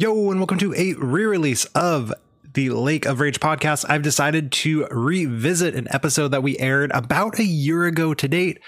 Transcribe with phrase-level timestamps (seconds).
[0.00, 2.10] Yo, and welcome to a re release of
[2.54, 3.84] the Lake of Rage podcast.
[3.86, 8.60] I've decided to revisit an episode that we aired about a year ago to date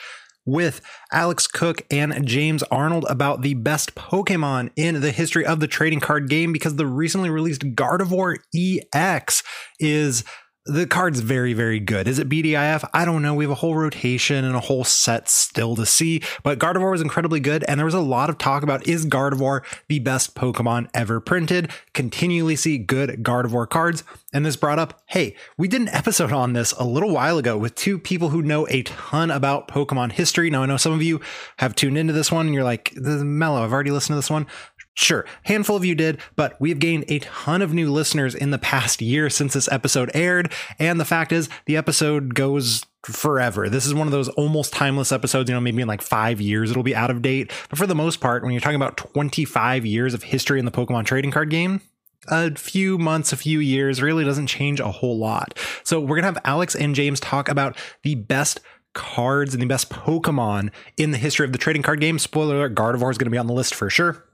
[0.45, 5.67] with Alex Cook and James Arnold about the best Pokemon in the history of the
[5.67, 9.43] trading card game because the recently released Gardevoir EX
[9.81, 10.25] is
[10.65, 12.07] the card's very, very good.
[12.07, 12.89] Is it BDIF?
[12.95, 13.35] I don't know.
[13.35, 17.01] We have a whole rotation and a whole set still to see, but Gardevoir was
[17.01, 17.65] incredibly good.
[17.67, 21.71] And there was a lot of talk about is Gardevoir the best Pokemon ever printed?
[21.95, 24.05] Continually see good Gardevoir cards.
[24.33, 27.59] And this brought up, hey, we did an episode on this a little while ago
[27.59, 30.49] with two people who know a ton about Pokemon history.
[30.49, 31.21] Now, I know some of you
[31.59, 33.63] have tuned into this one and you're like, mellow.
[33.63, 34.47] I've already listened to this one.
[34.95, 38.59] Sure, handful of you did, but we've gained a ton of new listeners in the
[38.59, 40.53] past year since this episode aired.
[40.79, 43.69] And the fact is, the episode goes forever.
[43.69, 46.71] This is one of those almost timeless episodes, you know, maybe in like five years
[46.71, 47.51] it'll be out of date.
[47.71, 50.71] But for the most part, when you're talking about 25 years of history in the
[50.71, 51.81] Pokemon trading card game,
[52.29, 55.59] a few months, a few years really doesn't change a whole lot.
[55.83, 58.61] So we're going to have Alex and James talk about the best
[58.93, 62.19] cards and the best Pokemon in the history of the trading card game.
[62.19, 64.25] Spoiler alert, Gardevoir is going to be on the list for sure.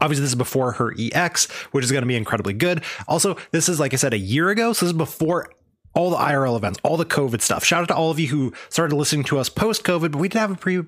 [0.00, 2.82] Obviously, this is before her EX, which is going to be incredibly good.
[3.08, 4.72] Also, this is, like I said, a year ago.
[4.72, 5.52] So this is before
[5.94, 7.64] all the IRL events, all the COVID stuff.
[7.64, 10.28] Shout out to all of you who started listening to us post COVID, but we
[10.28, 10.82] did have a pre uh,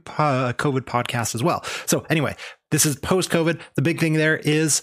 [0.55, 1.65] COVID podcast as well.
[1.87, 2.37] So, anyway,
[2.71, 3.61] this is post COVID.
[3.75, 4.83] The big thing there is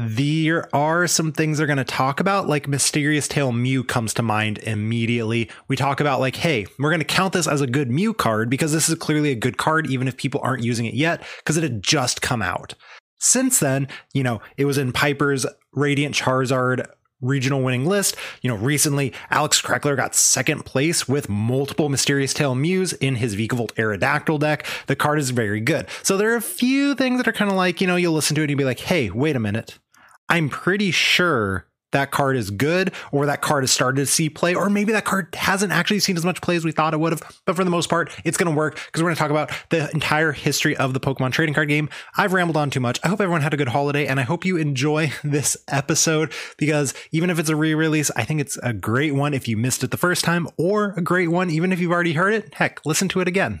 [0.00, 4.22] there are some things they're going to talk about, like Mysterious Tail Mew comes to
[4.22, 5.50] mind immediately.
[5.66, 8.48] We talk about, like, hey, we're going to count this as a good Mew card
[8.48, 11.56] because this is clearly a good card, even if people aren't using it yet, because
[11.56, 12.74] it had just come out.
[13.18, 16.86] Since then, you know, it was in Piper's Radiant Charizard
[17.20, 18.16] regional winning list.
[18.42, 23.34] You know, recently Alex Kreckler got second place with multiple Mysterious Tail Mews in his
[23.34, 24.66] Vikavolt Aerodactyl deck.
[24.86, 25.88] The card is very good.
[26.02, 28.34] So there are a few things that are kind of like, you know, you'll listen
[28.36, 29.78] to it and you'll be like, hey, wait a minute.
[30.28, 34.54] I'm pretty sure that card is good or that card has started to see play
[34.54, 37.12] or maybe that card hasn't actually seen as much play as we thought it would
[37.12, 37.22] have.
[37.44, 39.50] But for the most part it's going to work because we're going to talk about
[39.70, 41.88] the entire history of the pokemon trading card game.
[42.16, 43.00] I've rambled on too much.
[43.04, 46.94] I hope everyone had a good holiday and i hope you enjoy this episode because
[47.12, 49.90] even if it's a re-release i think it's a great one if you missed it
[49.90, 52.54] the first time or a great one even if you've already heard it.
[52.54, 53.60] Heck listen to it again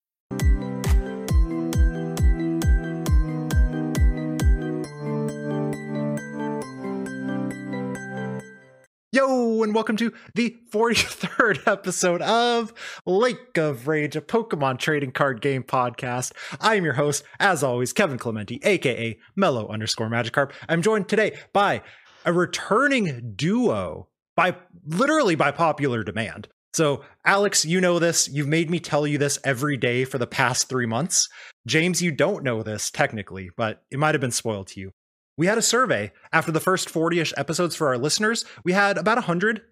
[9.13, 12.73] Yo, and welcome to the 43rd episode of
[13.05, 16.31] Lake of Rage, a Pokemon trading card game podcast.
[16.61, 20.53] I am your host, as always, Kevin Clementi, aka Mellow underscore Magikarp.
[20.69, 21.81] I'm joined today by
[22.23, 24.07] a returning duo
[24.37, 24.55] by
[24.85, 26.47] literally by popular demand.
[26.73, 28.29] So, Alex, you know this.
[28.29, 31.27] You've made me tell you this every day for the past three months.
[31.67, 34.93] James, you don't know this technically, but it might have been spoiled to you
[35.41, 38.45] we had a survey after the first 40ish episodes for our listeners.
[38.63, 39.63] We had about 100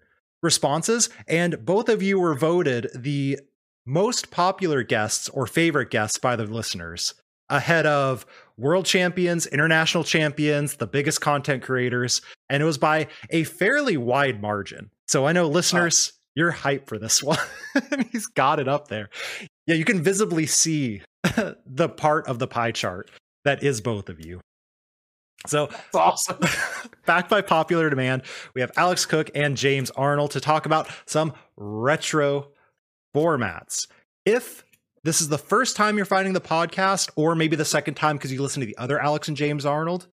[0.42, 3.38] responses, and both of you were voted the
[3.86, 7.14] most popular guests or favorite guests by the listeners,
[7.48, 8.26] ahead of
[8.58, 14.42] world champions, international champions, the biggest content creators, and it was by a fairly wide
[14.42, 14.90] margin.
[15.06, 17.38] So I know listeners, you're hyped for this one.
[18.10, 19.08] He's got it up there.
[19.68, 21.02] Yeah, you can visibly see
[21.64, 23.08] the part of the pie chart
[23.44, 24.40] that is both of you.
[25.46, 26.38] So That's awesome.
[27.06, 28.22] backed by popular demand,
[28.54, 32.48] we have Alex Cook and James Arnold to talk about some retro
[33.14, 33.86] formats.
[34.26, 34.64] If
[35.02, 38.32] this is the first time you're finding the podcast, or maybe the second time because
[38.32, 40.08] you listen to the other Alex and James Arnold,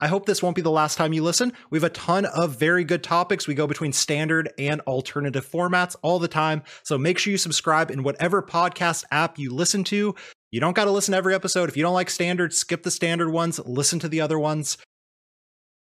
[0.00, 1.52] I hope this won't be the last time you listen.
[1.70, 3.46] We have a ton of very good topics.
[3.46, 6.62] We go between standard and alternative formats all the time.
[6.82, 10.14] So make sure you subscribe in whatever podcast app you listen to.
[10.54, 11.68] You don't got to listen to every episode.
[11.68, 14.78] If you don't like standard, skip the standard ones, listen to the other ones.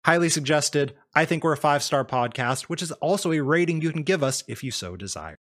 [0.06, 0.94] Highly suggested.
[1.16, 4.22] I think we're a five star podcast, which is also a rating you can give
[4.22, 5.38] us if you so desire.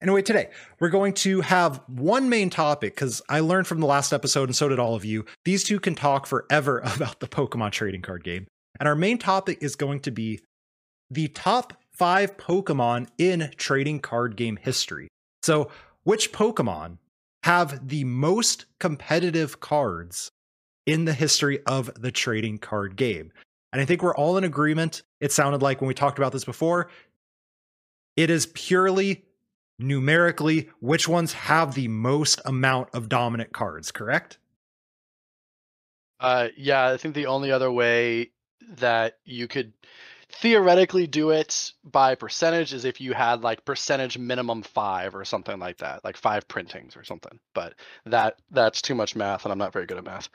[0.00, 4.12] Anyway, today we're going to have one main topic because I learned from the last
[4.12, 5.24] episode, and so did all of you.
[5.44, 8.46] These two can talk forever about the Pokemon trading card game.
[8.78, 10.38] And our main topic is going to be
[11.10, 15.08] the top five Pokemon in trading card game history.
[15.42, 15.72] So,
[16.04, 16.98] which Pokemon
[17.48, 20.30] have the most competitive cards
[20.84, 23.32] in the history of the trading card game.
[23.72, 25.00] And I think we're all in agreement.
[25.22, 26.90] It sounded like when we talked about this before,
[28.16, 29.24] it is purely
[29.78, 34.36] numerically which ones have the most amount of dominant cards, correct?
[36.20, 38.30] Uh, yeah, I think the only other way
[38.76, 39.72] that you could
[40.30, 45.58] theoretically do it by percentage is if you had like percentage minimum five or something
[45.58, 47.38] like that, like five printings or something.
[47.54, 47.74] But
[48.06, 50.28] that that's too much math, and I'm not very good at math.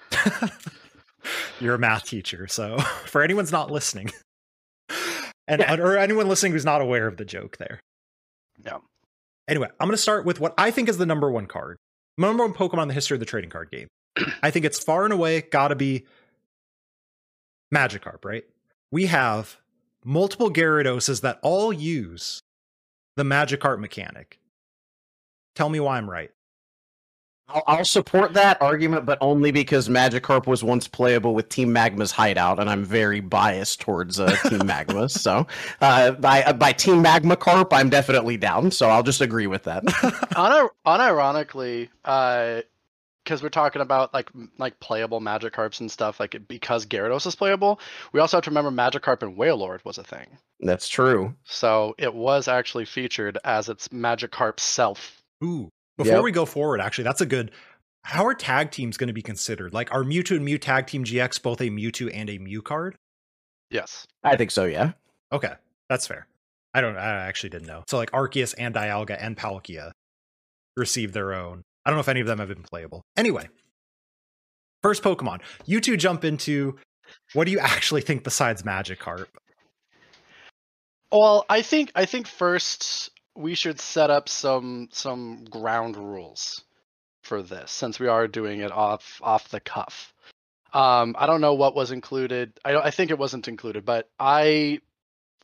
[1.60, 4.12] You're a math teacher, so for anyone's not listening,
[5.48, 5.76] and yeah.
[5.76, 7.80] or anyone listening who's not aware of the joke there.
[8.66, 8.78] Yeah.
[9.48, 11.78] Anyway, I'm going to start with what I think is the number one card,
[12.18, 13.88] number one Pokemon in the history of the trading card game.
[14.44, 16.06] I think it's far and away got to be
[17.74, 18.44] Magikarp, right?
[18.92, 19.58] We have
[20.06, 22.42] multiple Gyaradoses that all use
[23.16, 24.40] the Magikarp mechanic.
[25.56, 26.32] Tell me why I'm right.
[27.50, 32.12] I'll, I'll, support that argument, but only because Magikarp was once playable with Team Magma's
[32.12, 35.10] hideout, and I'm very biased towards uh, Team Magma.
[35.10, 35.46] So,
[35.82, 38.72] uh, by uh, by Team Magma Carp, I'm definitely down.
[38.72, 39.84] So I'll just agree with that.
[40.36, 42.62] Un- unironically, uh,
[43.24, 47.80] because we're talking about like like playable Magikarps and stuff, like because Gyarados is playable,
[48.12, 50.28] we also have to remember magic Magikarp and Wailord was a thing.
[50.60, 51.36] That's true.
[51.44, 55.22] So it was actually featured as its magic Magikarp self.
[55.44, 55.70] Ooh.
[55.98, 56.24] Before yep.
[56.24, 57.52] we go forward, actually, that's a good.
[58.04, 59.74] How are tag teams going to be considered?
[59.74, 62.96] Like, are Mewtwo and Mew Tag Team GX both a Mewtwo and a Mew card?
[63.70, 64.66] Yes, I think so.
[64.66, 64.94] Yeah.
[65.32, 65.54] Okay,
[65.90, 66.28] that's fair.
[66.74, 66.98] I don't.
[66.98, 67.84] I actually didn't know.
[67.88, 69.92] So like Arceus and Dialga and Palkia
[70.76, 71.64] receive their own.
[71.86, 73.04] I don't know if any of them have been playable.
[73.18, 73.50] Anyway,
[74.82, 75.42] first Pokemon.
[75.66, 76.78] You two jump into
[77.34, 79.28] what do you actually think besides Magikarp?
[81.12, 86.64] Well, I think I think first we should set up some some ground rules
[87.24, 90.14] for this since we are doing it off off the cuff.
[90.74, 92.60] Um, I don't know what was included.
[92.66, 94.80] I I think it wasn't included, but I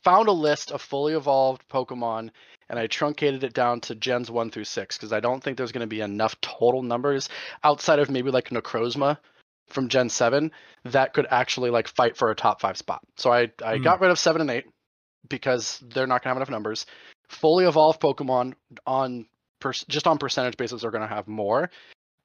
[0.02, 2.30] found a list of fully evolved Pokemon
[2.68, 5.72] and I truncated it down to gens one through six because I don't think there's
[5.72, 7.28] going to be enough total numbers
[7.64, 9.18] outside of maybe like Necrozma
[9.68, 10.52] from Gen seven
[10.84, 13.00] that could actually like fight for a top five spot.
[13.16, 13.84] So I I mm.
[13.84, 14.66] got rid of seven and eight
[15.28, 16.86] because they're not going to have enough numbers.
[17.28, 18.54] Fully evolved Pokemon
[18.86, 19.26] on
[19.60, 21.70] per, just on percentage basis are going to have more.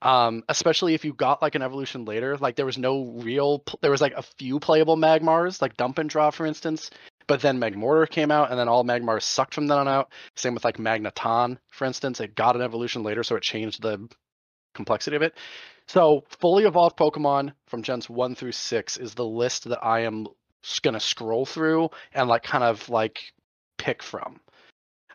[0.01, 3.89] Um, especially if you got like an evolution later, like there was no real, there
[3.89, 6.91] was like a few playable Magmars, like Dump and Draw, for instance,
[7.27, 10.11] but then Magmortar came out, and then all Magmars sucked from then on out.
[10.35, 12.19] Same with like Magneton, for instance.
[12.19, 14.07] It got an evolution later, so it changed the
[14.73, 15.33] complexity of it.
[15.87, 20.27] So, fully evolved Pokemon from gens one through six is the list that I am
[20.81, 23.19] gonna scroll through and like kind of like
[23.77, 24.39] pick from.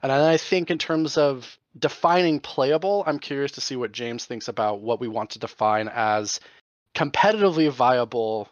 [0.02, 4.48] And I think in terms of defining playable, I'm curious to see what James thinks
[4.48, 6.40] about what we want to define as
[6.94, 8.48] competitively viable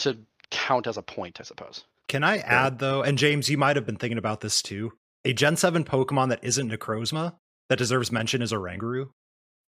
[0.00, 0.18] to
[0.50, 1.84] count as a point, I suppose.
[2.12, 4.92] Can I add though, and James, you might have been thinking about this too.
[5.24, 7.36] A Gen 7 Pokemon that isn't Necrozma
[7.70, 9.08] that deserves mention is Oranguru.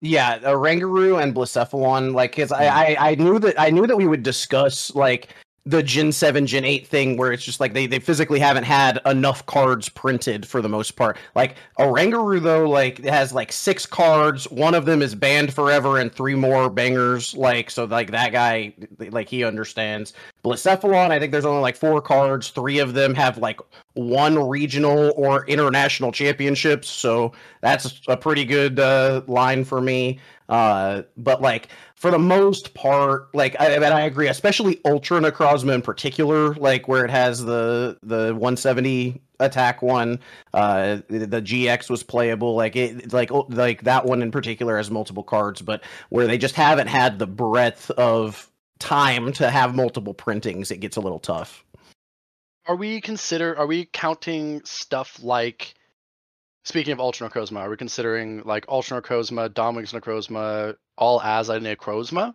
[0.02, 3.02] Yeah, Oranguru and Blacephalon, like, cause I, hmm.
[3.02, 5.30] I, I knew that I knew that we would discuss like
[5.66, 9.00] the Gen 7, Gen 8 thing where it's just like they, they physically haven't had
[9.06, 11.18] enough cards printed for the most part.
[11.36, 15.98] Like Oranguru though, like it has like six cards, one of them is banned forever
[15.98, 17.34] and three more bangers.
[17.38, 20.12] Like so like that guy like he understands.
[20.44, 23.62] Blacephalon, I think there's only like four cards, three of them have like
[23.94, 30.20] one regional or international championships, so that's a pretty good uh, line for me.
[30.50, 35.74] Uh, but like for the most part, like I, I, I agree, especially Ultra Necrozma
[35.74, 40.20] in particular, like where it has the the 170 attack one,
[40.54, 44.92] uh, the, the GX was playable, like it, like like that one in particular has
[44.92, 48.50] multiple cards, but where they just haven't had the breadth of
[48.84, 51.64] time to have multiple printings, it gets a little tough.
[52.68, 53.58] Are we consider?
[53.58, 55.74] Are we counting stuff like?
[56.66, 61.50] Speaking of Ultra Necrozma, are we considering like Ultra Necrozma, Dawn Wings Necrozma, all as
[61.50, 62.34] a Necrozma?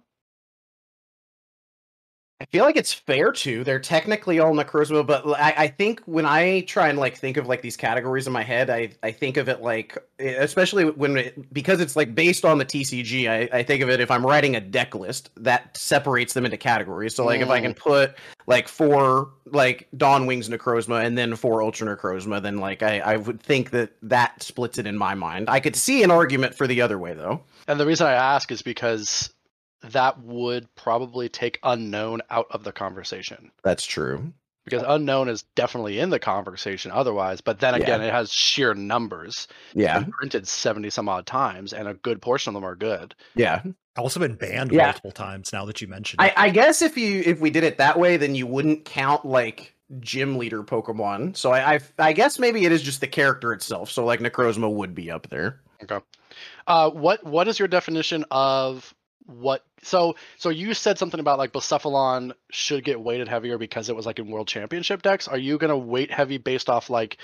[2.40, 3.64] I feel like it's fair to.
[3.64, 7.48] They're technically all Necrozma, but I, I, think when I try and like think of
[7.48, 11.52] like these categories in my head, I, I think of it like, especially when it,
[11.52, 14.54] because it's like based on the TCG, I, I think of it if I'm writing
[14.54, 17.16] a deck list that separates them into categories.
[17.16, 17.42] So like mm.
[17.42, 17.78] if I can mm.
[17.78, 18.14] put
[18.46, 23.16] like four like Dawn Wings Necrozma and then four Ultra Necrozma, then like I, I
[23.16, 25.50] would think that that splits it in my mind.
[25.50, 27.42] I could see an argument for the other way though.
[27.66, 29.34] And the reason I ask is because
[29.82, 33.50] that would probably take Unown out of the conversation.
[33.62, 34.32] That's true.
[34.64, 37.40] because Unown is definitely in the conversation otherwise.
[37.40, 37.82] But then Yeah.
[37.82, 39.48] again, it has sheer numbers.
[39.72, 43.14] Yeah, been printed seventy some odd times, and a good portion of them are good.
[43.34, 43.62] yeah.
[43.96, 44.84] Also been banned Yeah.
[44.84, 46.32] multiple times now that you mentioned I.
[46.36, 49.74] I guess if you if we did it that way, then you wouldn't count like
[50.00, 51.34] gym leader Pokemon.
[51.36, 53.90] So I, I I guess maybe it is just the character itself.
[53.90, 55.62] So like Necrozma would be up there.
[55.82, 55.98] Okay.
[56.66, 58.94] Uh, what what is your definition of
[59.28, 59.64] what?
[59.82, 64.06] So so you said something about like Blacephalon should get weighted heavier because it was
[64.06, 65.28] like in World Championship decks.
[65.28, 67.18] Are you gonna weight heavy based off like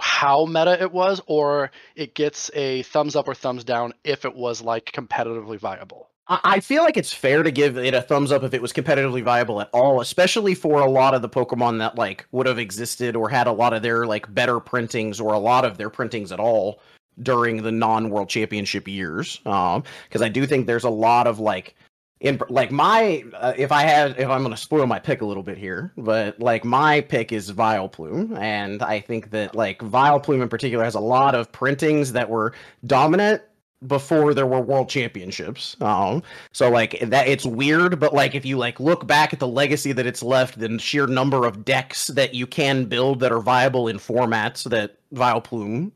[0.00, 4.34] how meta it was, or it gets a thumbs up or thumbs down if it
[4.34, 6.10] was like competitively viable?
[6.26, 8.72] I I feel like it's fair to give it a thumbs up if it was
[8.72, 12.58] competitively viable at all, especially for a lot of the Pokemon that like would have
[12.58, 15.88] existed or had a lot of their like better printings or a lot of their
[15.88, 16.80] printings at all
[17.22, 19.40] during the non-World Championship years.
[19.46, 21.74] Um, because I do think there's a lot of like
[22.20, 25.24] in like my uh, if I had if I'm going to spoil my pick a
[25.24, 30.42] little bit here, but like my pick is Vileplume, and I think that like Vileplume
[30.42, 32.54] in particular has a lot of printings that were
[32.86, 33.42] dominant
[33.86, 35.76] before there were world championships.
[35.80, 36.22] Um,
[36.52, 39.92] so like that it's weird, but like if you like look back at the legacy
[39.92, 43.86] that it's left, the sheer number of decks that you can build that are viable
[43.86, 45.92] in formats that Vileplume.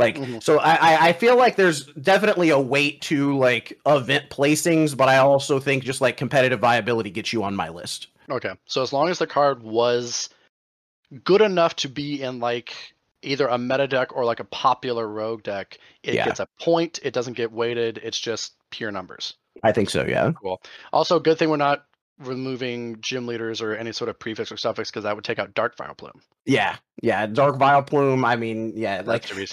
[0.00, 0.42] Like Mhm.
[0.42, 5.18] so I, I- feel like there's definitely a weight to like event placings, but I
[5.18, 8.08] also think just like competitive viability gets you on my list.
[8.30, 10.28] Okay, so as long as the card was
[11.24, 12.72] good enough to be in like
[13.22, 16.24] either a meta deck or like a popular rogue deck, it Yeah.
[16.24, 16.98] gets a point.
[17.02, 17.98] It doesn't get weighted.
[18.02, 19.34] It's just pure numbers.
[19.62, 20.32] I think so, yeah.
[20.40, 20.62] Cool.
[20.92, 21.84] Also, good thing we're not
[22.18, 25.52] removing gym leaders or any sort of prefix or suffix because that would take out
[25.54, 26.20] Dark vile plume.
[26.46, 26.76] Yeah.
[27.02, 27.26] Yeah.
[27.26, 28.24] Dark vile plume.
[28.24, 29.48] I mean, yeah, like Like, to be-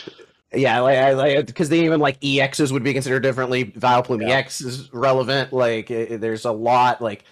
[0.54, 3.66] Yeah, like, I like because they even like EXs would be considered differently.
[3.66, 4.38] Vileplume Yeah.
[4.38, 5.52] EX is relevant.
[5.52, 7.02] Like, it, there's a lot.
[7.02, 7.26] Like,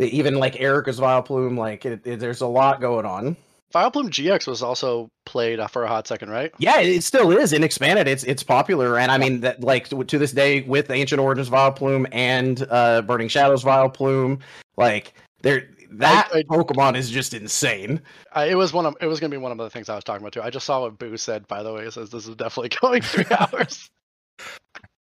[0.00, 1.56] even like Erica's Vileplume.
[1.56, 3.36] Like, it, it- there's a lot going on.
[3.74, 6.50] Vileplume GX was also played uh, for a hot second, right?
[6.58, 8.08] Yeah, it still is in expanded.
[8.08, 11.50] It's it's popular, and I mean that like to, to this day with Ancient Origins
[11.50, 14.40] Vileplume and uh Burning Shadows Vileplume,
[14.78, 15.12] like
[15.42, 18.00] there that I- Pokemon is just insane.
[18.34, 20.04] Uh, it was one of it was gonna be one of the things I was
[20.04, 20.42] talking about too.
[20.42, 21.84] I just saw what Boo said by the way.
[21.84, 23.90] It says this is definitely going three hours.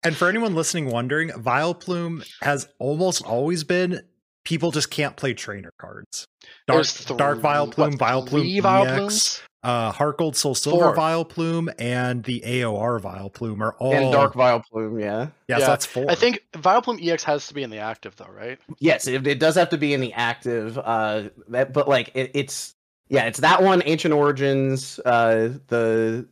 [0.03, 4.01] And for anyone listening wondering, Vileplume has almost always been
[4.45, 6.25] people just can't play trainer cards.
[6.67, 9.41] Dark, There's th- Dark Vileplume, what, three Vileplume Vileplumes?
[9.67, 10.95] EX, uh, Heartgold Soul Silver Four.
[10.95, 15.27] Vileplume, and the AOR Vileplume are all And Dark Vileplume, yeah.
[15.47, 16.05] Yes, Yeah, that's four.
[16.09, 18.59] I think Vileplume EX has to be in the active though, right?
[18.79, 20.77] Yes, it, it does have to be in the active.
[20.77, 22.75] Uh, that, but like it, it's
[23.09, 23.81] yeah, it's that one.
[23.85, 24.99] Ancient Origins.
[24.99, 26.27] Uh, the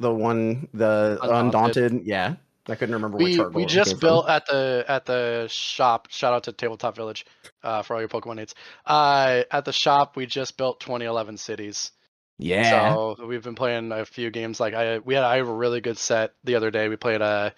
[0.00, 1.92] the one the Undaunted.
[1.92, 2.06] Undaunted.
[2.06, 2.34] Yeah,
[2.68, 4.08] I couldn't remember which We we just came from.
[4.08, 6.08] built at the at the shop.
[6.10, 7.24] Shout out to Tabletop Village,
[7.62, 8.54] uh, for all your Pokemon needs.
[8.84, 11.92] Uh, at the shop we just built 2011 cities.
[12.38, 14.58] Yeah, So we've been playing a few games.
[14.60, 16.88] Like I we had I have a really good set the other day.
[16.88, 17.54] We played a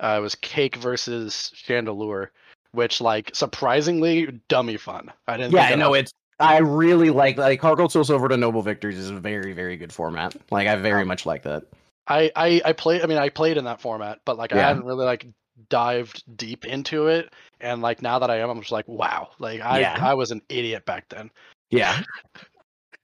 [0.00, 2.28] uh, it was Cake versus Chandelure,
[2.72, 5.12] which like surprisingly dummy fun.
[5.26, 5.52] I didn't.
[5.52, 5.64] yeah.
[5.64, 6.12] I know it's.
[6.38, 9.92] I really like like HeartGold Soul Silver to Noble Victories is a very very good
[9.92, 10.34] format.
[10.50, 11.64] Like I very Um, much like that.
[12.06, 13.02] I I I played.
[13.02, 15.26] I mean, I played in that format, but like I hadn't really like
[15.70, 17.32] dived deep into it.
[17.60, 19.30] And like now that I am, I'm just like, wow.
[19.38, 19.98] Like I Yeah.
[19.98, 21.30] I was an idiot back then.
[21.70, 22.02] Yeah,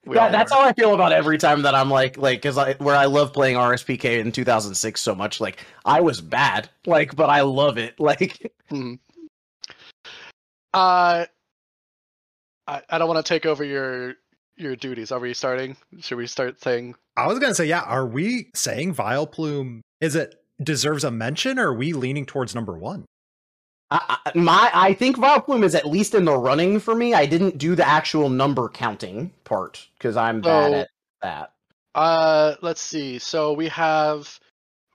[0.05, 0.31] We yeah.
[0.31, 3.05] That's how I feel about every time that I'm like like because I where I
[3.05, 5.41] love playing RSPK in 2006 so much.
[5.41, 7.95] Like I was bad, like but I love it.
[8.01, 8.99] Like Mhm.
[10.75, 11.27] Uh,
[12.67, 14.15] I I don't want to take over your
[14.57, 15.13] your duties.
[15.13, 15.77] Are we starting?
[16.01, 16.97] Should we start saying?
[17.17, 17.83] I was gonna say, yeah.
[17.83, 19.83] Are we saying Vile Plume?
[20.01, 23.05] is it deserves a mention, or are we leaning towards number one?
[23.93, 27.15] I, I- my I think Vileplume is at least in the running for me.
[27.15, 30.89] I didn't do the actual number counting part because I'm bad at
[31.23, 31.53] that.
[31.95, 33.19] Uh, let's see.
[33.19, 34.39] So we have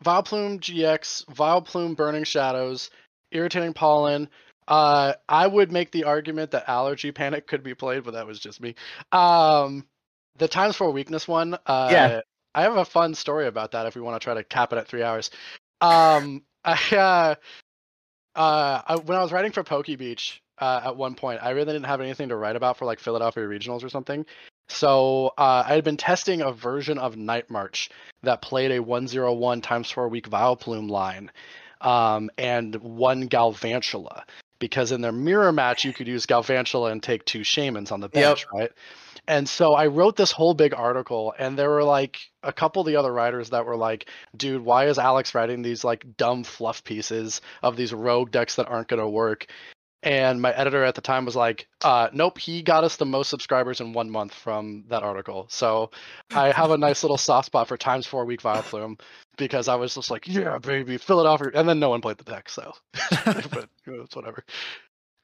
[0.04, 2.90] Vileplume GX, Vileplume Burning Shadows,
[3.32, 4.30] Irritating Pollen.
[4.68, 8.40] Uh, I would make the argument that Allergy Panic could be played, but that was
[8.40, 8.76] just me.
[9.12, 9.86] Um,
[10.38, 11.54] the Times for Weakness one.
[11.66, 12.22] Uh, Yeah.
[12.56, 14.78] I have a fun story about that if we want to try to cap it
[14.80, 15.30] at three hours.
[15.80, 17.36] Um, I, uh,
[18.38, 21.86] uh, I, when I was writing for PokeBeach uh, at one point, I really didn't
[21.86, 24.26] have anything to write about for like Philadelphia regionals or something.
[24.70, 27.90] So uh, I had been testing a version of Night March
[28.24, 31.32] that played a 101 times 4 week Vileplume line
[31.82, 34.24] um, and one Galvantula.
[34.60, 38.10] Because in their mirror match, you could use Galvantula and take two Shaymins on the
[38.10, 38.72] bench, right?
[39.28, 42.86] And so I wrote this whole big article, and there were like a couple of
[42.88, 46.84] the other writers that were like, dude, why is Alex writing these like dumb fluff
[46.84, 49.48] pieces of these rogue decks that aren't going to work?
[50.04, 53.30] And my editor at the time was like, uh, "Nope, he got us the most
[53.30, 55.90] subscribers in one month from that article." So
[56.34, 59.00] I have a nice little soft spot for times four week Vileplume
[59.38, 62.20] because I was just like, "Yeah, baby, fill it off." And then no one played
[62.20, 62.74] the deck, so
[63.26, 64.46] but it's whatever.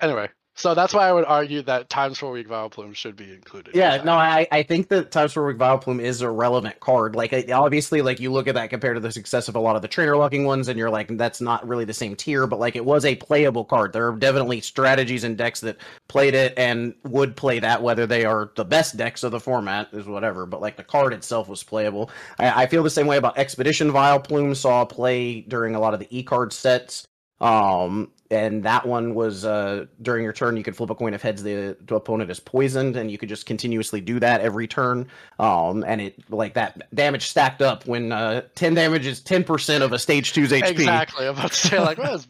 [0.02, 3.76] Anyway, so that's why I would argue that times four week Vileplume should be included.
[3.76, 4.06] Yeah, that.
[4.06, 7.16] no, I, I think that Times for Week Vileplume is a relevant card.
[7.16, 9.82] Like, obviously, like you look at that compared to the success of a lot of
[9.82, 12.46] the trainer locking ones, and you're like, that's not really the same tier.
[12.46, 13.94] But like, it was a playable card.
[13.94, 18.24] There are definitely strategies and decks that played it and would play that, whether they
[18.24, 20.46] are the best decks of the format is whatever.
[20.46, 22.12] But like, the card itself was playable.
[22.38, 24.56] I, I feel the same way about Expedition Vileplume.
[24.56, 27.08] Saw play during a lot of the E card sets.
[27.42, 31.22] Um, and that one was uh during your turn you could flip a coin if
[31.22, 35.08] heads the, the opponent is poisoned, and you could just continuously do that every turn.
[35.40, 39.84] Um, and it like that damage stacked up when uh ten damage is ten percent
[39.84, 40.70] of a stage two's HP.
[40.70, 41.28] exactly.
[41.28, 42.22] I'm about to say like, well,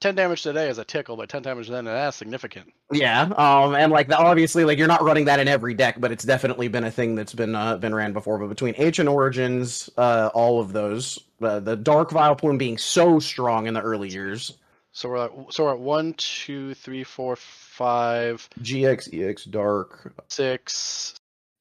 [0.00, 2.72] ten damage today is a tickle, but ten damage then that's significant.
[2.92, 6.10] Yeah, um, and like that, obviously, like you're not running that in every deck, but
[6.10, 8.38] it's definitely been a thing that's been uh, been ran before.
[8.38, 13.66] But between Ancient Origins, uh, all of those, uh, the Dark Vileplume being so strong
[13.66, 14.54] in the early years,
[15.00, 21.14] So we're at so we're at one, two, three, four, five, GX, EX, Dark, six,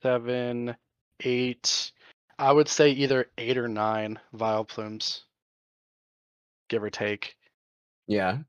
[0.03, 0.75] seven,
[1.23, 1.93] eight.
[2.37, 5.23] I would say either eight or nine vile plumes,
[6.67, 7.37] give or take.
[8.07, 8.39] yeah.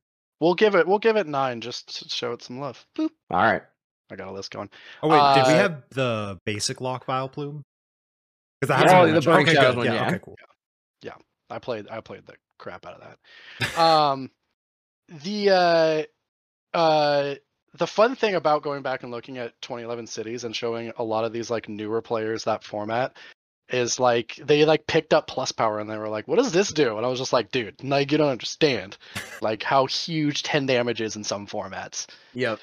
[0.40, 0.88] We'll give it.
[0.88, 2.84] We'll give it nine just to show it some love.
[2.98, 3.10] Boop.
[3.30, 3.62] All right,
[4.10, 4.70] I got a list going.
[5.04, 7.62] Oh wait, did we Uh, have the basic lock vile plume?
[8.60, 9.32] Because Yeah, hasn't oh, been the mentioned.
[9.34, 9.76] Burning okay, Shadows good.
[9.76, 10.08] One, yeah, yeah.
[10.08, 10.36] okay, cool.
[11.02, 11.12] Yeah,
[11.48, 11.86] I played.
[11.88, 13.16] I played the crap out of
[13.60, 13.78] that.
[13.78, 14.30] um,
[15.10, 17.34] the uh, uh,
[17.74, 21.24] the fun thing about going back and looking at 2011 cities and showing a lot
[21.24, 23.16] of these like newer players that format
[23.68, 26.72] is like they like picked up plus power and they were like, "What does this
[26.72, 28.96] do?" And I was just like, "Dude, like you don't understand,
[29.40, 32.58] like how huge 10 damage is in some formats." yep.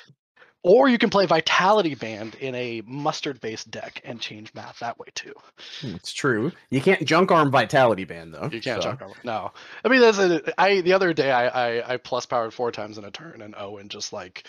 [0.63, 5.07] Or you can play Vitality Band in a mustard-based deck and change math that way
[5.15, 5.33] too.
[5.81, 6.51] Hmm, it's true.
[6.71, 8.49] You can't junk arm Vitality Band though.
[8.51, 9.13] You can't so- junk armor.
[9.23, 9.51] No,
[9.85, 11.47] I mean that's a, I the other day I,
[11.77, 14.45] I I plus powered four times in a turn and Owen just like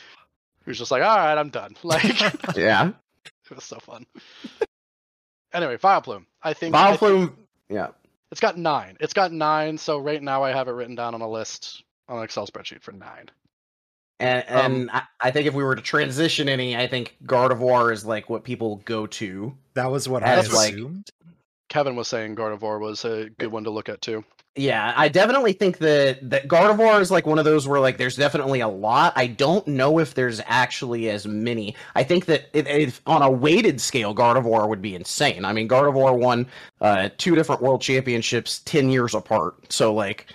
[0.64, 2.20] he was just like all right I'm done like
[2.56, 2.88] yeah
[3.50, 4.04] it was so fun.
[5.52, 6.25] anyway, Vileplume.
[6.42, 7.32] I think I think
[7.68, 7.88] Yeah.
[8.32, 8.97] it's got nine.
[9.00, 9.78] It's got nine.
[9.78, 12.82] So right now I have it written down on a list on an Excel spreadsheet
[12.82, 13.26] for nine.
[14.21, 18.04] And, and I, I think if we were to transition any, I think Gardevoir is
[18.04, 19.54] like what people go to.
[19.75, 21.11] That was what I That's like- assumed.
[21.69, 24.25] Kevin was saying Gardevoir was a good one to look at too.
[24.57, 28.17] Yeah, I definitely think that that Gardevoir is like one of those where like there's
[28.17, 29.13] definitely a lot.
[29.15, 31.76] I don't know if there's actually as many.
[31.95, 35.45] I think that it, if on a weighted scale, Gardevoir would be insane.
[35.45, 36.47] I mean, Gardevoir won
[36.81, 40.26] uh, two different world championships ten years apart, so like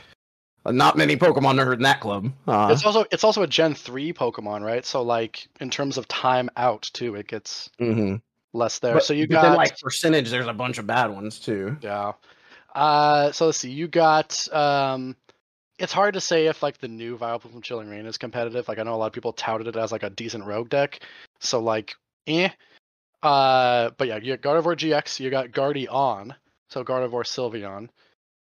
[0.72, 2.32] not many Pokemon are in that club.
[2.48, 4.86] Uh, It's also it's also a Gen three Pokemon, right?
[4.86, 8.22] So like in terms of time out too, it gets mhm.
[8.54, 8.96] less there.
[8.96, 11.78] But, so you got then like percentage, there's a bunch of bad ones too.
[11.82, 12.14] Yeah.
[12.74, 13.72] Uh, so let's see.
[13.72, 14.52] You got.
[14.54, 15.16] Um,
[15.80, 18.68] it's hard to say if like the new Vileplume from Chilling Reign is competitive.
[18.68, 21.02] Like I know a lot of people touted it as like a decent rogue deck.
[21.40, 21.96] So like,
[22.28, 22.50] eh.
[23.22, 25.20] Uh, but yeah, you got Gardevoir GX.
[25.20, 26.36] You got Guardian.
[26.70, 27.90] So Gardevoir Sylveon.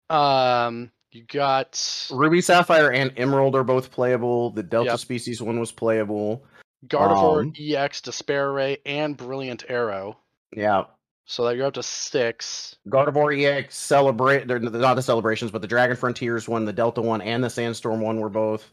[0.10, 4.52] Um, you got Ruby Sapphire and Emerald are both playable.
[4.52, 5.00] The Delta Yep.
[5.00, 6.46] species one was playable.
[6.88, 10.18] Gardevoir Um, EX, Despair Ray, and Brilliant Arrow.
[10.56, 10.84] Yeah.
[11.26, 12.76] So that you're up to six.
[12.88, 17.22] Gardevoir EX celebrate they're not the celebrations, but the Dragon Frontiers one, the Delta one,
[17.22, 18.70] and the Sandstorm one were both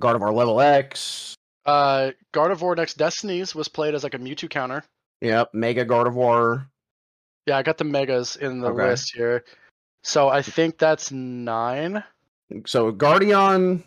[0.00, 1.34] Gardevoir level X.
[1.66, 4.82] Uh, Gardevoir Next Destinies was played as like a Mewtwo counter.
[5.20, 6.66] Yep, Mega Gardevoir.
[7.46, 8.88] Yeah, I got the megas in the Okay.
[8.88, 9.44] list here.
[10.04, 12.04] So I think that's nine.
[12.66, 13.82] So Guardian,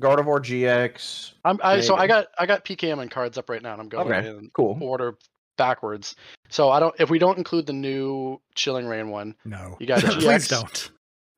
[0.00, 1.32] Gardevoir GX.
[1.44, 4.10] I'm I so I got I got PKMN cards up right now, and I'm going
[4.12, 4.26] Okay.
[4.28, 4.78] in Cool.
[4.80, 5.16] order
[5.58, 6.16] backwards.
[6.48, 10.02] So I don't if we don't include the new Chilling Reign one, No, You got
[10.04, 10.90] please don't.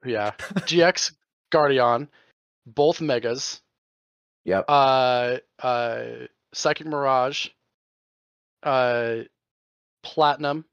[0.04, 1.12] yeah, GX
[1.50, 2.08] Guardian,
[2.66, 3.60] both megas,
[4.44, 4.64] Yep.
[4.68, 6.04] uh, uh,
[6.52, 7.48] Psychic Mirage,
[8.62, 9.16] uh,
[10.04, 10.64] Platinum.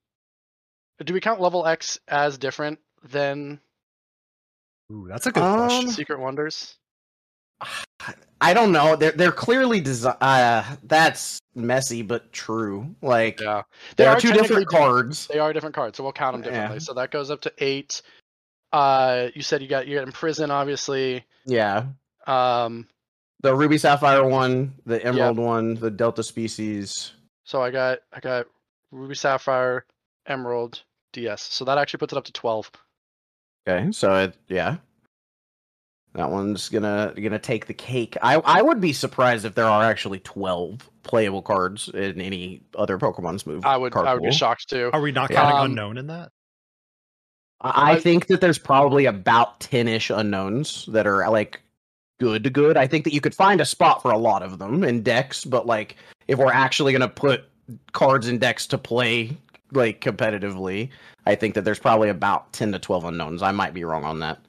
[1.03, 3.59] Do we count level X as different than
[4.91, 5.89] Ooh, that's a good Um, question.
[5.91, 6.75] Secret Wonders?
[8.41, 8.95] I don't know.
[8.95, 12.95] They're they're clearly desi- uh that's messy but true.
[13.01, 13.61] Like Yeah,
[13.95, 15.27] they there are are two different cards.
[15.27, 16.77] They are different cards, so we'll count them differently.
[16.77, 16.79] Yeah.
[16.79, 18.01] So that goes up to eight.
[18.73, 21.23] Uh, you said you got you got Imprison, obviously.
[21.45, 21.85] Yeah.
[22.25, 22.87] Um,
[23.41, 27.11] The Ruby Sapphire one, the Emerald one, the Delta species.
[27.43, 28.47] so I got I got
[28.91, 29.85] Ruby Sapphire,
[30.25, 30.81] Emerald,
[31.13, 31.41] DS.
[31.43, 32.71] So that actually puts it up to twelve.
[33.67, 34.77] Okay, so it, yeah.
[36.13, 38.17] That one's gonna gonna take the cake.
[38.21, 42.97] I I would be surprised if there are actually twelve playable cards in any other
[42.97, 43.65] Pokemon's move.
[43.65, 44.89] I would card I would be shocked too.
[44.91, 45.37] Are we not Yeah.
[45.41, 46.29] counting Um, Unown in that?
[47.61, 51.61] I I I- think that there's probably about ten-ish Unowns that are like
[52.19, 52.75] good to good.
[52.75, 55.45] I think that you could find a spot for a lot of them in decks,
[55.45, 55.95] but like
[56.27, 57.45] if we're actually gonna put
[57.93, 59.37] cards in decks to play
[59.71, 60.89] like competitively,
[61.25, 63.41] I think that there's probably about ten to twelve Unowns.
[63.41, 64.39] I might be wrong on that.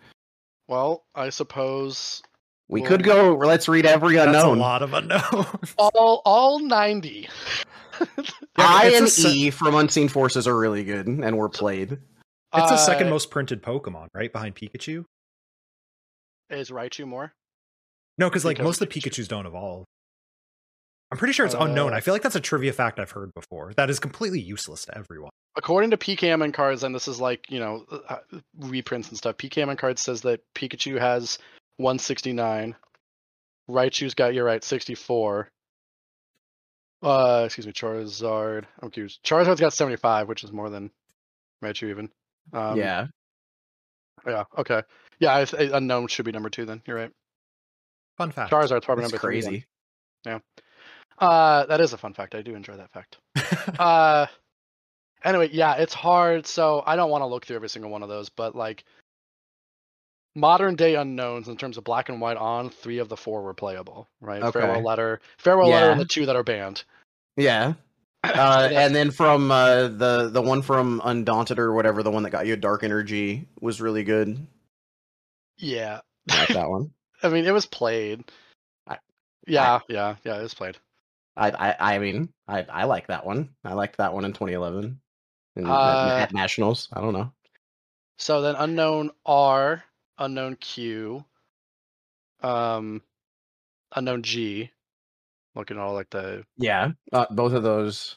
[0.68, 2.22] Well, I suppose
[2.68, 3.35] We Well, could go.
[3.37, 4.56] Let's read every That's Unown.
[4.56, 5.74] a lot of Unown.
[5.78, 7.28] all all ninety.
[8.56, 11.92] I and se- E from Unseen Forces are really good and were played.
[12.54, 15.04] It's the second Uh, most printed Pokemon, right behind Pikachu.
[16.50, 17.32] Is Raichu more?
[18.18, 19.85] No, because like most of the Pikachu's don't evolve.
[21.12, 21.92] I'm pretty sure it's Unown.
[21.92, 23.75] Uh, I feel like that's a trivia fact I've heard before.
[23.77, 25.29] That is completely useless to everyone.
[25.57, 28.16] According to PKMN cards, and this is like you know uh,
[28.59, 29.37] reprints and stuff.
[29.37, 31.38] PKMN cards says that Pikachu has
[31.77, 32.75] 169.
[33.68, 35.51] Raichu's got you're right 64.
[37.03, 38.64] Uh, excuse me, Charizard.
[38.81, 39.20] I'm confused.
[39.22, 40.90] Charizard's got 75, which is more than
[41.62, 42.09] Raichu even.
[42.55, 43.09] Um, yeah,
[44.27, 44.44] Yeah.
[44.57, 44.83] Okay.
[45.18, 45.37] Yeah.
[45.37, 46.64] I, th- Unown should be number two.
[46.64, 47.11] Then you're right.
[48.16, 48.51] Fun fact.
[48.51, 49.42] Charizard's probably that's number three.
[49.42, 50.40] then.
[51.22, 52.35] Uh, that is a fun fact.
[52.35, 53.16] I do enjoy that fact.
[53.78, 54.26] uh,
[55.24, 56.46] anyway, yeah, it's hard.
[56.48, 58.85] So I don't want to look through every single one of those, but like
[60.35, 63.54] modern day Unowns in terms of black and white on three of the four were
[63.54, 64.42] playable, right?
[64.42, 64.61] Okay.
[64.61, 66.82] Farewell letter, farewell letter, and the two that are banned.
[67.37, 67.74] Yeah.
[68.24, 72.30] Uh, and then from uh, the the one from Undaunted or whatever, the one that
[72.30, 74.44] got you Dark Energy was really good.
[75.58, 76.90] yeah, I that one.
[77.22, 78.24] I mean, it was played.
[78.88, 78.98] I-
[79.46, 80.78] yeah, yeah, yeah, it was played.
[81.37, 83.51] I, I I mean I I like that one.
[83.64, 85.01] I liked that one in 2011
[85.57, 86.88] in, Uh, at Nationals.
[86.92, 87.33] I don't know.
[88.18, 89.83] So then Unown R,
[90.18, 91.25] Unown Q,
[92.42, 93.03] um,
[93.97, 94.71] Unown G.
[95.55, 98.16] Looking at all like the Yeah, uh, both of those.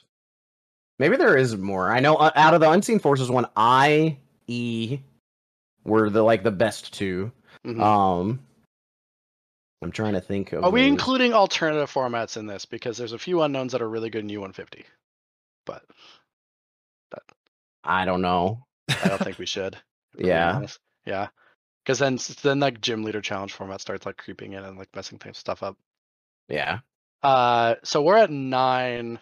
[1.00, 1.92] Maybe there is more.
[1.92, 5.00] I know uh, out of the Unseen Forces one, I E
[5.84, 7.32] were the like the best two.
[7.66, 7.82] Mhm.
[7.82, 8.40] Um,
[9.86, 10.64] I'm trying to think of.
[10.64, 10.90] Are we those.
[10.90, 12.66] including alternative formats in this?
[12.66, 14.84] Because there's a few Unowns that are really good in U150,
[15.64, 15.84] but
[17.84, 18.66] I don't know.
[18.90, 19.76] I don't think we should.
[19.76, 19.82] if
[20.16, 20.68] we're being Yeah.
[21.06, 21.28] yeah.
[21.84, 25.20] Because then, then like gym leader challenge format starts like creeping in and like messing
[25.20, 25.78] things stuff up.
[26.50, 26.80] Yeah.
[27.22, 29.20] Uh, so we're at nine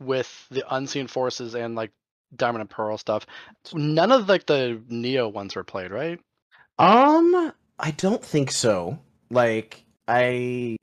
[0.00, 1.90] with the unseen forces and like
[2.34, 3.26] diamond and pearl stuff.
[3.74, 6.18] None of like the Neo ones were played, right?
[6.78, 8.98] Um, I don't think so.
[9.30, 10.76] Like, I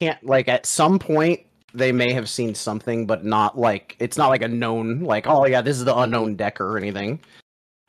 [0.00, 0.22] can't.
[0.24, 1.40] Like, at some point,
[1.74, 5.00] they may have seen something, but not like it's not like a known.
[5.00, 7.20] Like, oh yeah, this is the Unown deck or anything.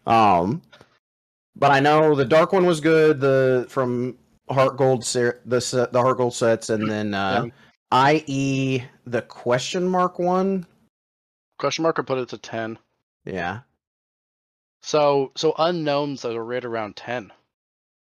[0.06, 0.62] Um,
[1.56, 3.20] but I know the dark one was good.
[3.20, 4.17] The from
[4.50, 7.46] Heart Gold, ser- the set, the Heart Gold sets, and then uh,
[7.94, 10.65] IE the question mark one.
[11.58, 12.78] Question mark or put it to ten.
[13.26, 13.60] Yeah,
[14.82, 17.32] So so Unowns that are right around ten.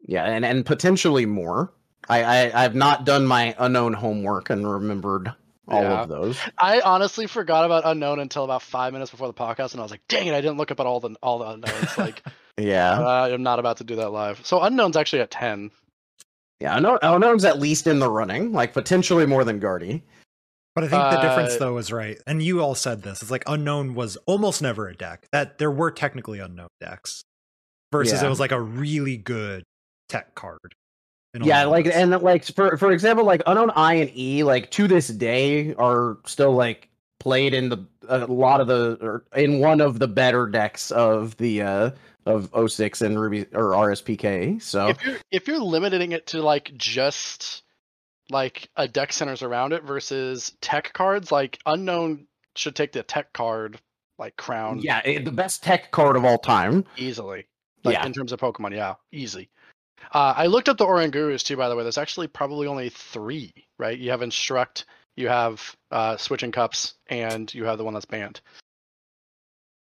[0.08, 1.72] yeah, and and potentially more.
[2.10, 5.32] I, I I've not done my Unown homework and remembered
[5.68, 6.02] all Yeah.
[6.02, 6.38] of those.
[6.58, 9.92] I honestly forgot about Unown until about five minutes before the podcast, and I was
[9.92, 12.24] like, "Dang it, I didn't look up at all the all the Unowns." Like,
[12.58, 14.46] Yeah, uh, I'm not about to do that live.
[14.46, 15.72] So Unown's actually at ten.
[16.60, 16.78] yeah.
[16.78, 20.04] Unown, Unown's at least in the running, like potentially more than Guardy.
[20.76, 22.18] But I think the difference Uh, though is right.
[22.26, 23.22] And you all said this.
[23.22, 25.28] It's like Unown was almost never a deck.
[25.32, 27.24] That there were technically Unown decks.
[27.92, 28.26] Versus Yeah.
[28.28, 29.64] it was like a really good
[30.10, 30.74] tech card.
[31.34, 34.70] In Yeah, all like and like for for example, like Unown I and E, like
[34.72, 39.60] to this day are still like played in the a lot of the or in
[39.60, 41.92] one of the better decks of the uh
[42.26, 44.62] of 06 and Ruby or RSPK.
[44.62, 47.64] So If you're if you're limiting it to like just
[48.30, 53.34] like a deck centers around it versus tech cards, like Unown should take the tech
[53.34, 53.80] card
[54.20, 56.86] like crown yeah, it, the best tech card of all time.
[56.98, 57.48] easily.
[57.84, 58.06] Like Yeah.
[58.06, 59.50] in terms of Pokemon, yeah, easy.
[60.12, 61.84] Uh, I looked up the Orangurus too, by the way.
[61.84, 63.98] There's actually probably only three, right?
[63.98, 64.86] You have Instruct,
[65.16, 68.42] you have uh, Switching Cups, and you have the one that's banned.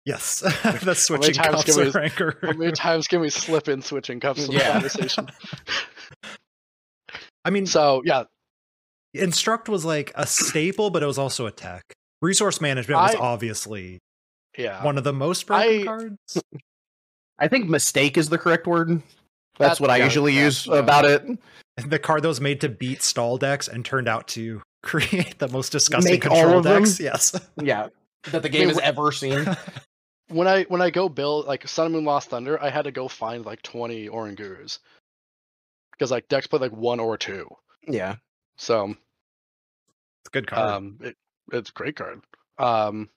[0.06, 0.40] yes,
[0.84, 2.38] the switching times cups can we- of ranker.
[2.42, 5.28] How many times can we slip in Switching Cups in the conversation?
[7.46, 8.24] I mean, so yeah,
[9.14, 11.84] instruct was like a staple, but it was also a tech.
[12.22, 14.00] Resource management was I- obviously
[14.58, 14.84] yeah.
[14.84, 16.42] one of the most broken I- cards.
[17.38, 19.02] I think mistake is the correct word.
[19.58, 20.76] That's That- what I yeah, usually use yeah.
[20.78, 21.24] about it.
[21.88, 25.48] the card that was made to beat stall decks and turned out to create the
[25.50, 26.84] most disgusting Make all control of them?
[26.84, 27.00] decks.
[27.00, 27.40] Yes.
[27.62, 27.88] Yeah.
[28.32, 29.46] That the game Wait, has ever seen.
[30.30, 32.92] when I when I go build like Sun and Moon Lost Thunder, I had to
[32.92, 34.80] go find like 20 Orangurus.
[35.92, 37.48] because like decks play like one or two.
[37.88, 38.16] Yeah.
[38.58, 40.68] So It's a good card.
[40.70, 41.16] um, it,
[41.54, 42.22] it's a great card.
[42.58, 43.10] Um,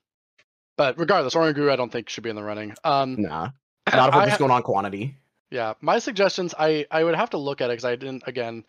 [0.77, 2.75] but regardless, Oranguru I don't think should be in the running.
[2.85, 3.51] Um, Nah.
[3.91, 5.17] Not if we're I just ha- going on quantity.
[5.51, 8.65] Yeah, my suggestions I I would have to look at it because I didn't again.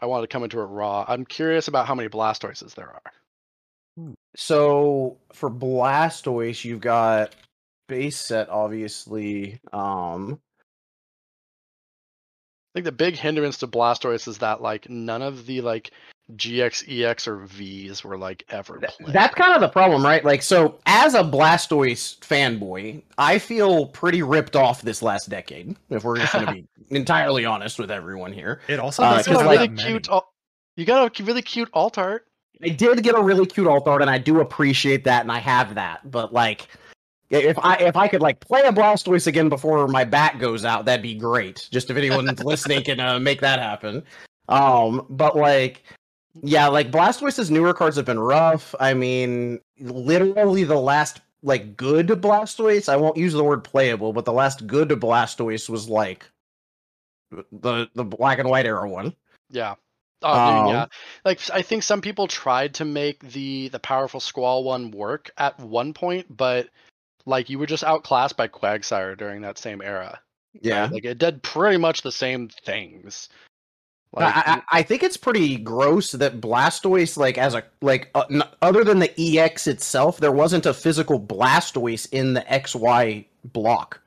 [0.00, 1.04] I wanted to come into it raw.
[1.08, 4.14] I'm curious about how many Blastoises there are.
[4.36, 7.34] So for Blastoise, you've got
[7.88, 9.60] base set, obviously.
[9.72, 10.38] Um,
[12.70, 15.90] I think the big hindrance to Blastoise is that like none of the like
[16.36, 19.14] GX, EX, or Vs were like ever played.
[19.14, 20.24] that's kind of the problem, right?
[20.24, 25.76] Like, so as a Blastoise fanboy, I feel pretty ripped off this last decade.
[25.90, 29.32] If we're just going to be entirely honest with everyone here, it also uh, You
[29.32, 30.08] got a like- really that cute.
[30.10, 30.32] al-
[30.76, 32.26] You got a really cute alt art.
[32.62, 35.38] I did get a really cute alt art, and I do appreciate that, and I
[35.38, 36.10] have that.
[36.10, 36.66] But like,
[37.30, 40.84] if I if I could like play a Blastoise again before my back goes out,
[40.84, 41.68] that'd be great.
[41.70, 44.02] Just if anyone's listening can uh, make that happen.
[44.48, 45.82] Um, but like,
[46.42, 48.74] yeah, like Blastoise's newer cards have been rough.
[48.78, 52.88] I mean, literally the last like good Blastoise.
[52.88, 56.30] I won't use the word playable, but the last good Blastoise was like
[57.30, 59.14] the the black and white era one.
[59.50, 59.74] Yeah.
[60.22, 60.82] Oh, mean, yeah.
[60.82, 60.88] Um,
[61.24, 65.58] Like I think some people tried to make the the powerful squall one work at
[65.60, 66.68] one point, but
[67.26, 70.20] like you were just outclassed by Quagsire during that same era.
[70.60, 70.88] Yeah.
[70.90, 73.28] Like it did pretty much the same things.
[74.16, 78.24] I- Like I, I think it's pretty gross that Blastoise, like as a like, uh,
[78.30, 84.00] n- other than the EX itself, there wasn't a physical Blastoise in the XY block.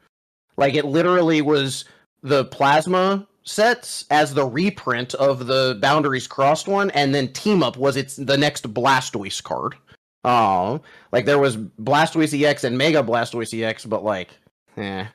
[0.57, 1.85] Like it literally was
[2.23, 7.77] the plasma sets as the reprint of the Boundaries Crossed one, and then Team Up
[7.77, 9.75] was its the next Blastoise card.
[10.23, 14.29] Um, like there was Blastoise EX and Mega Blastoise EX, but like,
[14.77, 15.05] eh,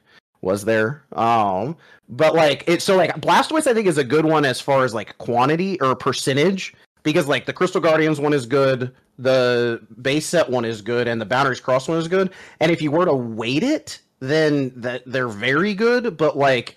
[0.46, 1.04] was there?
[1.12, 1.76] Um,
[2.08, 4.94] but like it so like Blastoise I think is a good one as far as
[4.94, 10.48] like quantity or percentage because like the Crystal Guardians one is good, the base set
[10.48, 12.32] one is good, and the Boundaries Cross one is good.
[12.60, 16.76] And if you were to weight it, then that they're very good, but like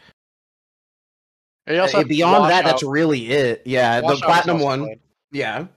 [1.69, 3.61] also uh, beyond that, that's really it.
[3.65, 4.85] Yeah, the platinum one.
[4.85, 4.99] played.
[5.31, 5.67] Yeah.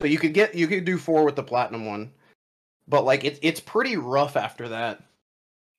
[0.00, 2.12] So you could get you could do four with the platinum one.
[2.86, 5.02] But like it's it's pretty rough after that.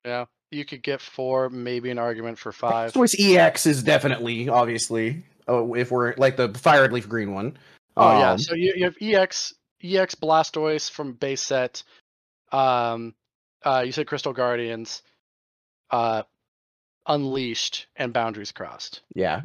[0.05, 0.25] Yeah.
[0.51, 2.93] You could get four, maybe an argument for five.
[2.93, 7.57] Blastoise EX is definitely obviously oh, if we're like the FireRed LeafGreen one.
[7.97, 11.83] Oh yeah, Um, so you, you have EX EX Blastoise from base set.
[12.51, 13.15] Um,
[13.63, 15.01] uh, you said Crystal Guardians,
[15.89, 16.23] uh,
[17.07, 19.41] Unleashed, and Boundaries Crossed, yeah.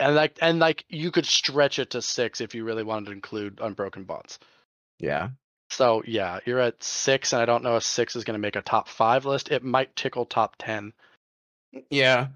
[0.00, 3.12] and like and like you could stretch it to six if you really wanted to
[3.12, 4.38] include Unbroken Bonds.
[4.98, 5.30] Yeah.
[5.70, 8.56] So yeah, you're at six, and I don't know if six is going to make
[8.56, 9.50] a top five list.
[9.50, 10.92] It might tickle top ten,
[11.90, 12.28] Yeah.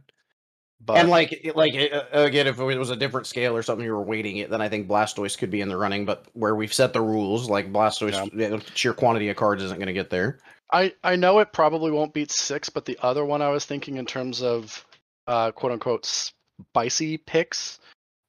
[0.85, 3.93] but and like like uh, again if it was a different scale or something you
[3.93, 6.73] were weighting it then I think Blastoise could be in the running but where we've
[6.73, 10.39] set the rules like Blastoise yeah, sheer quantity of cards isn't going to get there.
[10.73, 13.97] I I know it probably won't beat six, but the other one I was thinking
[13.97, 14.85] in terms of
[15.27, 17.79] uh, quote unquote spicy picks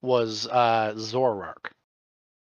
[0.01, 1.71] was uh, Zoroark.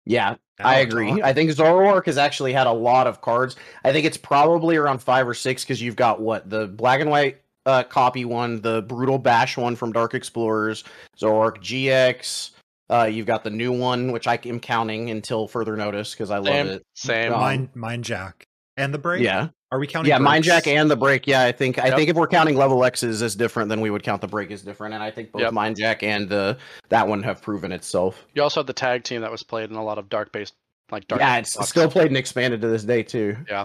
[0.04, 1.08] Yeah, I agree.
[1.08, 1.24] talking.
[1.24, 3.56] I think Zoroark has actually had a lot of cards.
[3.84, 7.10] I think it's probably around five or six because you've got what the black and
[7.10, 10.84] white uh, copy one, the brutal bash one from Dark Explorers,
[11.18, 12.50] Zoroark GX.
[12.90, 16.38] Uh, you've got the new one, which I am counting until further notice because I
[16.38, 16.82] love Same, it.
[16.94, 17.32] same.
[17.32, 18.44] Um, Mine, Mind Jack,
[18.76, 19.22] and the break.
[19.22, 20.10] Yeah, Are we counting?
[20.10, 20.44] yeah, Mind?
[20.44, 21.26] Jack and the break.
[21.26, 21.96] Yeah, I think I Yep.
[21.96, 24.62] think if we're counting level X's as different, then we would count the break as
[24.62, 24.94] different.
[24.94, 25.52] And I think both Yep.
[25.52, 26.58] Mind Jack and the
[26.88, 28.26] that one have proven itself.
[28.34, 30.54] You also had the tag team that was played in a lot of dark based
[30.90, 31.20] like dark.
[31.20, 33.36] yeah, it's still played and expanded to this day too.
[33.48, 33.64] Yeah.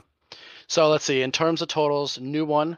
[0.68, 1.22] So let's see.
[1.22, 2.78] In terms of totals, new one.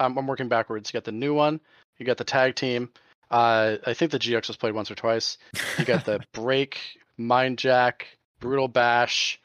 [0.00, 0.90] Um, I'm working backwards.
[0.90, 1.60] You got the new one.
[1.98, 2.90] You got the tag team.
[3.30, 5.38] Uh, I think the GX was played once or twice.
[5.78, 6.78] You got the break,
[7.16, 8.06] mind jack,
[8.40, 9.40] brutal bash,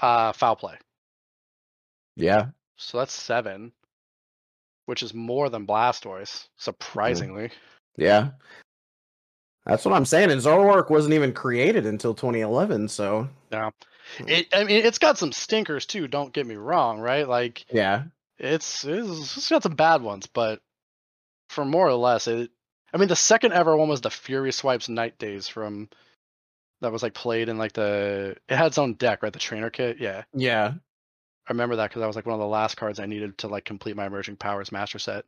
[0.00, 0.74] uh, foul play.
[2.16, 2.46] Yeah,
[2.76, 3.72] So that's seven,
[4.86, 6.48] which is more than Blastoise, mm.
[6.56, 7.50] surprisingly.
[7.96, 8.30] Yeah.
[9.64, 10.30] That's what I'm saying.
[10.30, 13.70] And Zoroark wasn't even created until 2011, so yeah,
[14.18, 14.28] hmm.
[14.28, 16.08] It, I mean, it's got some stinkers too.
[16.08, 17.28] Don't get me wrong, right?
[17.28, 18.04] Like yeah.
[18.38, 20.60] it's it's, it's got some bad ones, but
[21.48, 22.50] for more or less, it.
[22.92, 25.88] I mean, the second ever one was the Fury Swipes Night Daze from
[26.80, 29.32] that was like played in like the it had its own deck, right?
[29.32, 30.24] The trainer kit, yeah.
[30.34, 30.74] Yeah.
[31.48, 33.48] I remember that because that was like one of the last cards I needed to
[33.48, 35.24] like complete my Emerging Powers Master Set,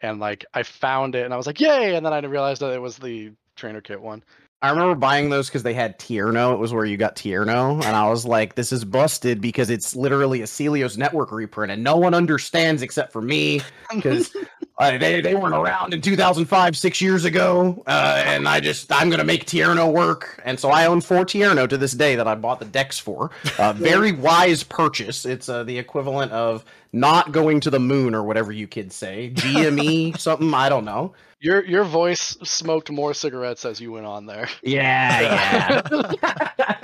[0.00, 1.96] and like I found it and I was like, yay!
[1.96, 4.22] And then I realized that it was the trainer kit one.
[4.62, 6.54] I remember buying those because they had Tierno.
[6.54, 7.74] It was where you got Tierno.
[7.74, 11.84] And I was like, this is busted because it's literally a Celio's network reprint and
[11.84, 13.60] no one understands except for me.
[13.94, 14.34] Because
[14.78, 19.08] Uh, they they weren't around in 2005, six years ago, uh, and I just I'm
[19.08, 22.34] gonna make Tierno work, and so I own four Tierno to this day that I
[22.34, 23.30] bought the decks for.
[23.58, 25.24] Uh, very wise purchase.
[25.24, 26.62] It's uh, the equivalent of
[26.92, 29.30] not going to the moon or whatever you kids say.
[29.34, 31.14] GME something I don't know.
[31.40, 34.48] Your your voice smoked more cigarettes as you went on there.
[34.62, 36.76] Yeah, yeah.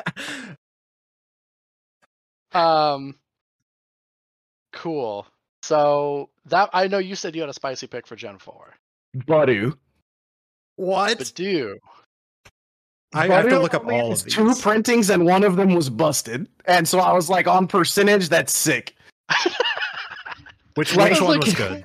[2.52, 3.16] Um,
[4.72, 5.26] cool.
[5.62, 8.74] So that I know you said you had a spicy pick for Gen Four,
[9.16, 9.76] Budew.
[10.76, 11.18] What?
[11.18, 11.78] but do you?
[13.14, 14.34] I have to look up all of these.
[14.34, 18.28] Two printings and one of them was busted, and so I was like, on percentage,
[18.30, 18.94] that's sick.
[20.74, 21.84] Which which one Like- was good?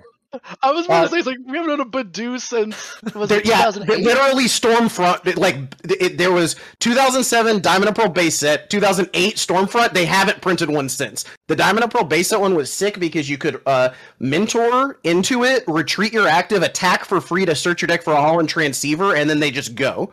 [0.62, 3.40] I was Uh, to say it's like we haven't had a Budew since was There-
[3.40, 5.26] it yeah, literally Stormfront.
[5.26, 5.58] it- Like
[5.90, 9.94] it, there was 2007 Diamond and Pearl base set, 2008 Stormfront.
[9.94, 11.24] They haven't printed one since.
[11.48, 15.44] The Diamond and Pearl base set one was sick because you could uh, mentor into
[15.46, 19.16] it, retreat your active, attack for free to search your deck for a Holon Transceiver,
[19.16, 20.12] and then they just go.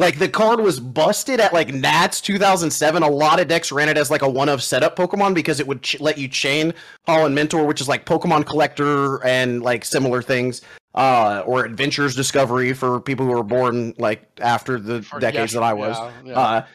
[0.00, 3.02] Like the card was busted at like Nats 2007.
[3.02, 5.66] A lot of decks ran it as like a one of setup Pokemon because it
[5.66, 6.72] would ch- let you chain
[7.06, 10.62] Holon Mentor, which is like Pokemon Collector and like similar things,
[10.94, 15.60] uh, or Adventurer's Discovery for people who were born like after the For- decades yeah,
[15.60, 15.98] that I was.
[15.98, 16.40] yeah, yeah.
[16.40, 16.66] Uh,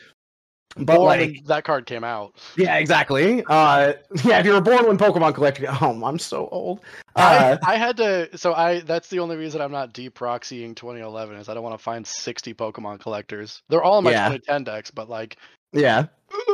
[0.76, 2.36] but Born like, that card came out.
[2.58, 3.44] yeah, exactly.
[3.48, 6.82] Uh, yeah, if you were born when Pokemon Collector, oh, I'm so old.
[7.16, 11.38] Uh, I, I had to so I that's the only reason I'm not deproxying 2011
[11.38, 13.62] is I don't want to find 60 Pokemon collectors.
[13.70, 14.28] They're all in my Yeah.
[14.28, 15.38] 2010 decks, but like
[15.72, 16.08] Yeah.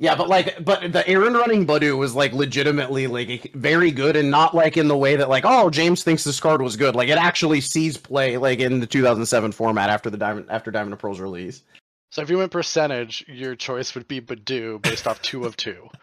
[0.00, 4.30] Yeah, but like, but the Aaron running Budew was like legitimately like very good, and
[4.30, 6.94] not like in the way that like, oh, James thinks this card was good.
[6.94, 10.92] Like it actually sees play like in the 2007 format after the Diamond after Diamond
[10.92, 11.64] and Pearl's release.
[12.10, 15.88] So if you went percentage, your choice would be Budew based off two of two.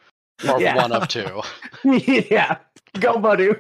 [0.48, 0.76] Or Yeah.
[0.76, 1.42] one of two.
[1.86, 2.58] yeah,
[3.00, 3.58] go Budew.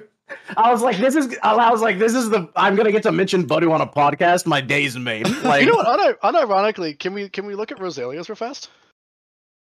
[0.57, 1.33] I was like, this is.
[1.41, 2.49] I was like, this is the.
[2.55, 4.45] I'm gonna get to mention Budew on a podcast.
[4.45, 5.25] My day's made.
[5.43, 5.99] Like, you know what?
[5.99, 8.69] Uni- unironically, can we can we look at Roselia's real fast?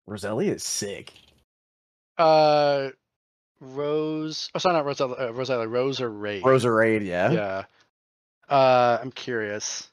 [0.09, 1.13] Roselia is sick.
[2.19, 2.89] Uh,
[3.61, 4.51] Rose.
[4.55, 5.21] Oh, sorry, not Roselia.
[5.21, 5.71] Uh, Roselia.
[5.71, 6.43] Rosa Raid.
[6.43, 7.31] Roserade, yeah.
[7.31, 7.65] Yeah.
[8.49, 9.89] Uh, I'm curious.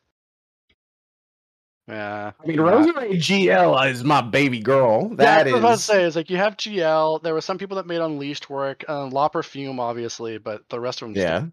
[1.87, 2.31] Yeah.
[2.41, 5.09] I mean, Roserade GL is my baby girl.
[5.09, 7.21] That yeah, I was about to say is like you have GL.
[7.21, 11.01] There were some people that made Unleashed work, uh, Le Parfum, obviously, but the rest
[11.01, 11.17] of them.
[11.21, 11.45] Yeah,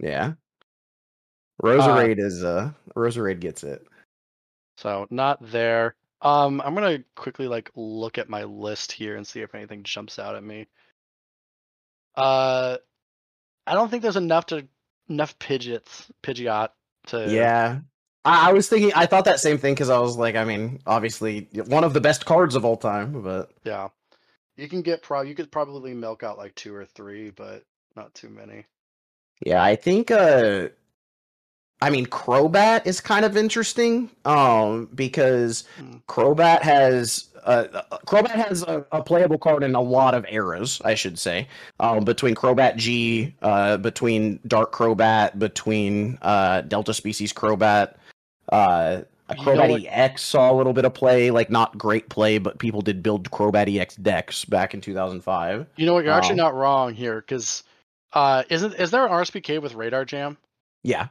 [0.00, 0.32] yeah.
[1.62, 3.86] Roserade is uh Roserade gets it.
[4.78, 5.94] So not there.
[6.22, 10.18] Um, I'm gonna quickly like look at my list here and see if anything jumps
[10.18, 10.66] out at me.
[12.16, 12.78] Uh,
[13.66, 14.66] I don't think there's enough to
[15.08, 16.70] enough Pidgeots, Pidgeot
[17.08, 17.30] to.
[17.30, 17.80] Yeah.
[18.24, 20.80] I, I was thinking I thought that same thing because I was like, I mean,
[20.86, 23.88] obviously one of the best cards of all time, but Yeah.
[24.56, 25.22] You can get pro.
[25.22, 27.64] You could probably milk out like two or three, but
[27.96, 28.66] not too many.
[29.44, 30.68] yeah, I think uh
[31.82, 35.96] I mean Crobat is kind of interesting um because Hmm.
[36.08, 40.80] Crobat has uh, uh, Crobat has a, a playable card in a lot of eras,
[40.82, 41.46] I should say.
[41.78, 47.96] Um, between Crobat G, uh, between Dark Crobat, between uh, Delta Species Crobat,
[48.52, 51.78] uh, a You know Crobat what- EX saw a little bit of play, like not
[51.78, 55.66] great play, but people did build Crobat EX decks back in 2005.
[55.76, 56.04] You know what?
[56.04, 57.62] You're actually Um, not wrong here, because
[58.12, 60.36] uh, isn't is there an RSPK with Radar Jam?
[60.82, 61.08] Yeah.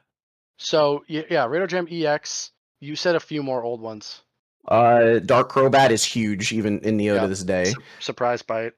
[0.59, 2.51] So yeah, Radar Jam EX.
[2.79, 4.21] You said a few more old ones.
[4.67, 7.21] Uh, Dark Crobat is huge, even in Neo Yeah.
[7.21, 7.65] to this day.
[7.65, 8.73] Su- surprise bite.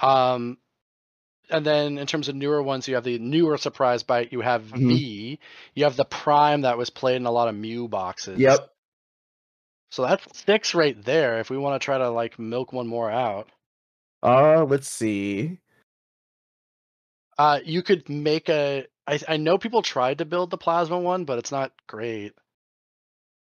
[0.00, 0.58] Um,
[1.50, 4.32] and then in terms of newer ones, you have the newer surprise bite.
[4.32, 4.88] You have Mhm.
[4.88, 5.38] V.
[5.74, 8.40] You have the Prime that was played in a lot of Mew boxes.
[8.40, 8.72] Yep.
[9.90, 11.40] So that's six right there.
[11.40, 13.48] If we want to try to like milk one more out,
[14.22, 15.58] Uh, let's see.
[17.38, 18.86] uh, you could make a.
[19.06, 22.34] I I know people tried to build the Plasma one, but it's not great.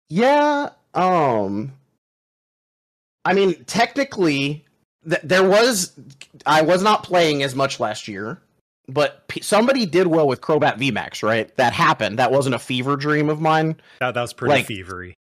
[0.09, 1.73] Yeah, um
[3.25, 4.65] I mean technically
[5.07, 5.91] th- there was
[6.45, 8.41] I was not playing as much last year,
[8.87, 11.55] but p- somebody did well with Crobat VMAX, right?
[11.57, 12.19] That happened.
[12.19, 13.75] That wasn't a fever dream of mine.
[13.99, 15.13] That, that was pretty Like- fevery.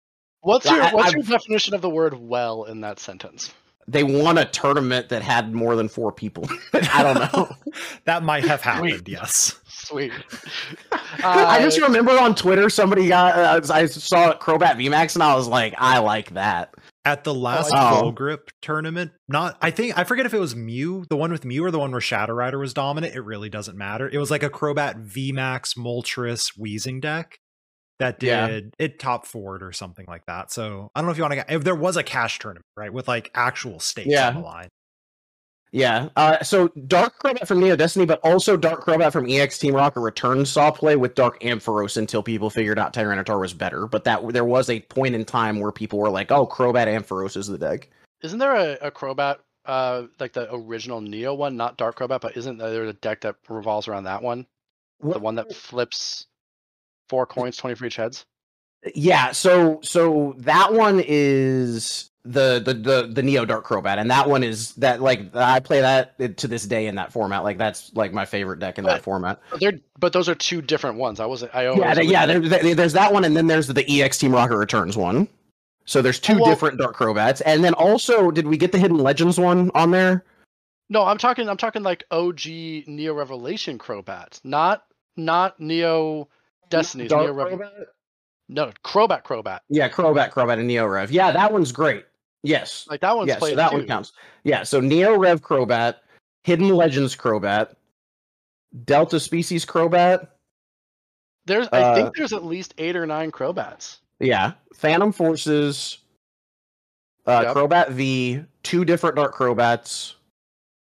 [0.42, 3.54] What's your I- What's I- your definition of the word "well" in that sentence?
[3.90, 6.48] They won a tournament that had more than 4 people.
[6.74, 7.50] I don't know.
[8.06, 9.60] that might have happened, yes.
[9.68, 10.12] Sweet.
[11.24, 13.36] I just Uh, remember on Twitter somebody got
[13.70, 16.74] uh, I saw Crobat VMAX and I was like, I like that.
[17.06, 18.00] At the oh, last Oh.
[18.00, 21.46] full grip tournament, not I think I forget if it was Mew, the one with
[21.46, 23.16] Mew or the one where Shadow Rider was dominant.
[23.16, 24.10] It really doesn't matter.
[24.10, 27.38] It was like a Crobat VMAX Moltres Wheezing deck
[28.00, 28.48] that Yeah.
[28.48, 30.52] did it top forward or something like that.
[30.52, 32.92] So I don't know if you want to if there was a cash tournament, right?
[32.92, 34.28] With like actual stakes Yeah.
[34.28, 34.70] on the line.
[35.72, 36.10] Yeah.
[36.16, 40.00] Uh, so Dark Crobat from Neo Destiny, but also Dark Crobat from EX Team Rocket
[40.00, 43.86] Return saw play with Dark Ampharos until people figured out Tyranitar was better.
[43.86, 47.38] But that there was a point in time where people were like, "Oh, Crobat Ampharos
[47.38, 47.90] is the deck."
[48.22, 52.36] Isn't there a, a Crobat, uh, like the original Neo one, not Dark Crobat, but
[52.36, 54.48] isn't there a deck that revolves around that one?
[55.02, 56.28] The one that flips
[57.08, 58.26] four coins, twenty for each heads.
[58.96, 59.32] Yeah.
[59.32, 64.44] So so that one is the the the the Neo Dark Crobat, and that one
[64.44, 67.44] is that like I play that to this day in that format.
[67.44, 69.40] Like that's like my favorite deck in that format.
[69.52, 71.20] But they're but those are two different ones.
[71.20, 71.54] I wasn't.
[71.56, 72.26] I Yeah, always th- yeah.
[72.26, 75.28] There, there- there's that one, and then there's the EX Team Rocket Returns one.
[75.86, 78.78] So there's two oh, well- different Dark Crobats, and then also did we get the
[78.80, 80.24] Hidden Legends one on there?
[80.90, 81.48] No, I'm talking.
[81.50, 82.46] I'm talking like OG
[82.88, 84.84] Neo Revelation Crobat, not
[85.16, 86.28] not Neo
[86.70, 87.86] Destiny's Dark Neo Rev- Crobat?
[88.50, 89.60] No, Crobat Crobat.
[89.70, 91.12] Yeah, Crobat, Crobat, and Neo Rev.
[91.12, 92.06] Yeah, that one's great.
[92.42, 93.78] Yes, Like that one's yes, played so that too.
[93.78, 94.14] one counts.
[94.44, 95.96] Yeah, so Neo Rev Crobat,
[96.46, 97.76] Hidden Legends Crobat,
[98.86, 100.28] Delta Species Crobat.
[101.46, 103.98] There's, I Uh, think there's at least eight or nine Crobats.
[104.20, 106.00] Yeah, Phantom Forces,
[107.28, 107.56] uh, Yep.
[107.56, 110.16] Crobat V, two different Dark Crobats,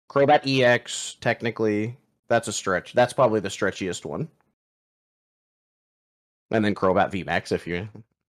[0.10, 1.18] Crobat EX.
[1.22, 1.98] Technically,
[2.28, 2.94] that's a stretch.
[2.94, 4.30] That's probably the stretchiest one.
[6.52, 7.88] And then Crobat V Max, if you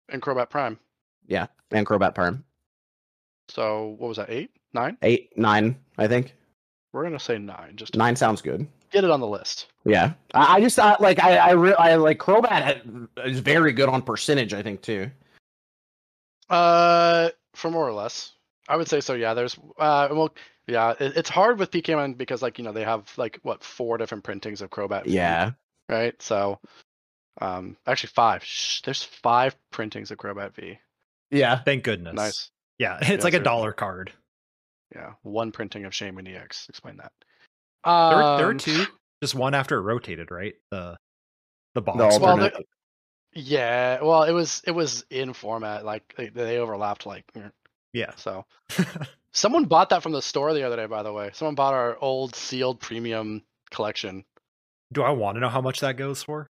[0.09, 0.79] and Crobat Prime.
[1.27, 2.43] yeah, and Crobat Prime
[3.49, 4.29] So what was that?
[4.29, 4.97] Eight, nine?
[5.01, 6.33] eight, nine, I think
[6.93, 7.75] We're gonna say nine.
[7.75, 8.67] Just nine sounds good.
[8.91, 9.67] get it on the list.
[9.83, 13.71] Yeah, I, I just thought like I I, re- I like Crobat had, is very
[13.73, 14.53] good on percentage.
[14.53, 15.09] I think too.
[16.49, 18.33] Uh, for more or less,
[18.69, 19.13] I would say so.
[19.13, 20.33] Yeah, there's uh, well,
[20.67, 23.97] yeah, it, it's hard with PKMN because like you know they have like what four
[23.97, 25.03] different printings of Crobat.
[25.05, 25.51] Yeah,
[25.89, 26.19] right.
[26.21, 26.59] So,
[27.41, 28.43] um, actually five.
[28.43, 30.79] Shh, there's five printings of Crobat V.
[31.31, 31.57] yeah.
[31.57, 32.13] Thank goodness.
[32.15, 32.51] Nice.
[32.79, 33.43] Yeah, it's Yeah, like a seriously.
[33.43, 34.11] dollar card.
[34.95, 36.67] Yeah, one printing of Shaymin EX.
[36.69, 37.11] Explain that.
[37.83, 38.85] There, were, there were Um, two,
[39.21, 40.53] just one after it rotated, right?
[40.71, 40.97] The
[41.73, 42.15] the box.
[42.15, 42.63] The Well, the-
[43.33, 47.51] Yeah, well, it was it was in format like they, they overlapped like mm,
[47.93, 48.11] yeah.
[48.15, 48.45] so.
[49.33, 51.31] Someone bought that from the store the other day, by the way.
[51.33, 54.23] Someone bought our old sealed premium collection.
[54.93, 56.47] Do I want to know how much that goes for?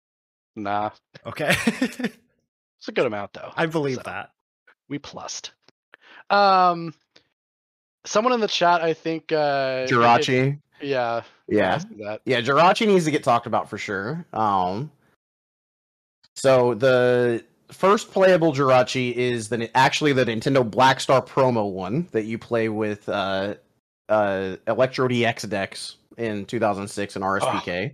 [0.62, 0.90] Nah,
[1.26, 3.52] Okay, it's a good amount though.
[3.56, 4.30] I believe So, that.
[4.88, 5.52] We plussed.
[6.30, 6.94] Um,
[8.04, 9.32] someone in the chat, I think.
[9.32, 10.58] Uh, it- Jirachi.
[10.80, 11.22] yeah.
[11.48, 11.78] Yeah.
[11.98, 12.20] That.
[12.24, 14.26] Yeah, Jirachi needs to get talked about for sure.
[14.32, 14.90] Um,
[16.36, 22.24] so the first playable Jirachi is the actually the Nintendo Black Star promo one that
[22.24, 23.54] you play with uh,
[24.08, 27.92] uh, Electrode EX decks in 2006 in RSPK.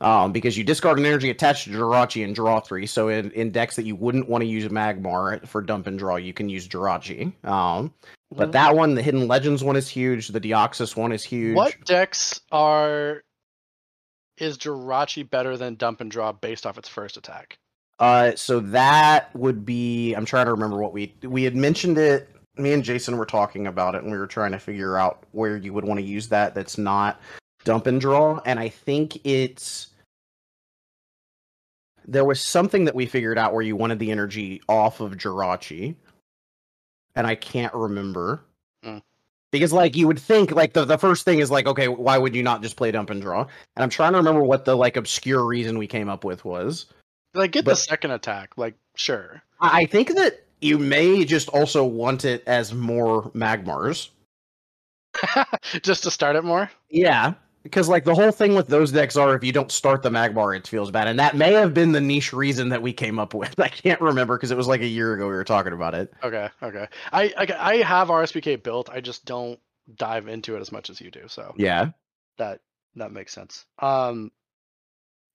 [0.00, 2.86] Um, because you discard an energy attached to Jirachi and draw three.
[2.86, 6.16] So in, in decks that you wouldn't want to use Magmar for dump and draw,
[6.16, 7.32] you can use Jirachi.
[7.44, 7.92] Um,
[8.34, 10.28] but that one, the Hidden Legends one is huge.
[10.28, 11.54] The Deoxys one is huge.
[11.54, 13.22] What decks are
[14.38, 17.58] is Jirachi better than dump and draw based off its first attack?
[17.98, 20.14] Uh, so that would be.
[20.14, 22.34] I'm trying to remember what we we had mentioned it.
[22.56, 25.56] Me and Jason were talking about it, and we were trying to figure out where
[25.58, 26.54] you would want to use that.
[26.54, 27.20] That's not
[27.64, 29.88] dump and draw, and I think it's.
[32.10, 35.94] There was something that we figured out where you wanted the energy off of Jirachi,
[37.14, 38.42] and I can't remember.
[38.82, 38.98] Hmm.
[39.52, 42.36] Because like you would think like the, the first thing is like okay why would
[42.36, 44.96] you not just play dump and draw and I'm trying to remember what the like
[44.96, 46.86] obscure reason we came up with was
[47.34, 49.42] Like get the second attack, like sure.
[49.60, 54.10] I think that you may just also want it as more Magmars.
[55.82, 56.70] Just to start it more.
[56.88, 60.10] Yeah, because like the whole thing with those decks are if you don't start the
[60.10, 63.18] Magmar, it feels bad, and that may have been the niche reason that we came
[63.18, 63.58] up with.
[63.60, 66.12] I can't remember because it was like a year ago we were talking about it.
[66.22, 66.88] Okay, okay.
[67.12, 68.88] I, I I have RSPK built.
[68.90, 69.58] I just don't
[69.96, 71.24] dive into it as much as you do.
[71.28, 71.90] So Yeah,
[72.38, 72.60] that
[72.96, 73.66] that makes sense.
[73.78, 74.32] Um,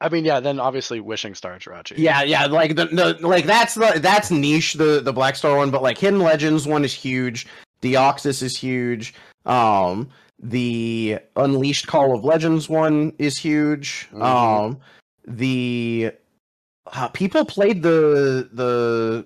[0.01, 0.39] I mean, yeah.
[0.39, 1.93] Then obviously wishing star Jirachi.
[1.97, 2.45] yeah, yeah.
[2.47, 5.97] Like the, the like that's the that's niche the the Black Star one, but like
[5.97, 7.47] Hidden Legends one is huge.
[7.81, 9.13] Deoxys is huge.
[9.45, 10.09] Um,
[10.39, 14.07] the Unleashed Call of Legends one is huge.
[14.13, 14.21] Mhm.
[14.21, 14.77] Um,
[15.27, 16.11] the
[16.91, 19.25] uh, people played the the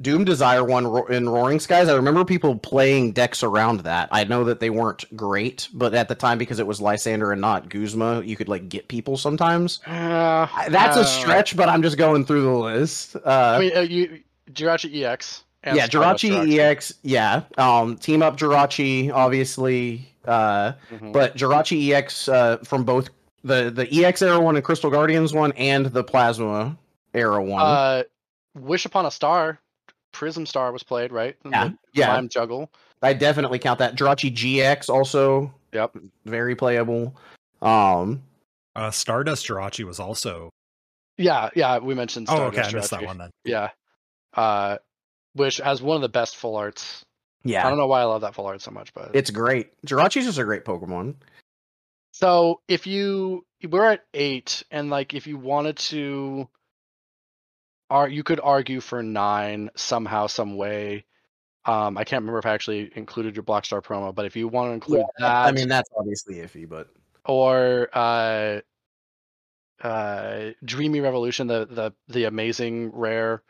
[0.00, 1.88] Doom Desire one in Roaring Skies.
[1.88, 4.08] I remember people playing decks around that.
[4.10, 7.40] I know that they weren't great, but at the time because it was Lysandre and
[7.40, 9.80] not Guzma, you could like get people sometimes.
[9.86, 13.14] Uh, That's uh, a stretch, but I'm just going through the list.
[13.16, 15.44] Uh, I mean, uh, you Jirachi EX.
[15.62, 17.42] And yeah, Stardust Jirachi EX, yeah.
[17.58, 20.06] Um, team up Jirachi, obviously.
[20.26, 21.12] Uh, Mhm.
[21.12, 23.08] but Jirachi EX uh, from both
[23.42, 26.76] the the EX era one and Crystal Guardians one and the Plasma
[27.14, 27.62] era one.
[27.62, 28.02] Uh,
[28.54, 29.58] Wish upon a star,
[30.12, 31.36] Prism Star was played right.
[31.44, 32.06] yeah, the yeah.
[32.06, 32.70] Slime Juggle.
[33.02, 33.96] I definitely count that.
[33.96, 35.96] Jirachi GX also Yep.
[36.26, 37.14] very playable.
[37.62, 38.22] Um,
[38.76, 40.50] Uh, Stardust Jirachi was also.
[41.16, 42.28] Yeah, yeah, we mentioned.
[42.28, 43.30] Stardust oh, okay, I missed that one then.
[43.44, 43.70] Yeah,
[44.34, 44.78] uh,
[45.34, 47.04] which has one of the best full arts.
[47.44, 47.66] Yeah.
[47.66, 49.70] I don't know why I love that full art so much, but it's great.
[49.86, 51.14] Jirachi's just a great Pokemon.
[52.12, 56.48] So if you we're at eight, and like if you wanted to,
[57.88, 61.04] are you could argue for nine somehow, some way.
[61.66, 64.48] Um, I can't remember if I actually included your Black Star promo, but if you
[64.48, 66.88] want to include that, I mean, that's obviously iffy, but
[67.26, 68.60] or uh,
[69.82, 73.42] uh, Dreamy Revolution, the the the amazing rare,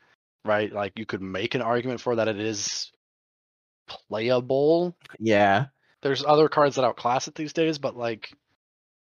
[0.44, 0.72] right?
[0.72, 2.90] Like you could make an argument for that it is
[4.08, 4.96] playable.
[5.18, 5.66] yeah,
[6.02, 8.32] There's other cards that outclass it these days, but like,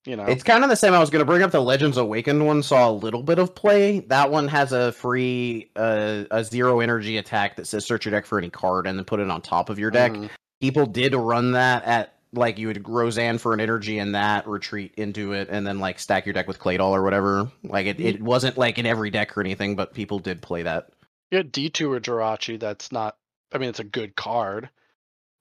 [0.05, 0.93] you know, it's kind of the same.
[0.93, 2.63] I was going to bring up the Legends Awakened one.
[2.63, 3.99] Saw a little bit of play.
[3.99, 8.25] That one has a free uh, a zero energy attack that says search your deck
[8.25, 10.13] for any card and then put it on top of your deck.
[10.13, 10.29] Mhm.
[10.61, 14.93] People did run that at like you would Roseanne for an energy and that retreat
[14.97, 17.51] into it and then like stack your deck with Claydol or whatever.
[17.63, 20.89] Like it, it wasn't like in every deck or anything, but people did play that.
[21.31, 22.59] You get Detour Jirachi.
[22.59, 23.17] That's not.
[23.51, 24.69] I mean, it's a good card.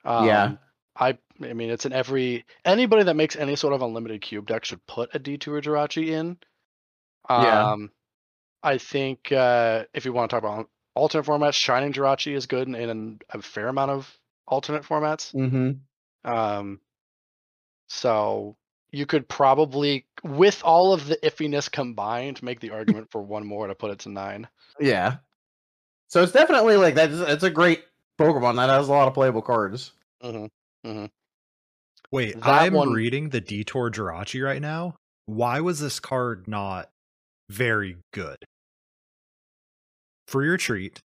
[0.05, 0.53] Um, Yeah.
[0.97, 1.19] I.
[1.41, 4.85] I mean, it's in every anybody that makes any sort of unlimited cube deck should
[4.89, 6.37] put a Detour Jirachi in.
[7.31, 7.73] Yeah.
[7.73, 7.91] Um,
[8.63, 12.67] I think uh, if you want to talk about alternate formats, Shining Jirachi is good
[12.67, 15.33] in, in a fair amount of alternate formats.
[15.33, 16.31] Mm-hmm.
[16.31, 16.81] Um,
[17.87, 18.57] so
[18.91, 23.67] you could probably, with all of the iffiness combined, make the argument for one more
[23.67, 24.49] to put it to nine.
[24.81, 25.17] Yeah.
[26.09, 27.85] So it's definitely like that's it's a great
[28.19, 29.93] Pokemon that has a lot of playable cards.
[30.23, 30.47] hmm
[32.11, 34.97] Wait, That I'm one- reading the Detour Jirachi right now.
[35.27, 36.89] Why was this card not
[37.51, 38.39] very good?
[40.27, 41.01] For your treat,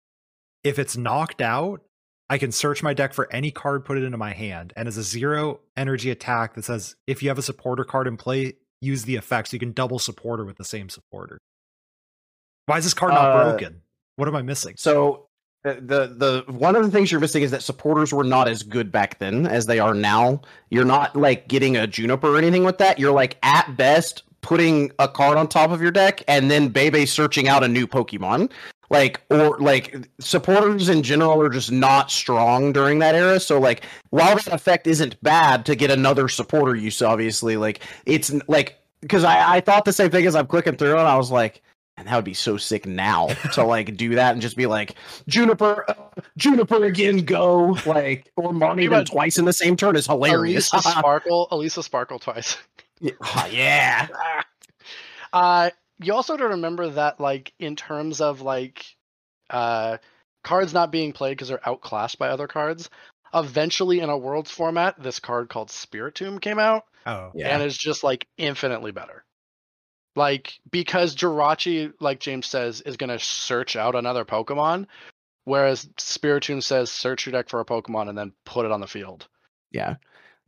[0.63, 1.83] if it's knocked out,
[2.31, 4.97] I can search my deck for any card, put it into my hand, and as
[4.97, 9.03] a zero energy attack that says if you have a supporter card in play, use
[9.05, 11.39] the effect so you can double supporter with the same supporter.
[12.67, 13.83] Why is this card not Uh, broken?
[14.23, 14.75] What am I missing?
[14.77, 15.27] So
[15.65, 18.93] the the one of the things you're missing is that supporters were not as good
[18.93, 20.43] back then as they are now.
[20.71, 23.01] You're not like getting a Juniper or anything with that.
[23.01, 27.05] You're like at best putting a card on top of your deck and then Bebe
[27.05, 28.53] searching out a new Pokemon.
[28.91, 33.41] Like or like supporters in general are just not strong during that era.
[33.41, 38.33] So like while that effect isn't bad to get another supporter use, obviously, like it's
[38.47, 41.33] like because I, I thought the same thing as I'm clicking through and I was
[41.33, 41.61] like,
[41.97, 44.95] and that would be so sick now to like do that and just be like
[45.29, 45.95] Juniper, uh,
[46.37, 50.71] Juniper again, go like or Marnie them about- twice in the same turn is hilarious.
[50.71, 52.57] Elesa Sparkle, Elesa Sparkle twice.
[53.01, 53.13] yeah.
[53.23, 54.09] Ah, yeah.
[55.33, 58.85] Uh, you also have to remember that, like, in terms of like
[59.51, 59.97] uh,
[60.45, 62.91] cards not being played because they're outclassed by other cards.
[63.33, 67.49] Eventually, in a Worlds format, this card called Spiritomb came out, Oh, Yeah.
[67.49, 69.25] and is just like infinitely better.
[70.15, 74.87] Like because Jirachi, like James says, is gonna search out another Pokemon,
[75.45, 78.87] whereas Spiritomb says search your deck for a Pokemon and then put it on the
[78.87, 79.29] field.
[79.71, 79.97] Yeah.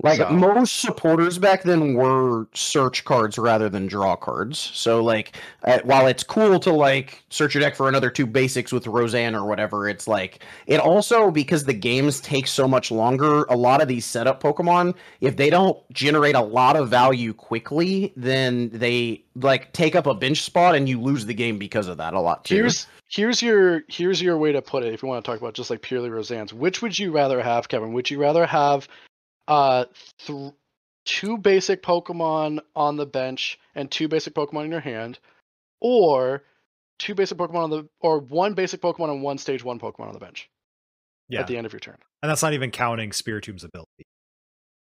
[0.03, 4.59] Like So- most supporters back then were search cards rather than draw cards.
[4.59, 8.73] So like uh, while it's cool to like search your deck for another two basics
[8.73, 13.45] with Roseanne or whatever, it's like it also because the games take so much longer,
[13.45, 18.13] a lot of these setup Pokemon, if they don't generate a lot of value quickly,
[18.17, 21.97] then they like take up a bench spot and you lose the game because of
[21.99, 22.57] that a lot too.
[22.57, 24.93] Here's here's your here's your way to put it.
[24.93, 27.69] If you want to talk about just like purely Roseanne's, which would you rather have,
[27.69, 27.93] Kevin?
[27.93, 28.89] Would you rather have
[29.49, 29.85] uh
[30.27, 30.53] th-
[31.05, 35.19] two basic Pokemon on the bench and two basic Pokemon in your hand,
[35.81, 36.43] or
[36.99, 40.13] two basic Pokemon on the or one basic Pokemon and one stage one Pokemon on
[40.15, 40.49] the bench
[41.29, 41.41] yeah.
[41.41, 41.99] at the end of your turn?
[42.23, 44.07] and that's not even counting Spiritomb's ability.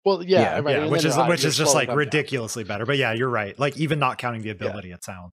[0.06, 0.76] Well, yeah, Yeah, right.
[0.78, 1.98] yeah, which is you're- which is just like them down.
[1.98, 2.86] ridiculously better.
[2.86, 3.58] But yeah, you're right.
[3.58, 5.32] Like even not counting the ability, it sounds.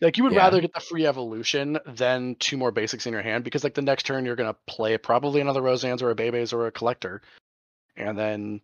[0.00, 0.38] Like you would Yeah.
[0.38, 3.82] rather get the free evolution than two more basics in your hand because like the
[3.82, 7.20] next turn you're gonna play probably another Roseanne's or a Bebe's or a collector,
[7.96, 8.60] and then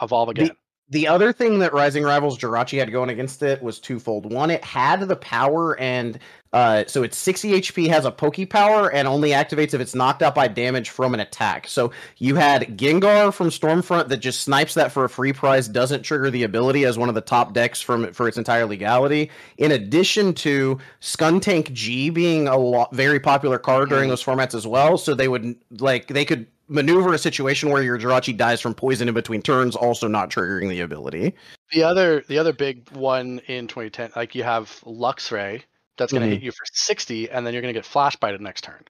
[0.00, 0.50] evolve again.
[0.88, 4.32] The other thing that Rising Rivals Jirachi had going against it was twofold.
[4.32, 6.16] One, it had the power, and
[6.52, 10.22] uh, so it's 60 HP, has a Poke Power, and only activates if it's knocked
[10.22, 11.66] out by damage from an attack.
[11.66, 16.04] So you had Gengar from Stormfront that just snipes that for a free prize, doesn't
[16.04, 19.28] trigger the ability as one of the top decks from for its entire legality.
[19.58, 24.12] In addition to Skuntank G being a lot very popular card during Mhm.
[24.12, 27.98] those formats as well, so they would like they could maneuver a situation where your
[27.98, 31.34] Jirachi dies from poison in between turns, also not triggering the ability.
[31.72, 35.62] The other the other big one in 2010, like you have Luxray
[35.98, 36.32] that's going to Mhm.
[36.38, 38.84] hit you for 60, and then you're going to get Flash Bite next turn,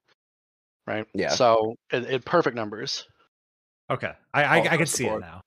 [0.86, 1.06] right?
[1.14, 1.28] Yeah.
[1.30, 3.06] So in, in perfect numbers,
[3.88, 5.20] Okay, I I, I can across the see it board.
[5.22, 5.42] now.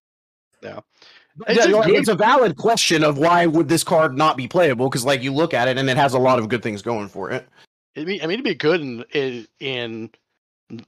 [0.62, 4.90] It's Yeah, a it's a valid question of why would this card not be playable?
[4.90, 7.08] Because like you look at it and it has a lot of good things going
[7.08, 7.48] for it.
[7.98, 10.10] I mean, I mean, it'd be good in in, in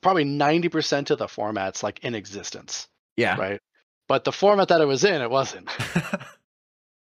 [0.01, 3.37] probably ninety percent of the formats like in existence, Yeah.
[3.37, 3.59] right?
[4.07, 5.69] But the format that it was in, it wasn't.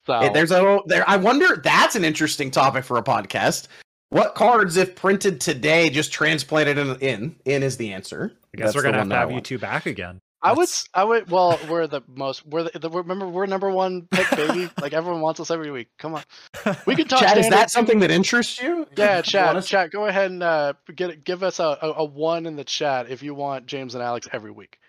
[0.05, 1.05] So Hey, there's a there.
[1.07, 1.55] I wonder.
[1.63, 3.67] That's an interesting topic for a podcast.
[4.09, 6.95] What cards, if printed today, just transplanted in?
[6.97, 8.33] In, in is the answer.
[8.53, 10.19] I guess That's we're gonna have to have you two back again.
[10.43, 11.31] I would, That's- s- I would.
[11.31, 12.45] Well, we're the most.
[12.47, 14.69] We're the, the remember we're number one pick, baby.
[14.81, 15.89] like everyone wants us every week.
[15.99, 16.23] Come on,
[16.87, 17.21] we can talk.
[17.21, 18.87] Chad, is that something that interests you?
[18.97, 19.91] Yeah, You chat, chat.
[19.91, 23.23] Go ahead and uh, get give us a, a, a one in the chat if
[23.23, 24.79] you want James and Alex every week.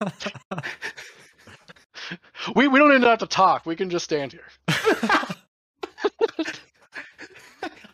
[2.56, 3.66] we we don't even have to talk.
[3.66, 4.48] We can just stand here.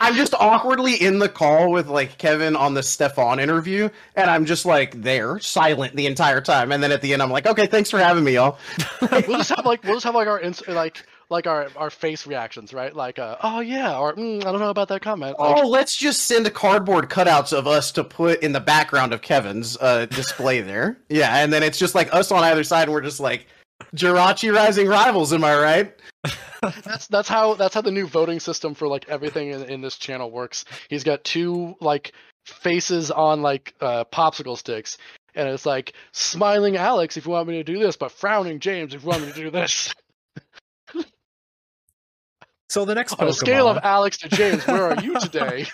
[0.00, 4.46] I'm just awkwardly in the call with like Kevin on the Stefan interview, and I'm
[4.46, 6.72] just like there, silent the entire time.
[6.72, 8.58] And then at the end, I'm like, "Okay, thanks for having me, y'all."
[9.02, 12.26] We'll just have like we'll just have like our ins- like like our our face
[12.26, 12.94] reactions, right?
[12.94, 15.38] Like, uh, oh yeah, or mm, I don't know about that comment.
[15.38, 19.22] Like, Oh, let's just send cardboard cutouts of us to put in the background of
[19.22, 20.98] Kevin's uh, display there.
[21.08, 23.46] Yeah, and then it's just like us on either side, and we're just like
[23.94, 25.32] Jirachi Rising Rivals.
[25.32, 25.94] Am I right?
[26.84, 29.96] that's that's how that's how the new voting system for like everything in, in this
[29.96, 30.64] channel works.
[30.88, 32.12] He's got two like
[32.44, 34.98] faces on like uh, popsicle sticks,
[35.34, 38.94] and it's like smiling Alex if you want me to do this, but frowning James
[38.94, 39.94] if you want me to do this.
[42.70, 45.66] So the next on a scale of Alex to James, where are you today?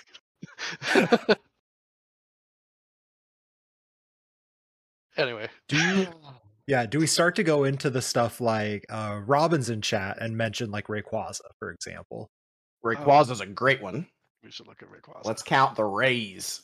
[5.15, 6.07] anyway, do you
[6.67, 10.35] yeah do we start to go into the stuff like uh robin's in chat and
[10.37, 12.29] mention like rayquaza for example
[12.85, 14.05] Rayquaza's a great one.
[14.43, 15.25] we should look at Rayquaza.
[15.25, 16.61] Let's count the rays.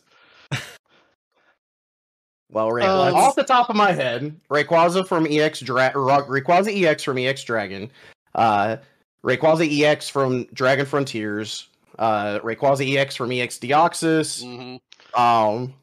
[2.51, 7.03] well, Ray- Uh, off the top of my head, Rayquaza from EX Dra- Rayquaza EX
[7.03, 7.91] from EX Dragon,
[8.35, 8.77] uh,
[9.25, 11.67] Rayquaza EX from Dragon Frontiers,
[11.99, 14.43] uh, Rayquaza EX from EX Deoxys.
[14.43, 14.79] Mhm.
[15.19, 15.73] Um,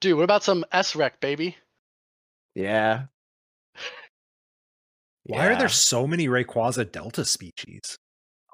[0.00, 1.56] Dude, what about some S-Rec, baby?
[2.54, 3.04] Yeah.
[5.24, 7.98] why are there so many rayquaza delta species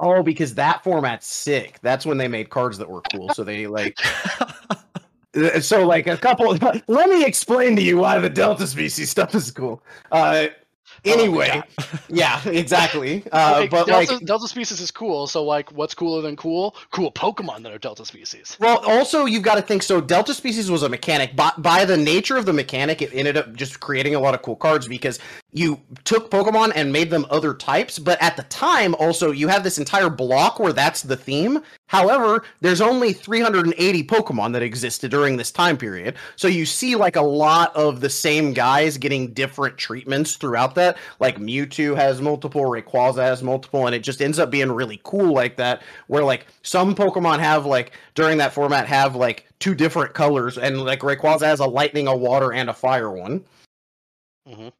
[0.00, 1.80] Oh, because that format's sick.
[1.82, 3.30] That's when they made cards that were cool.
[3.34, 3.98] So they like
[5.36, 6.56] Uh, so like a couple
[6.88, 10.46] let me explain to you why the delta species stuff is cool uh
[11.04, 11.62] anyway
[12.08, 13.24] yeah exactly.
[13.32, 16.76] Uh Like, but Delta, like Delta species is cool, so like, what's cooler than cool?
[16.90, 18.56] Cool Pokemon that are Delta species.
[18.60, 21.36] well also you've got to think so delta species was a mechanic.
[21.36, 24.42] By, by the nature of the mechanic it ended up just creating a lot of
[24.42, 25.18] cool cards because
[25.52, 29.64] you took pokemon and made them other types but at the time also you have
[29.64, 31.60] this entire block where that's the theme.
[31.86, 36.16] However there's only 380 pokemon that existed during this time period.
[36.36, 40.87] So you see like a lot of the same guys getting different treatments throughout that
[41.20, 45.32] like mewtwo has multiple rayquaza has multiple and it just ends up being really cool
[45.32, 50.14] like that where like some pokemon have like during that format have like two different
[50.14, 53.44] colors and like rayquaza has a lightning a water and a fire one
[54.48, 54.72] Mhm.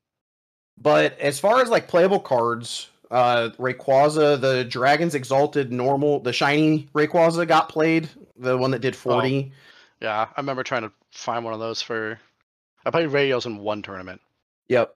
[0.79, 6.89] but as far as like playable cards, uh Rayquaza, the Dragon's Exalted normal, the shiny
[6.95, 9.53] Rayquaza got played, the one that did 40.
[10.01, 12.19] Yeah, I remember trying to find one of those for.
[12.87, 14.21] I played radios in one tournament.
[14.69, 14.95] Yep.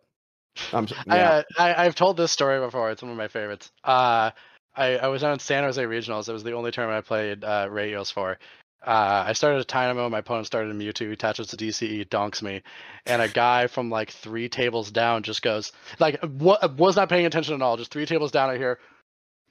[0.73, 1.31] Um, I, yeah.
[1.31, 2.91] uh, I I've told this story before.
[2.91, 3.71] It's one of my favorites.
[3.85, 4.31] Uh,
[4.75, 6.29] I I was on San Jose Regionals.
[6.29, 8.39] It was the only tournament I played uh, radios for.
[8.85, 10.11] Uh, I started a Tynamo.
[10.11, 11.07] My opponent started a Mewtwo.
[11.07, 12.63] He attaches to DCE, donks me,
[13.07, 17.27] and a guy from like three tables down just goes like what was not paying
[17.27, 17.77] attention at all.
[17.77, 18.51] Just three tables down.
[18.51, 18.81] I hear,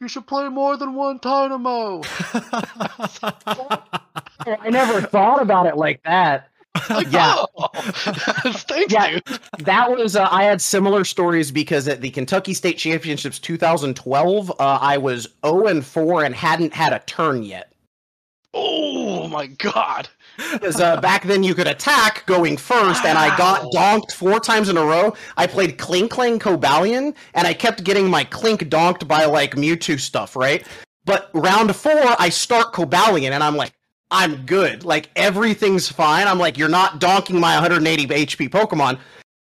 [0.02, 2.02] "You should play more than one Tynamo."
[4.46, 6.50] I never thought about it like that.
[6.90, 7.44] Like, Yeah.
[7.58, 9.08] oh, thank Yeah.
[9.08, 9.22] you.
[9.60, 14.54] That was uh, I had similar stories because at the Kentucky State Championships 2012, uh,
[14.60, 17.72] I was 0 and 4 and hadn't had a turn yet.
[18.54, 20.10] Oh my god.
[20.54, 24.68] Because uh, back then you could attack going first, and I got donked four times
[24.68, 25.14] in a row.
[25.38, 30.36] I played Klinklang Cobalion, and I kept getting my Klink donked by like Mewtwo stuff,
[30.36, 30.66] right?
[31.06, 33.72] But round four, I start Cobalion, and I'm like,
[34.12, 34.84] I'm good.
[34.84, 36.28] Like everything's fine.
[36.28, 39.00] I'm like, you're not donking my 180 HP Pokemon.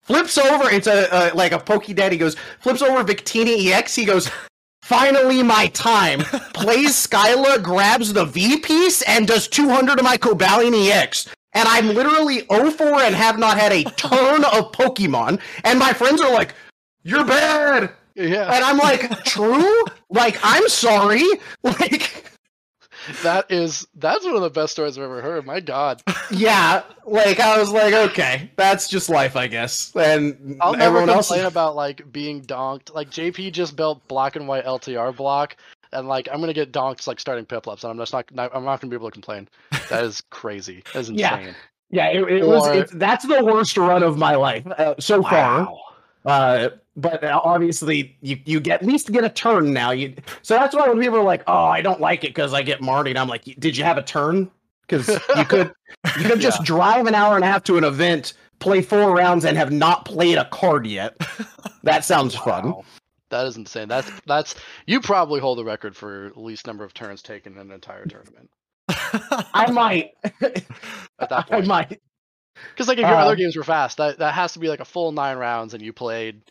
[0.01, 0.70] Flips over.
[0.70, 2.12] It's a uh, like a Pokédead.
[2.12, 3.95] He goes flips over Victini EX.
[3.95, 4.30] He goes.
[4.84, 6.20] Finally, my time.
[6.53, 11.28] Plays Skyla, grabs the V piece, and does 200 of my Cobalion EX.
[11.51, 15.41] And I'm literally 04 and have not had a turn of Pokemon.
[15.66, 16.53] And my friends are like,
[17.03, 17.91] You're bad.
[18.16, 18.49] Yeah.
[18.49, 19.84] And I'm like, True?
[20.10, 21.26] Like, I'm sorry.
[21.64, 22.24] Like,
[23.24, 25.45] that is that's one of the best stories I've ever heard.
[25.45, 26.01] My God,
[26.32, 29.95] yeah, like I was like, okay, that's just life, I guess.
[29.95, 32.93] And I'll never everyone else, complain about like being donked.
[32.93, 35.55] Like JP just built black and white LTR block,
[35.93, 38.64] and like I'm gonna get donked like starting piplups, and I'm just not, not I'm
[38.66, 39.47] not gonna be able to complain.
[39.89, 40.84] That is crazy.
[40.93, 41.55] That is insane.
[41.89, 42.68] yeah, it, it was.
[42.68, 45.68] Or- It's, that's the worst run of my life uh, so far.
[46.28, 46.34] Wow.
[46.34, 49.91] Uh, but obviously, you you get at least get a turn now.
[49.91, 52.61] You so that's why when people are like, "Oh, I don't like it because I
[52.63, 54.49] get Marty," and I'm like, "Did you have a turn?
[54.82, 55.71] Because you could
[56.17, 59.45] you could just drive an hour and a half to an event, play four rounds,
[59.45, 61.15] and have not played a card yet.
[61.84, 62.73] That sounds fun.
[63.30, 63.88] That is insane.
[63.88, 64.55] That's that's
[64.86, 68.49] you probably hold the record for least number of turns taken in an entire tournament
[68.89, 70.11] I might.
[70.41, 70.65] at
[71.30, 71.67] that I point.
[71.67, 72.01] might.
[72.74, 74.80] Because like if your other Um, games were fast, that that has to be like
[74.80, 76.41] a full nine rounds, and you played.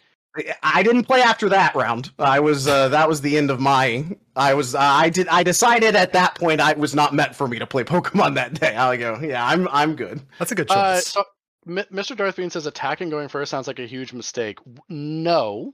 [0.63, 2.11] I didn't play after that round.
[2.19, 4.05] I was uh, that was the end of my.
[4.37, 7.49] I was uh, I did I decided at that point I was not meant for
[7.49, 8.77] me to play Pokemon that day.
[8.77, 10.21] I go, yeah, I'm I'm good.
[10.39, 11.07] That's a good Uh, choice.
[11.07, 11.25] so
[11.67, 12.15] M- Mr.
[12.15, 14.59] Darthbean says attacking going first sounds like a huge mistake.
[14.91, 15.73] No.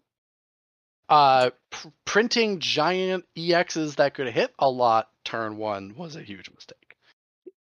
[1.08, 6.48] Uh, pr- printing giant EXs that could hit a lot turn one was a huge
[6.54, 6.81] mistake.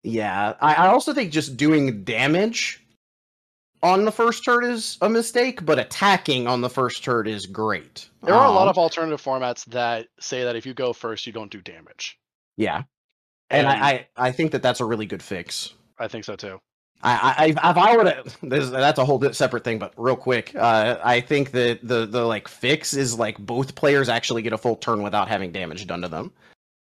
[0.02, 2.84] Yeah, I, I also think just doing damage
[3.82, 8.08] on the first turn is a mistake, but attacking on the first turn is great.
[8.22, 11.26] There are a lot Um, of alternative formats that say that if you go first,
[11.26, 12.18] you don't do damage.
[12.56, 12.82] yeah,
[13.50, 15.74] and And- I, I I think that that's a really good fix.
[15.98, 16.60] I think so too.
[17.04, 20.98] I, I if I were to, that's a whole separate thing, but real quick, uh,
[21.02, 24.76] I think that the the like fix is like both players actually get a full
[24.76, 26.32] turn without having damage done to them.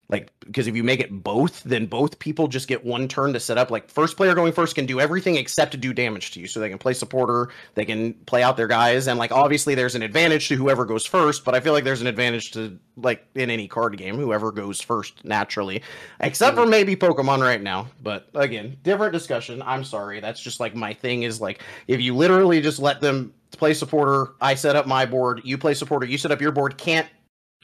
[0.10, 3.40] Like because if you make it both, then both people just get one turn to
[3.40, 3.72] set up.
[3.72, 6.60] Like first player going first can do everything except to do damage to you, so
[6.60, 10.04] they can play supporter, they can play out their guys, and like obviously there's an
[10.04, 13.50] advantage to whoever goes first, but I feel like there's an advantage to like in
[13.50, 15.82] any card game, whoever goes first naturally,
[16.20, 17.88] except for maybe Pokemon right now.
[18.04, 19.64] But again, different discussion.
[19.64, 23.34] I'm sorry, that's just like my thing is like if you literally just let them
[23.58, 26.78] play supporter, I set up my board, you play supporter, you set up your board,
[26.78, 27.08] can't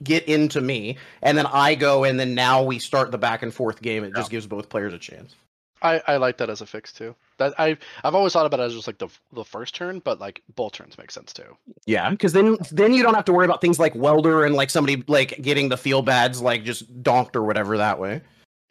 [0.03, 3.53] get into me, and then I go, and then now we start the back and
[3.53, 4.03] forth game.
[4.03, 5.35] It just gives both players a chance.
[5.81, 7.15] I, I like that as a fix too.
[7.37, 10.19] That I I've always thought about it as just like the the first turn, but
[10.19, 11.57] like both turns make sense too.
[11.85, 14.69] Yeah, because then then you don't have to worry about things like welder and like
[14.69, 18.21] somebody like getting the feel bads like just donked or whatever that way.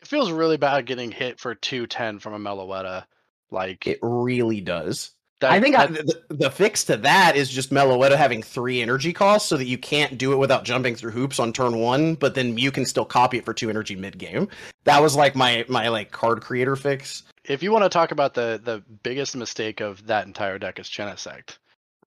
[0.01, 3.05] It feels really bad getting hit for two ten from a Meloetta.
[3.51, 5.11] Like It really does.
[5.41, 9.13] That, I think I, the, the fix to that is just Meloetta having three energy
[9.13, 12.35] costs so that you can't do it without jumping through hoops on turn one, but
[12.35, 14.49] then you can still copy it for two energy mid game.
[14.85, 17.23] That was like my my like card creator fix.
[17.45, 20.89] if you want to talk about the the biggest mistake of that entire deck is
[20.89, 21.59] Genesect.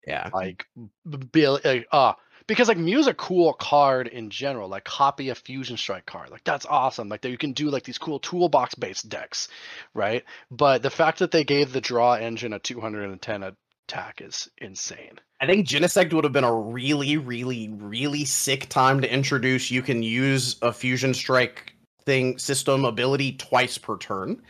[0.07, 0.29] Yeah.
[0.33, 2.13] Like b- Bill like, uh
[2.47, 4.69] because like Mew's a cool card in general.
[4.69, 6.29] Like copy a fusion strike card.
[6.29, 7.09] Like that's awesome.
[7.09, 9.47] Like that you can do like these cool toolbox based decks,
[9.93, 10.23] right?
[10.51, 13.55] But the fact that they gave the draw engine a 210
[13.87, 15.19] attack is insane.
[15.41, 19.71] I think Genesect would have been a really, really, really sick time to introduce.
[19.71, 21.73] You can use a fusion strike
[22.05, 24.41] thing system ability twice per turn.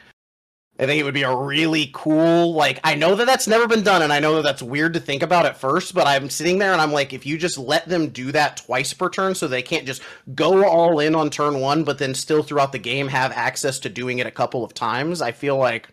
[0.80, 2.53] I think it would be a really cool.
[2.53, 4.99] Like I know that that's never been done, and I know that that's weird to
[4.99, 5.93] think about at first.
[5.93, 8.91] But I'm sitting there and I'm like, if you just let them do that twice
[8.93, 10.01] per turn, so they can't just
[10.34, 13.89] go all in on turn one, but then still throughout the game have access to
[13.89, 15.21] doing it a couple of times.
[15.21, 15.89] I feel like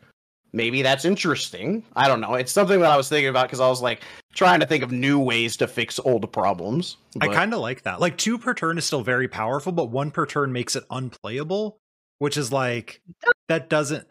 [0.53, 1.85] maybe that's interesting.
[1.95, 2.35] I don't know.
[2.35, 4.01] It's something that I was thinking about because I was like
[4.33, 6.97] trying to think of new ways to fix old problems.
[7.21, 8.01] I kind of like that.
[8.01, 11.79] Like two per turn is still very powerful, but one per turn makes it unplayable,
[12.19, 13.03] which is like
[13.49, 14.07] that doesn't.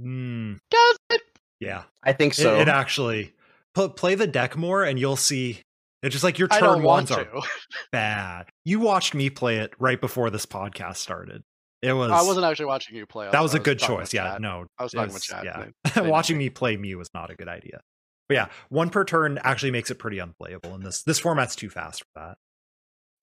[0.00, 0.54] Hmm.
[0.70, 1.22] Does it?
[1.60, 2.60] yeah, I think so.
[2.60, 3.32] it actually
[3.74, 5.60] pl- play the deck more, and you'll see.
[6.02, 7.42] It's just like your turn don't ones are to.
[7.92, 8.46] bad.
[8.64, 11.42] You watched me play it right before this podcast started.
[11.82, 12.10] It was.
[12.10, 13.28] I wasn't actually watching you play.
[13.30, 14.12] That was a good choice.
[14.12, 14.40] Yeah, chat.
[14.40, 17.08] no, I was it talking with chat, Yeah, they- they watching me play Mew was
[17.14, 17.80] not a good idea.
[18.28, 21.70] But yeah, one per turn actually makes it pretty unplayable, and this this format's too
[21.70, 22.38] fast for that.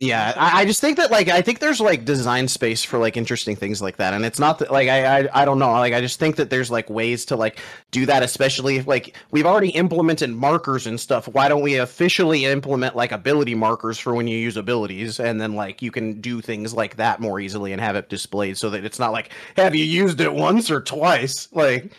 [0.04, 3.16] Yeah, I, I just think that like I think there's like design space for like
[3.16, 5.94] interesting things like that, and it's not that like I, I I don't know like
[5.94, 9.46] I just think that there's like ways to like do that, especially if like we've
[9.46, 11.30] already implemented markers and stuff.
[11.30, 15.56] Why don't we officially implement like ability markers for when you use abilities, and then
[15.56, 18.84] like you can do things like that more easily and have it displayed so that
[18.84, 21.94] it's not like have you used it once or twice like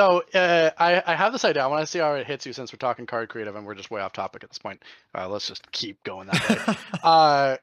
[0.00, 1.62] So uh, I I have this idea.
[1.62, 3.74] I want to see how it hits you since we're talking card creative and we're
[3.74, 4.82] just way off topic at this point.
[5.14, 6.74] Uh, let's just keep going that way.
[7.04, 7.56] uh,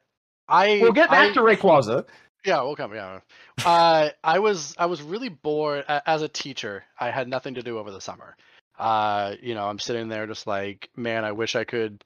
[0.47, 2.05] I we'll get back I- to Rayquaza.
[2.45, 2.93] Yeah, we'll come.
[2.93, 3.21] Yeah.
[3.65, 6.83] Uh, I was I was really bored as a teacher.
[6.99, 8.37] I had nothing to do over the summer.
[8.77, 12.03] Uh, you know, I'm sitting there just like, man, I wish I could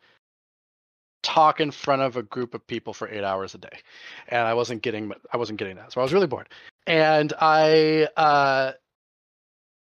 [1.24, 3.80] talk in front of a group of people for eight hours a day,
[4.30, 6.48] and I wasn't getting I wasn't getting that, so I was really bored.
[6.88, 8.72] And I, uh,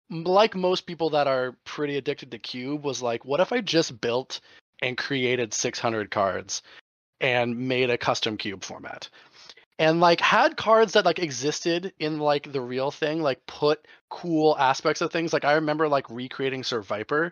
[0.10, 4.00] like most people that are pretty addicted to Cube, was like, what if I just
[4.02, 4.40] built
[4.82, 6.62] and created 600 cards
[7.22, 9.10] and made a custom Cube format?
[9.80, 14.56] and like had cards that like existed in like the real thing like put cool
[14.60, 17.32] aspects of things like i remember like recreating Seviper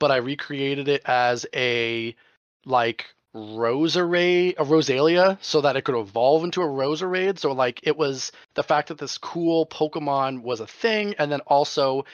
[0.00, 2.16] but i recreated it as a
[2.64, 7.96] like roserade a roselia so that it could evolve into a roserade so like it
[7.96, 12.04] was the fact that this cool pokemon was a thing and then also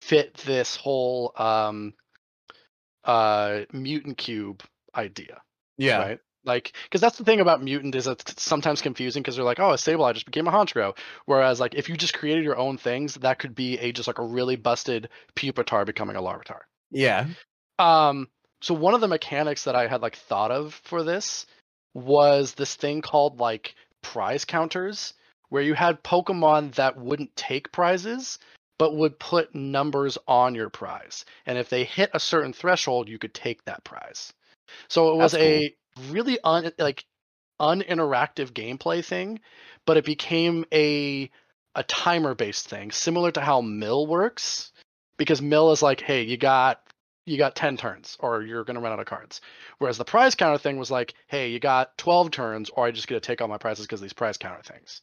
[0.00, 1.92] fit this whole um
[3.04, 4.62] uh mutant cube
[4.94, 5.42] idea
[5.76, 5.98] Yeah.
[5.98, 6.20] right?
[6.44, 9.70] Like, because that's the thing about mutant is it's sometimes confusing because they're like, oh,
[9.72, 10.96] a Sableye just became a Honchkrow.
[11.24, 14.20] Whereas, like, if you just created your own things, that could be a just like
[14.20, 16.60] a really busted Pupitar becoming a Larvitar.
[16.92, 17.26] Yeah.
[17.80, 18.28] Um,
[18.60, 21.46] so one of the mechanics that I had like thought of for this
[21.94, 25.14] was this thing called like prize counters,
[25.48, 28.38] where you had Pokemon that wouldn't take prizes,
[28.78, 33.18] but would put numbers on your prize, and if they hit a certain threshold, you
[33.18, 34.32] could take that prize.
[34.88, 35.42] So it was cool.
[35.42, 35.74] a
[36.10, 37.04] really un like
[37.60, 39.40] uninteractive gameplay thing,
[39.86, 41.30] but it became a
[41.74, 44.72] a timer based thing, similar to how Mill works.
[45.18, 46.85] Because Mill is like, hey, you got
[47.26, 49.40] you got 10 turns or you're going to run out of cards.
[49.78, 53.08] Whereas the prize counter thing was like, hey, you got 12 turns or I just
[53.08, 55.02] get to take all my prizes because these prize counter things.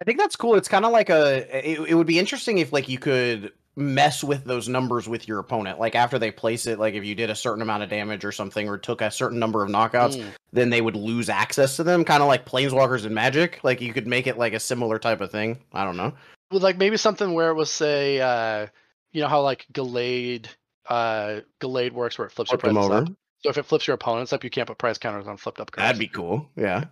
[0.00, 0.54] I think that's cool.
[0.54, 1.68] It's kind of like a.
[1.68, 5.38] It, it would be interesting if like you could mess with those numbers with your
[5.40, 5.78] opponent.
[5.78, 8.32] Like after they place it, like if you did a certain amount of damage or
[8.32, 10.30] something, or took a certain number of knockouts, Mm.
[10.52, 12.04] then they would lose access to them.
[12.06, 13.60] Kind of like planeswalkers and magic.
[13.62, 15.58] Like you could make it like a similar type of thing.
[15.72, 16.14] I don't know.
[16.50, 18.68] With like maybe something where it was say, uh,
[19.12, 20.46] you know how like Gallade,
[20.90, 22.94] uh, Gallade works where it flips Flip your them over.
[22.94, 23.08] up.
[23.42, 25.70] So if it flips your opponents up, you can't put prize counters on flipped up
[25.70, 25.86] cards.
[25.86, 26.50] That'd be cool.
[26.56, 26.84] Yeah.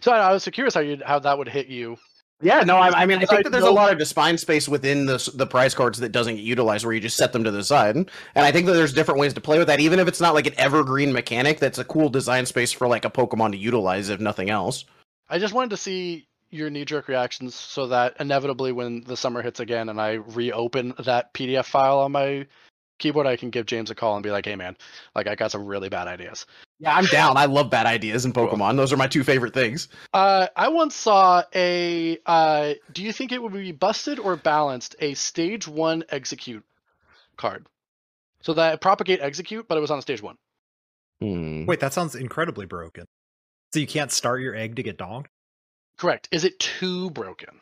[0.00, 1.96] So I I was curious how you how that would hit you.
[2.40, 4.68] Yeah, no, I, I mean, I I think that there's a lot of spine space
[4.68, 7.44] within the s- the prize cards that doesn't get utilized, where you just set them
[7.44, 7.94] to the side.
[7.94, 10.34] And I think that there's different ways to play with that, even if it's not
[10.34, 11.60] like an evergreen mechanic.
[11.60, 14.84] That's a cool design space for like a Pokemon to utilize, if nothing else.
[15.28, 19.40] I just wanted to see your knee jerk reactions so that inevitably when the summer
[19.40, 22.46] hits again and I reopen that PDF file on my
[22.98, 24.76] keyboard, I can give James a call and be like, hey man,
[25.14, 26.46] like I got some really bad ideas.
[26.78, 27.36] Yeah, I'm down.
[27.36, 28.48] I love bad ideas in Cool.
[28.48, 28.76] Pokemon.
[28.76, 29.88] Those are my two favorite things.
[30.12, 32.18] Uh, I once saw a.
[32.26, 36.62] Uh, do you think it would be busted or balanced a stage one Exeggcute
[37.36, 37.66] card?
[38.42, 40.36] So that propagate Exeggcute, but it was on a stage one.
[41.20, 41.66] Hmm.
[41.66, 43.06] Wait, that sounds incredibly broken.
[43.72, 45.30] So you can't start your egg to get donked?
[45.96, 46.28] Correct.
[46.32, 47.60] Is it too broken?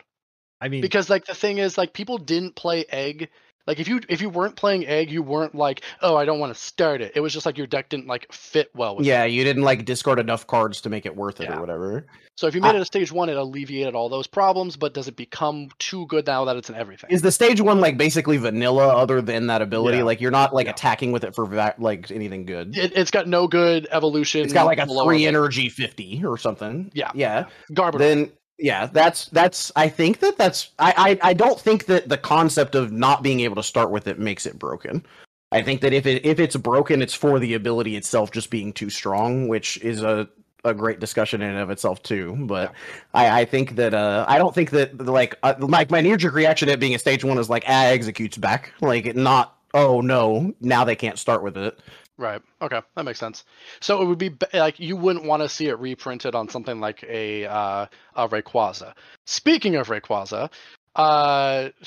[0.59, 3.29] I mean, Because like the thing is, like people didn't play egg.
[3.67, 6.53] Like if you if you weren't playing egg, you weren't like, oh, I don't want
[6.53, 7.11] to start it.
[7.15, 9.05] It was just like your deck didn't like fit well with.
[9.05, 9.09] it.
[9.09, 11.57] Yeah, you didn't like discard enough cards to make it worth it Yeah.
[11.57, 12.05] or whatever.
[12.37, 14.75] So if you made it a stage one, it alleviated all those problems.
[14.75, 17.11] But does it become too good now that it's in everything?
[17.11, 19.97] Is the stage one like basically vanilla, other than that ability?
[19.97, 20.03] Yeah.
[20.03, 20.71] Like you're not like Yeah.
[20.71, 22.75] attacking with it for va- like anything good.
[22.75, 24.41] It, it's got no good evolution.
[24.41, 26.89] It's got like a three energy fifty or something.
[26.93, 27.11] Yeah.
[27.13, 27.45] yeah.
[27.73, 27.99] Garbage.
[27.99, 28.31] then
[28.61, 32.75] yeah that's that's i think that that's I, I i don't think that the concept
[32.75, 35.05] of not being able to start with it makes it broken.
[35.53, 38.71] I think that if it if it's broken it's for the ability itself just being
[38.71, 40.29] too strong which is a
[40.63, 42.71] a great discussion in and of itself too but
[43.13, 46.69] i i think that uh i don't think that like uh, like my knee-jerk reaction
[46.69, 48.71] at being a stage one is like ah Exeggcutes back.
[48.79, 51.79] Like not oh no now they can't start with it
[52.21, 52.41] Right.
[52.61, 53.43] Okay, that makes sense.
[53.79, 56.79] So it would be be- like you wouldn't want to see it reprinted on something
[56.79, 58.93] like a uh, a Rayquaza.
[59.25, 60.51] Speaking of Rayquaza,
[60.95, 61.69] uh,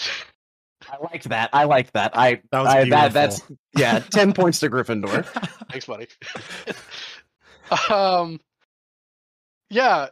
[0.91, 3.01] i liked that i liked that i that was I, beautiful.
[3.09, 3.43] that, that's
[3.75, 5.25] yeah 10 points to gryffindor
[5.71, 6.09] thanks, buddy.
[7.91, 8.39] um,
[9.71, 9.87] yeah.
[9.97, 10.09] how,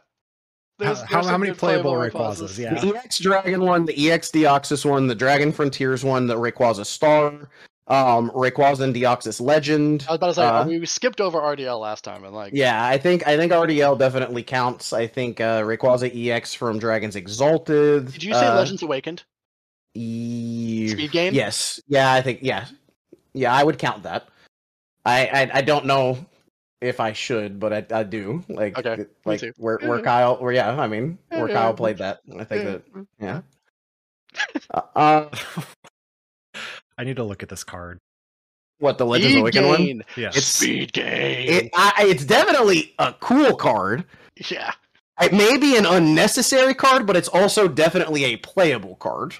[0.79, 2.57] there's- how, there's how many good playable Rayquazas.
[2.57, 2.57] Rayquazas?
[2.57, 2.79] Yeah.
[2.79, 7.49] The EX Dragon one, the EX Deoxys one, the Dragon Frontiers one, the Rayquaza Star,
[7.87, 10.05] um, Rayquaza and Deoxys Legend.
[10.07, 12.83] I was about to say Uh, we skipped over RDL last time, and like, Yeah,
[12.85, 14.93] I think I think RDL definitely counts.
[14.93, 18.11] I think uh, Rayquaza EX from Dragons Exalted.
[18.11, 19.23] did you say uh, Legends Awakened?
[19.95, 21.33] E- Speed game?
[21.33, 21.79] Yes.
[21.87, 22.65] Yeah, I think yeah,
[23.33, 23.53] yeah.
[23.53, 24.27] I would count that.
[25.05, 26.17] I I, I don't know
[26.81, 28.43] if I should, but I, I do.
[28.49, 29.53] Like Okay, me like too.
[29.57, 30.03] where where Yeah.
[30.03, 31.53] Kyle, where yeah, I mean where Yeah.
[31.53, 32.21] Kyle played that.
[32.37, 32.71] I think Yeah.
[32.71, 32.83] that
[33.19, 33.41] yeah.
[34.73, 35.29] uh, uh,
[36.97, 37.99] I need to look at this card.
[38.79, 40.03] what the Legends Speed Awakened one?
[40.17, 40.27] Yeah.
[40.29, 41.49] It's- Speed gain.
[41.65, 44.05] It, I, it's definitely a cool card.
[44.49, 44.73] yeah.
[45.21, 49.35] It may be an unnecessary card, but it's also definitely a playable card.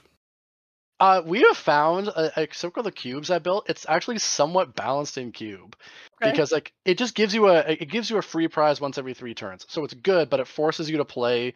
[1.00, 3.68] Uh, we have found a, a circle of the cubes I built.
[3.70, 5.76] It's actually somewhat balanced in cube
[6.22, 6.32] Okay.
[6.32, 9.16] because like it just gives you a it gives you a free prize once every
[9.16, 9.66] three turns.
[9.68, 11.56] So it's good, but it forces you to play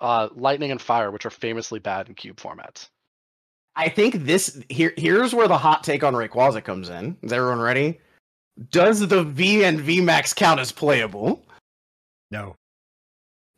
[0.00, 2.88] uh, lightning and fire, which are famously bad in cube formats.
[3.76, 7.16] I think this here here's where the hot take on Rayquaza comes in.
[7.22, 8.00] Is everyone ready?
[8.70, 11.44] Does the V and V Max count as playable?
[12.30, 12.54] No.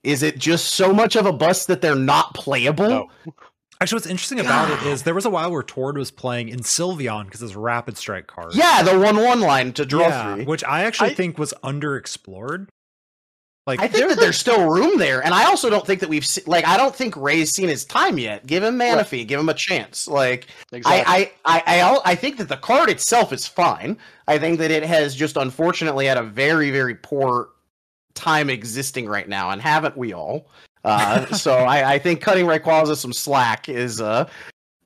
[0.03, 2.89] Is it just so much of a bust that they're not playable?
[2.89, 3.11] No.
[3.81, 6.61] Actually, what's interesting about it is there was a while where Tord was playing in
[6.61, 8.55] Sylveon because it's a rapid strike card.
[8.55, 10.45] Yeah, the one one line to draw Yeah, three.
[10.47, 12.69] which I actually I- think was underexplored.
[13.67, 16.25] Like, I think that there's still room there, and I also don't think that we've
[16.25, 18.47] se- like I don't think Ray's seen his time yet.
[18.47, 20.07] Give him Manaphy, give him a chance.
[20.07, 21.03] Like Exactly.
[21.13, 23.99] I, I, I, I, I think that the card itself is fine.
[24.29, 27.49] I think that it has just unfortunately had a very, very poor
[28.15, 30.49] time existing right now, and haven't we all?
[30.85, 34.29] Uh, so I, I think cutting Rayquaza some slack is uh,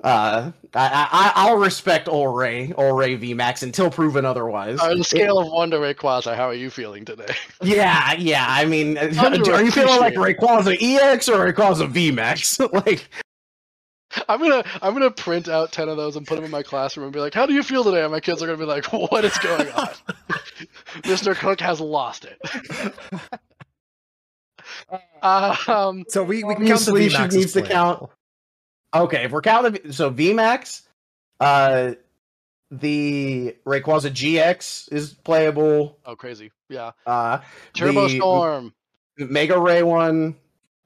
[0.02, 4.78] uh, I, I, I'll respect Ol Ray, Ol Ray VMAX until proven otherwise.
[4.80, 7.26] on a scale of one to Rayquaza, how are you feeling today?
[7.62, 8.46] Yeah, yeah.
[8.48, 12.86] I mean, are you feeling like Rayquaza EX or Rayquaza VMAX?
[12.86, 13.08] like,
[14.28, 17.04] I'm gonna I'm gonna print out ten of those and put them in my classroom
[17.04, 18.86] and be like, "How do you feel today?" And my kids are gonna be like,
[18.92, 19.88] "What is going on?"
[21.02, 21.34] Mr.
[21.36, 22.38] Cook has lost it.
[25.22, 28.12] um, so we, we can count the Obviously, VMAX needs to count- playable.
[28.94, 30.82] Okay, if we're counting, so VMAX,
[31.40, 31.92] uh,
[32.70, 35.98] the Rayquaza GX is playable.
[36.06, 36.52] oh, crazy!
[36.68, 37.38] Yeah, Uh,
[37.74, 38.72] Turbo Storm,
[39.18, 40.36] Mega Ray one.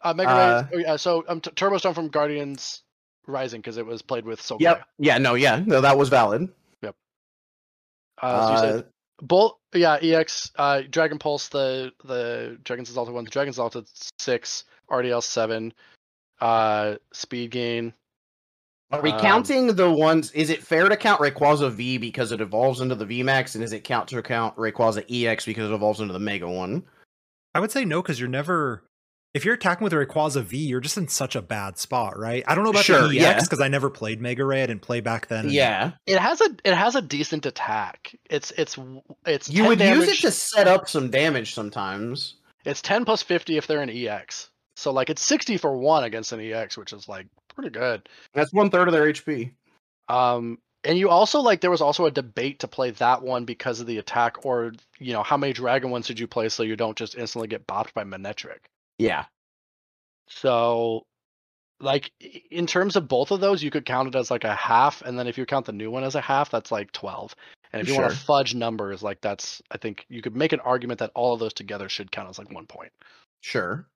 [0.03, 0.77] uh, Mega uh, Ray.
[0.77, 2.83] oh, yeah, so um, t- Turbo Storm from Guardians
[3.27, 4.61] Rising because it was played with Soulfire.
[4.61, 4.85] Yep.
[4.99, 5.19] Yeah.
[5.19, 5.35] No.
[5.35, 5.63] Yeah.
[5.65, 6.49] No, that was valid.
[6.83, 6.95] Yep.
[8.21, 8.85] Uh, so you Uh, said
[9.23, 13.87] Bolt, yeah, EX, uh, Dragon Pulse, the the Dragon's Exalted one, the Dragon's Exalted
[14.19, 15.73] six, RDL seven,
[16.41, 17.93] uh, Speed Gain.
[18.91, 20.31] Are we Um, counting the ones?
[20.33, 23.73] Is it fair to count Rayquaza V because it evolves into the VMAX, and is
[23.73, 26.85] it count to count Rayquaza EX because it evolves into the Mega one?
[27.55, 28.85] I would say no because you're never.
[29.33, 32.45] If you're attacking with a Rayquaza V, you're just in such a bad spot, right?
[32.47, 33.19] I don't know about Sure, the.
[33.19, 34.63] EX because I never played Mega Ray.
[34.63, 35.49] I didn't play back then.
[35.51, 35.93] Yeah.
[36.07, 38.15] It has a it has a decent attack.
[38.31, 38.79] It's it's
[39.27, 40.07] it's You 10 would damage.
[40.09, 42.37] use it to set up some damage sometimes.
[42.65, 44.51] It's ten plus fifty if they're an EX.
[44.77, 48.09] So like it's sixty for one against an EX, which is like pretty good.
[48.33, 49.53] That's one third of their HP.
[50.09, 53.81] Um, and you also like there was also a debate to play that one because
[53.81, 56.77] of the attack, or you know how many dragon ones did you play so you
[56.77, 58.59] don't just instantly get bopped by Manectric.
[58.99, 59.25] Yeah.
[60.29, 61.07] So,
[61.81, 62.11] like
[62.51, 65.19] in terms of both of those, you could count it as like a half, and
[65.19, 67.35] then if you count the new one as a half, that's like twelve.
[67.73, 70.61] And if you want to fudge numbers, like that's I think you could make an
[70.61, 72.93] argument that all of those together should count as like one point.
[73.41, 73.87] Sure.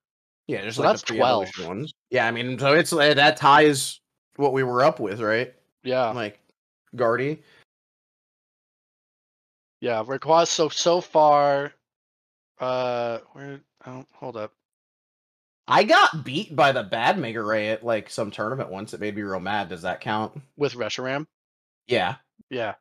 [0.49, 1.69] Yeah, just So like that's the pre-evolution 12.
[1.69, 1.93] ones.
[2.11, 4.01] Yeah, I mean, so it's uh, that ties
[4.37, 5.55] what we were up with, right?
[5.85, 6.41] Yeah, Like
[6.97, 7.43] Guardy.
[9.81, 10.03] yeah.
[10.03, 10.47] Rayquaza.
[10.49, 11.73] So so far,
[12.59, 13.61] uh, where?
[13.87, 14.53] Oh, hold up.
[15.69, 18.95] I got beat by the bad Mega Ray at like some tournament once.
[18.95, 19.69] It made me real mad.
[19.69, 20.41] Does that count?
[20.57, 21.27] With Reshiram.
[21.87, 22.17] Yeah.
[22.51, 22.75] Yeah.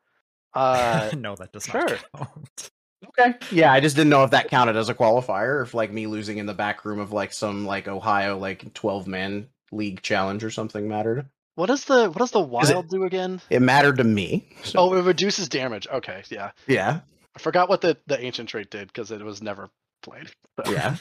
[0.53, 1.82] Uh, no, that does sure.
[1.88, 2.70] not count.
[3.05, 3.35] Okay.
[3.51, 6.37] Yeah, I just didn't know if that counted as a qualifier, if like me losing
[6.37, 10.49] in the back room of like some like Ohio like twelve man league challenge or
[10.49, 11.25] something mattered.
[11.55, 13.39] what does the what does the it- wild do again?
[13.49, 14.47] It mattered to me.
[14.63, 15.87] So, Oh, it reduces damage.
[15.87, 16.51] Okay, yeah.
[16.67, 17.01] yeah,
[17.35, 19.69] I forgot what the the ancient trait did because it was never
[20.01, 20.31] played.
[20.65, 20.95] So, yeah.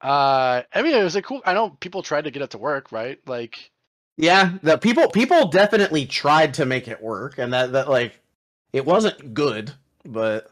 [0.00, 1.40] Uh, I mean, it was a cool.
[1.46, 3.18] I know people tried to get it to work, right?
[3.26, 3.70] Like,
[4.18, 8.20] Yeah, the people people definitely tried to make it work, and that that like
[8.74, 9.72] it wasn't good,
[10.04, 10.50] but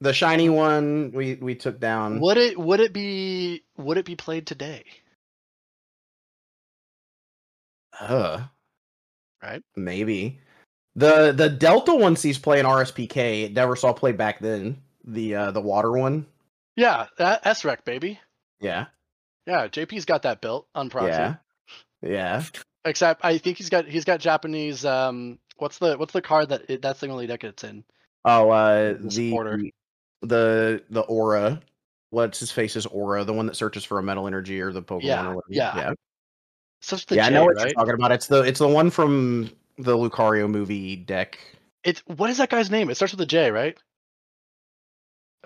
[0.00, 2.20] the shiny one we we took down.
[2.20, 4.84] would it would it be would it be played today?
[7.98, 8.44] Uh,
[9.42, 9.62] Right.
[9.74, 10.38] Maybe
[10.96, 13.44] the the Delta one sees play in RSPK.
[13.44, 14.82] It never saw play back then.
[15.04, 16.26] The uh the water one.
[16.76, 18.20] Yeah, that SREC baby.
[18.60, 18.86] Yeah,
[19.46, 21.08] Yeah, JP's got that built on proxy.
[21.12, 21.34] yeah,
[22.02, 22.42] yeah.
[22.84, 24.84] Except I think he's got he's got Japanese.
[24.84, 27.82] Um, what's the what's the card that it, that's the only deck it's in?
[28.24, 29.70] Oh, uh, The the
[30.22, 31.60] the the aura.
[32.10, 33.24] What's his face's aura?
[33.24, 35.44] The one that searches for a metal energy or the Pokemon Yeah, or whatever.
[35.50, 35.76] yeah.
[35.76, 35.92] yeah.
[36.82, 37.66] Such the yeah, I J, know what right?
[37.66, 38.10] you're talking about.
[38.12, 41.38] It's the it's the one from the Lucario movie deck.
[41.84, 42.90] It's what is that guy's name?
[42.90, 43.78] It starts with a J, right?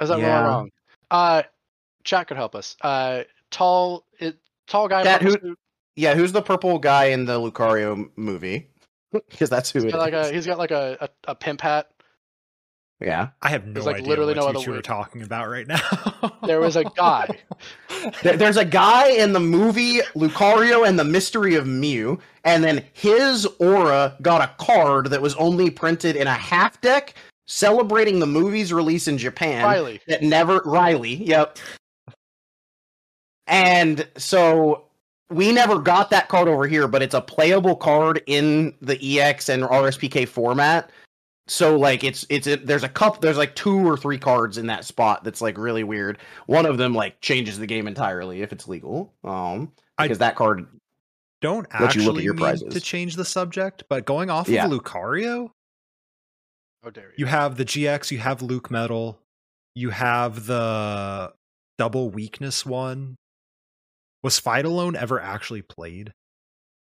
[0.01, 0.41] Is that Yeah.
[0.45, 0.71] wrong?
[1.11, 1.43] Uh,
[2.03, 2.77] chat could help us.
[2.81, 5.05] Uh, tall, it, tall guy.
[5.19, 5.57] Purple who-
[5.97, 8.71] Yeah, who's the purple guy in the Lucario movie?
[9.31, 10.31] Because that's who He's it got like a is.
[10.33, 11.89] he's got like a, a, a pimp hat.
[13.01, 13.29] Yeah.
[13.43, 14.85] I have no There's, like, idea literally what no tweet other you were word.
[14.85, 15.81] talking about right now.
[16.47, 17.27] There was a guy.
[18.23, 22.85] There- There's a guy in the movie Lucario and the Mystery of Mew, and then
[22.93, 27.15] his aura got a card that was only printed in a half deck
[27.47, 29.65] celebrating the movie's release in Japan.
[29.65, 30.01] Riley.
[30.07, 31.59] That never Riley, yep.
[33.47, 34.85] And so
[35.31, 39.49] we never got that card over here, but it's a playable card in the EX
[39.49, 40.91] and RSPK format.
[41.47, 44.67] So like it's it's it, there's a cup there's like two or three cards in
[44.69, 46.19] that spot that's like really weird.
[46.47, 49.13] One of them like changes the game entirely if it's legal.
[49.25, 50.67] Um I- because that card
[51.43, 52.73] Don't Let you look at actually your mean prizes.
[52.73, 54.65] to change the subject, but going off Yeah.
[54.65, 55.51] of Lucario,
[56.83, 57.13] oh, dare you?
[57.19, 59.19] you have the GX, you have Luke Metal,
[59.75, 61.33] you have the
[61.77, 63.17] double weakness one.
[64.23, 66.13] Was Fight Alone ever actually played?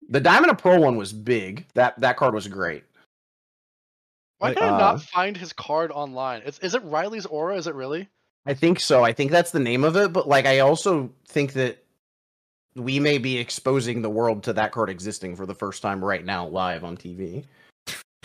[0.09, 1.67] the Diamond of Pearl one was big.
[1.75, 2.83] That that card was great.
[4.41, 6.41] Why can I uh, not find his card online?
[6.41, 7.57] Is, is it Riley's aura?
[7.57, 8.09] Is it really?
[8.43, 9.03] I think so.
[9.03, 11.83] I think that's the name of it, but like I also think that
[12.75, 16.25] we may be exposing the world to that card existing for the first time right
[16.25, 17.43] now live on TV.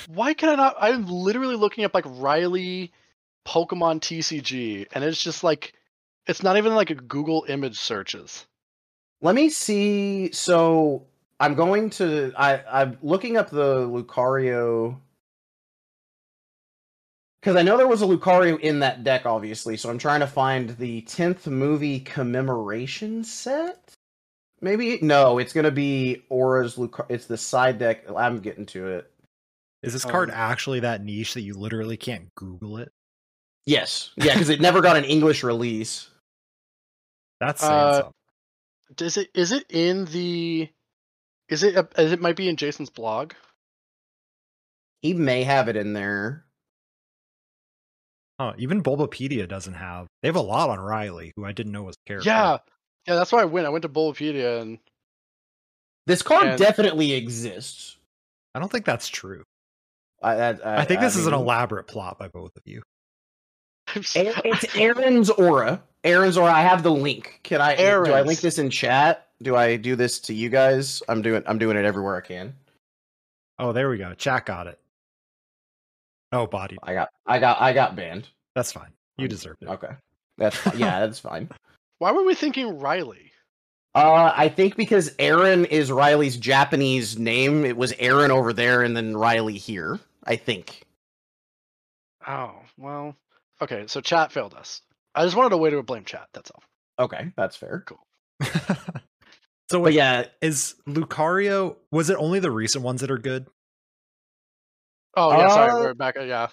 [0.08, 0.76] Why can I not?
[0.80, 2.92] I'm literally looking up like Riley
[3.46, 5.74] Pokemon TCG, and it's just like
[6.26, 8.46] it's not even like a Google image searches.
[9.20, 10.32] Let me see.
[10.32, 11.04] So
[11.38, 12.32] I'm going to.
[12.38, 14.96] I I'm looking up the Lucario
[17.47, 19.76] because I know there was a Lucario in that deck, obviously.
[19.76, 23.94] So I'm trying to find the 10th movie commemoration set.
[24.61, 27.07] Maybe no, it's gonna be Aura's Lucario.
[27.09, 28.11] It's the side deck.
[28.11, 29.12] I'm getting to it.
[29.84, 32.90] Is this card Um, actually that niche that you literally can't Google it?
[33.64, 36.11] Yes, yeah, because it never got an English release.
[37.38, 39.07] That's saying Uh, something.
[39.07, 40.68] Is it is it in the?
[41.49, 43.34] Is it uh, it might be in Jason's blog?
[45.01, 46.45] He may have it in there.
[48.39, 50.07] Huh, even Bulbapedia doesn't have.
[50.22, 52.28] They have a lot on Riley, who I didn't know was a character.
[52.28, 52.59] Yeah,
[53.07, 53.14] yeah.
[53.14, 53.66] That's why I went.
[53.66, 54.78] I went to Bulbapedia and
[56.07, 57.97] This card And- definitely exists.
[58.55, 59.43] I don't think that's true.
[60.22, 62.82] I, I, I, think this is an elaborate plot by both of you.
[63.95, 65.82] I'm s- A- It's Aaron's aura.
[66.05, 66.53] Aaron's aura.
[66.53, 67.41] I have the link.
[67.43, 67.76] Can I?
[67.76, 69.28] Do I link this in chat?
[69.43, 71.03] Do I do this to you guys?
[71.09, 71.43] I'm doing.
[71.47, 72.55] I'm doing it everywhere I can.
[73.59, 74.14] Oh, there we go.
[74.14, 74.78] Chat got it.
[76.33, 76.77] Oh, body.
[76.83, 77.11] I got.
[77.27, 77.61] I got.
[77.61, 78.29] I got banned.
[78.55, 78.91] That's fine.
[79.16, 79.68] You deserved it.
[79.68, 79.93] Okay.
[80.39, 81.01] That's yeah.
[81.01, 81.49] That's fine.
[81.99, 83.33] Why were we thinking Riley?
[83.95, 88.95] Uh, I think because Aaron is Riley's Japanese name, it was Aaron over there and
[88.95, 89.99] then Riley here.
[90.24, 90.83] I think.
[92.27, 93.16] Oh well.
[93.62, 94.83] Okay, so chat failed us.
[95.14, 96.29] I just wanted a way to blame chat.
[96.35, 96.62] That's all.
[96.99, 97.85] Okay, that's fair.
[97.87, 98.07] Cool.
[99.70, 101.77] so wait, yeah, is Lucario?
[101.91, 103.47] Was it only the recent ones that are good?
[105.16, 106.16] Oh yeah, sorry, Uh, we're back.
[106.20, 106.48] Yeah,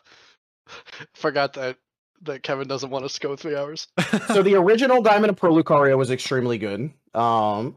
[1.13, 1.77] forgot that
[2.21, 3.87] that Kevin doesn't want us to go three hours.
[4.27, 6.91] so the original Diamond of Pearl Lucario was extremely good.
[7.13, 7.75] Um,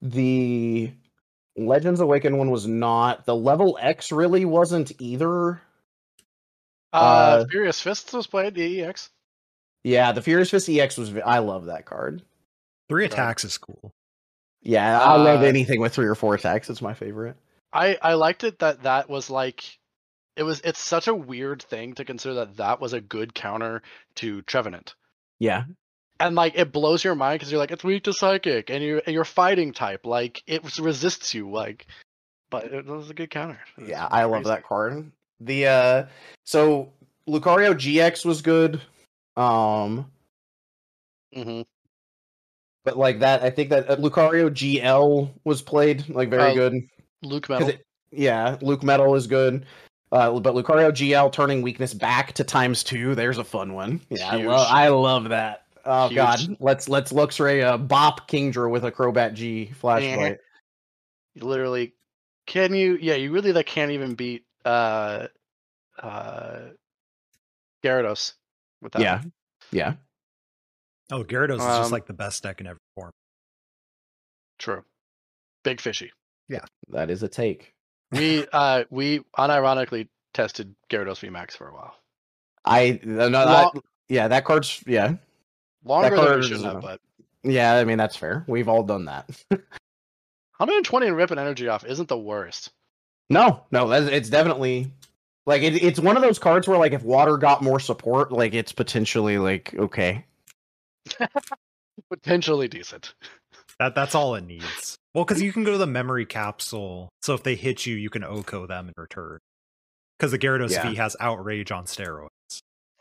[0.00, 0.92] the
[1.56, 3.24] Legends Awaken one was not.
[3.26, 5.60] The Level X really wasn't either.
[6.92, 6.96] Uh,
[7.42, 9.10] Uh, Furious Fists was played the EX.
[9.82, 11.12] Yeah, the Furious Fist EX was.
[11.24, 12.22] I love that card.
[12.88, 13.12] Three Right.
[13.12, 13.90] attacks is cool.
[14.62, 16.70] Yeah, I love Uh, anything with three or four attacks.
[16.70, 17.36] It's my favorite.
[17.72, 19.64] I I liked it that that was like
[20.36, 20.60] it was.
[20.60, 23.82] It's such a weird thing to consider that that was a good counter
[24.16, 24.94] to Trevenant.
[25.38, 25.64] Yeah,
[26.20, 29.00] and like it blows your mind because you're like it's weak to psychic and you
[29.04, 31.86] and you're fighting type like it resists you like
[32.48, 35.10] but it was a good counter It yeah, was I love that card.
[35.40, 36.06] The uh,
[36.44, 36.92] so
[37.28, 38.80] Lucario GX was good.
[39.36, 40.10] Um,
[41.34, 41.66] Mhm.
[42.84, 46.74] but like that, I think that uh, Lucario GL was played like very Uh, good.
[47.22, 47.82] Luke metal it-
[48.12, 49.66] yeah, Luke Metal is good.
[50.12, 54.00] Uh, but Lucario GL turning weakness back to times two, there's a fun one.
[54.08, 54.46] Yeah, I Huge.
[54.46, 55.64] love, I love that.
[55.84, 56.16] Oh Huge.
[56.16, 60.38] god, let's let's Luxray uh, bop Kingdra with a Crobat G Flash Bite.
[61.34, 61.94] you literally
[62.46, 65.26] can you yeah you really like can't even beat uh
[66.02, 66.58] uh
[67.84, 68.32] Gyarados
[68.82, 69.32] with that yeah, one.
[69.72, 69.94] yeah.
[71.12, 73.12] Oh, Gyarados is just Um, like the best deck in every form.
[74.58, 74.82] true
[75.62, 76.10] big fishy
[76.48, 77.74] Yeah, That is a take.
[78.12, 81.94] We uh we unironically tested Gyarados VMAX for a while
[82.64, 85.14] I no, no Well- that, yeah, that card's yeah,
[85.84, 87.00] longer than card we is, should have but
[87.42, 87.74] yeah.
[87.74, 88.44] I mean that's fair.
[88.46, 89.28] We've all done that.
[89.50, 92.72] 120 and ripping energy off isn't the worst
[93.28, 94.90] no, no, that's, it's definitely
[95.46, 98.54] like it, it's one of those cards where like if water got more support, like
[98.54, 100.24] it's potentially like okay.
[102.10, 103.14] potentially decent
[103.78, 104.96] That that's all it needs.
[105.16, 108.10] Well, because you can go to the memory capsule, so if they hit you, you
[108.10, 109.38] can OHKO them in return.
[110.18, 110.90] Because the Gyarados Yeah.
[110.90, 112.28] V has outrage on steroids.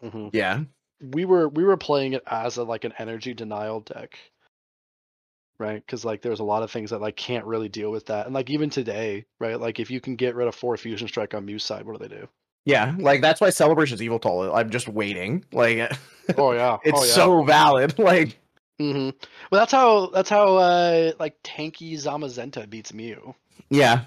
[0.01, 0.29] Mhm.
[0.31, 0.61] Yeah,
[1.01, 4.17] we were we were playing it as a like an energy denial deck
[5.57, 5.85] right?
[5.85, 8.33] Because like there's a lot of things that like can't really deal with that, and
[8.35, 9.59] like even today, right?
[9.59, 12.07] Like if you can get rid of four fusion strike on Mew's side, what do
[12.07, 12.27] they do?
[12.65, 14.53] Yeah, like that's why Celebration's Evil Toll.
[14.53, 15.45] I'm just waiting.
[15.51, 15.91] Like
[16.37, 17.11] Oh yeah, it's oh, yeah.
[17.13, 17.99] so valid.
[17.99, 18.37] Like
[18.79, 19.09] hmm
[19.51, 23.33] Well, that's how that's how uh like tanky Zamazenta beats Mew.
[23.69, 24.05] yeah,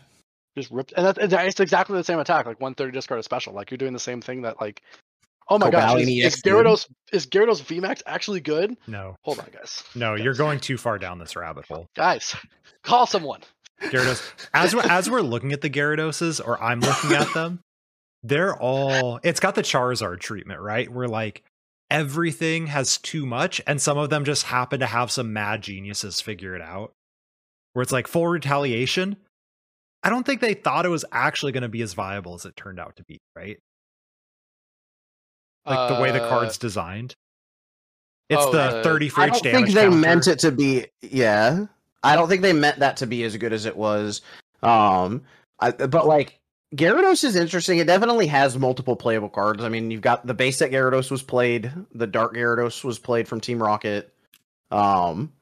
[0.57, 2.47] Just ripped, and that's, it's exactly the same attack.
[2.47, 3.55] Like one thirty discard a special.
[3.55, 4.83] Like you're doing the same thing that like.
[5.51, 8.77] Oh my gosh, is, is Gyarados is Gyarados VMAX actually good?
[8.87, 9.83] No, Hold on, guys.
[9.95, 11.87] no, you're going too far down this rabbit hole.
[11.97, 12.37] Guys,
[12.83, 13.41] call someone.
[13.81, 14.31] Gyarados.
[14.53, 17.61] As we're, as we're looking at the Gyarados, or I'm looking at them,
[18.23, 19.21] they're all.
[19.23, 20.93] It's got the Charizard treatment, right?
[20.93, 21.43] We're like
[21.91, 26.21] everything has too much, and some of them just happen to have some mad geniuses
[26.21, 26.93] figure it out.
[27.73, 29.17] Where it's like full retaliation.
[30.03, 32.57] I don't think they thought it was actually going to be as viable as it
[32.57, 33.59] turned out to be, right?
[35.67, 37.15] Like the way the Uh, card's designed.
[38.31, 39.97] It's oh, the the- 30 for I each don't think they counter.
[39.97, 40.87] meant it to be.
[41.03, 41.67] Yeah,
[42.03, 44.23] I don't think they meant that to be as good as it was.
[44.63, 45.23] Um,
[45.61, 46.38] I, but like
[46.75, 47.79] Gyarados is interesting.
[47.79, 49.65] It definitely has multiple playable cards.
[49.65, 51.73] I mean, you've got the base set Gyarados was played.
[51.95, 54.13] The Dark Gyarados was played from Team Rocket.
[54.71, 55.33] Um,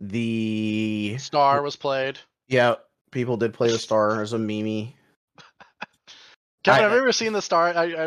[0.00, 2.18] the Star was played.
[2.48, 2.76] yeah,
[3.10, 4.96] people did play the Star as a Mimi.
[6.64, 7.68] Kevin, I- have you ever seen the Star?
[7.76, 8.06] I, I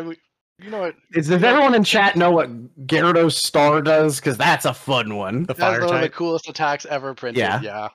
[0.60, 0.96] you know what?
[1.12, 2.48] Is, does everyone in chat know what
[2.86, 4.16] Gyarados Star does?
[4.16, 5.42] Because that's a fun one.
[5.42, 7.40] The That's fire one of the coolest attacks ever printed.
[7.40, 7.60] Yeah.
[7.60, 7.88] yeah.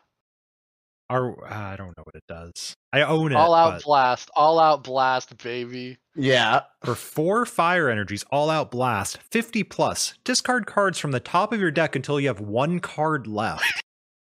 [1.09, 2.75] Or, uh, I don't know what it does.
[2.93, 3.35] I own it.
[3.35, 4.29] All out but- blast.
[4.35, 5.97] All out blast, baby.
[6.15, 11.53] Yeah, For four fire energies, all out blast, 50 plus, discard cards from the top
[11.53, 13.81] of your deck until you have one card left.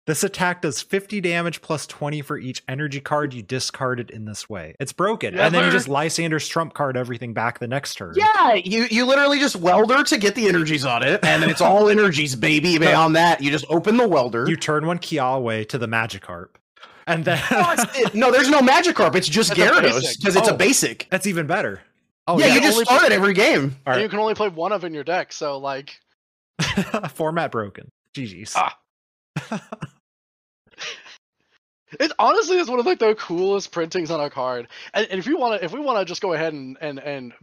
[0.06, 4.50] this attack does 50 damage plus 20 for each energy card you discarded in this
[4.50, 4.76] way.
[4.80, 5.38] It's broken.
[5.40, 8.14] and then you just Lysandre's trump card everything back the next turn.
[8.16, 11.62] Yeah, you you literally just welder to get the energies on it, and then it's
[11.62, 12.78] all energies, baby.
[12.80, 14.48] Beyond that, you just open the welder.
[14.50, 16.50] You turn one Kiawe to the Magikarp.
[17.10, 19.16] And then no, it's- no, there's no Magikarp.
[19.16, 20.54] It's just It's a Gyarados because it's Oh.
[20.54, 21.08] a basic.
[21.10, 21.82] that's even better.
[22.28, 22.54] Oh, yeah, yeah.
[22.56, 23.62] you just only start it every game.
[23.62, 24.02] All And right.
[24.04, 26.00] you can only play one of in your deck, so like
[27.16, 27.90] Format broken.
[28.16, 28.54] GG's.
[28.56, 28.78] Ah.
[32.00, 34.68] it honestly is one of like the coolest printings on a card.
[34.94, 37.00] And, and if you want to, if we want to just go ahead and and
[37.00, 37.34] and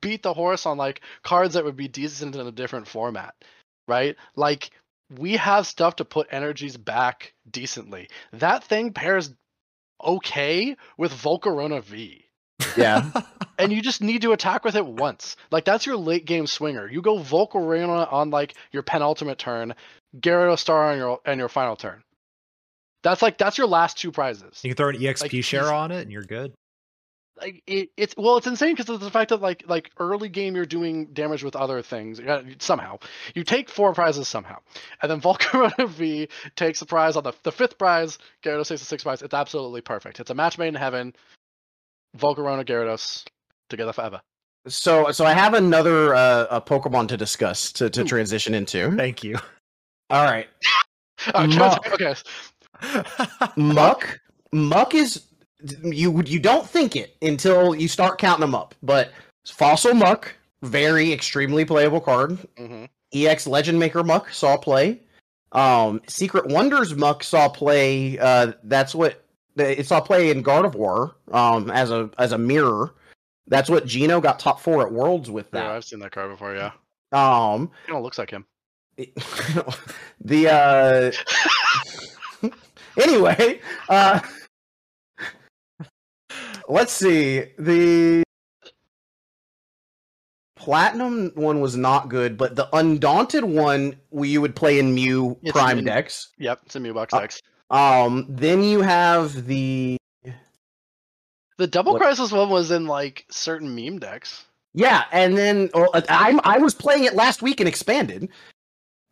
[0.00, 3.34] beat the horse on like cards that would be decent in a different format,
[3.88, 4.16] right?
[4.34, 4.70] Like
[5.10, 8.08] we have stuff to put energies back decently.
[8.32, 9.32] That thing pairs
[10.02, 12.24] okay with Volcarona V.
[12.76, 13.10] Yeah,
[13.58, 15.36] and you just need to attack with it once.
[15.50, 16.90] Like that's your late game swinger.
[16.90, 19.74] You go Volcarona on like your penultimate turn,
[20.18, 22.02] Gyarados Star on your and your final turn.
[23.02, 24.60] That's like that's your last two prizes.
[24.62, 26.52] You can throw an EXP Like, share on it and you're good.
[27.38, 30.56] Like it, it's well, it's insane because of the fact that like like early game
[30.56, 32.98] you're doing damage with other things Yeah, somehow.
[33.34, 34.58] You take four prizes somehow,
[35.02, 38.18] and then Volcarona V takes the prize on the the fifth prize.
[38.42, 39.20] Gyarados takes the sixth prize.
[39.22, 40.18] It's absolutely perfect.
[40.20, 41.14] It's a match made in heaven.
[42.16, 43.24] Volcarona Gyarados
[43.68, 44.22] together forever.
[44.66, 48.04] so so I have another uh, a Pokemon to discuss to to Ooh.
[48.04, 48.96] transition into.
[48.96, 49.36] Thank you.
[50.08, 50.46] All right,
[51.34, 51.92] Uh, Muk.
[51.92, 52.14] okay,
[53.56, 54.20] Muk.
[54.52, 55.22] Muk is
[55.84, 59.10] you you don't think it until you start counting them up, but
[59.46, 62.38] Fossil Muk, very extremely playable card.
[62.58, 62.84] hmm
[63.14, 65.00] EX Legend Maker Muk saw play.
[65.52, 68.18] Um, Secret Wonders Muk saw play.
[68.18, 69.22] Uh, that's what
[69.56, 71.14] it saw play in Gardevoir.
[71.32, 72.92] Um, as a as a mirror.
[73.48, 75.70] That's what Gino got top four at Worlds with Yeah, that.
[75.70, 76.56] I've seen that card before.
[76.56, 76.72] Yeah,
[77.12, 78.44] Um, it looks like him.
[80.20, 81.12] the uh.
[83.00, 84.20] anyway, uh,
[86.68, 88.22] let's see the.
[90.56, 95.36] Platinum one was not good, but the Undaunted one we you would play in Mew
[95.42, 96.30] It's Prime in- decks.
[96.38, 97.42] Yep, it's a Mew box Uh, decks.
[97.70, 99.96] Um, then you have the
[101.58, 104.44] The double what- crisis one was in like certain meme decks.
[104.72, 108.28] yeah, and then well, I I was playing it last week and expanded.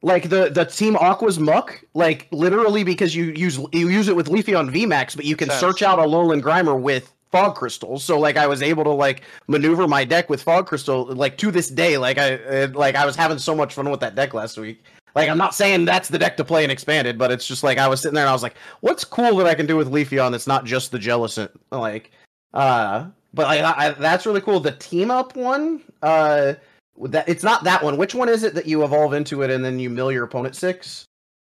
[0.03, 4.29] Like the the Team Aqua's Muk, like literally because you use you use it with
[4.29, 5.61] Leafeon VMAX, but you can Sense.
[5.61, 8.05] search out a Alolan Grimer with Fog Crystals.
[8.05, 11.51] So like I was able to like maneuver my deck with Fog Crystal like to
[11.51, 11.99] this day.
[11.99, 14.85] Like I uh, like I was having so much fun with that deck last week.
[15.17, 17.77] Like I'm not saying that's the deck to play in expanded, but it's just like
[17.77, 19.91] I was sitting there and I was like, what's cool that I can do with
[19.91, 21.51] Leafeon that's not just the Jellicent?
[21.73, 22.13] Like,
[22.53, 24.61] uh, but I, I, that's really cool.
[24.61, 26.55] The team up one, uh,
[27.03, 27.97] that it's not that one.
[27.97, 30.55] Which one is it that you evolve into it and then you mill your opponent
[30.55, 31.05] six?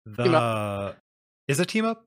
[0.07, 0.97] The
[1.47, 2.03] is it team up?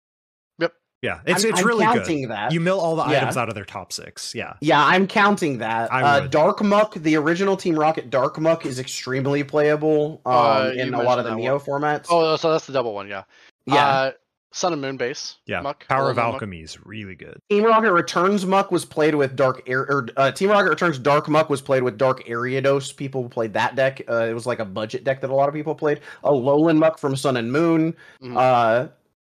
[1.01, 1.21] Yep.
[1.25, 2.31] Yeah, it's I'm- it's I'm really counting good.
[2.31, 2.51] that.
[2.51, 3.17] You mill all the Yeah.
[3.21, 4.35] items out of their top six.
[4.35, 4.53] Yeah.
[4.61, 5.91] Yeah, I'm counting that.
[5.91, 6.31] I Uh, would.
[6.31, 11.01] Dark Muk, the original Team Rocket Dark Muk is extremely playable um, Uh, in a
[11.01, 12.05] lot of the mentioned that Neo formats.
[12.09, 13.07] Oh, so that's the double one.
[13.07, 13.23] Yeah,
[13.65, 13.85] Yeah.
[13.87, 14.11] Uh,
[14.53, 15.37] Sun and Moon base.
[15.45, 15.87] Yeah, Muk.
[15.87, 16.33] Power of Alolan Muk.
[16.33, 17.39] Alchemy is really good.
[17.49, 19.83] Team Rocket Returns Muk was played with Dark Air.
[19.89, 22.93] Or, uh, Team Rocket Returns Dark Muk was played with Dark Ariados.
[22.95, 24.01] People played that deck.
[24.09, 26.01] Uh, it was like a budget deck that a lot of people played.
[26.25, 27.95] Alolan Muk from Sun and Moon.
[28.21, 28.35] Mhm.
[28.37, 28.87] Uh,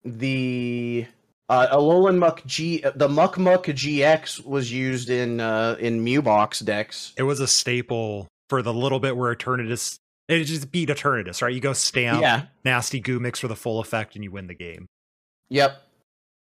[0.04, 1.06] the
[1.50, 7.14] uh, Alolan Muk G, the Muk Muk GX was used in uh, in Mewbox decks.
[7.18, 9.98] It was a staple for the little bit where Eternatus.
[10.30, 11.54] It just beat Eternatus, right?
[11.54, 12.44] You go stamp, Yeah.
[12.64, 14.88] nasty goo mix for the full effect, and you win the game.
[15.50, 15.82] Yep.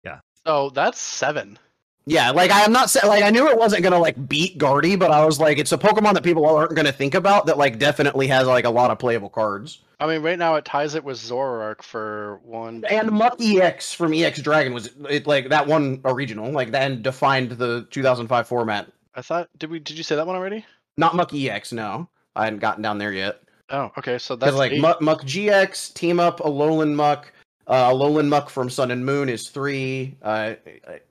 [0.05, 0.20] Yeah.
[0.47, 1.59] So that's seven.
[2.06, 4.97] Yeah, like I am not saying like I knew it wasn't gonna like beat Guardy,
[4.97, 7.78] but I was like, it's a Pokemon that people aren't gonna think about that like
[7.78, 9.81] definitely has like a lot of playable cards.
[10.01, 12.85] I mean, right now it ties it with Zoroark for one.
[12.89, 17.51] And Muk EX from EX Dragon was it like that one original, like then defined
[17.52, 18.90] the 2005 format.
[19.14, 20.64] I thought did we did you say that one already?
[20.97, 22.09] Not Muk EX, no.
[22.35, 23.43] I hadn't gotten down there yet.
[23.68, 24.18] Oh, okay.
[24.18, 24.81] So that's like eight.
[24.81, 27.32] Muk, Muk GX, Team Up, Alolan Muk,
[27.70, 30.16] uh, Alolan Muk from Sun and Moon is three.
[30.22, 30.55] Uh,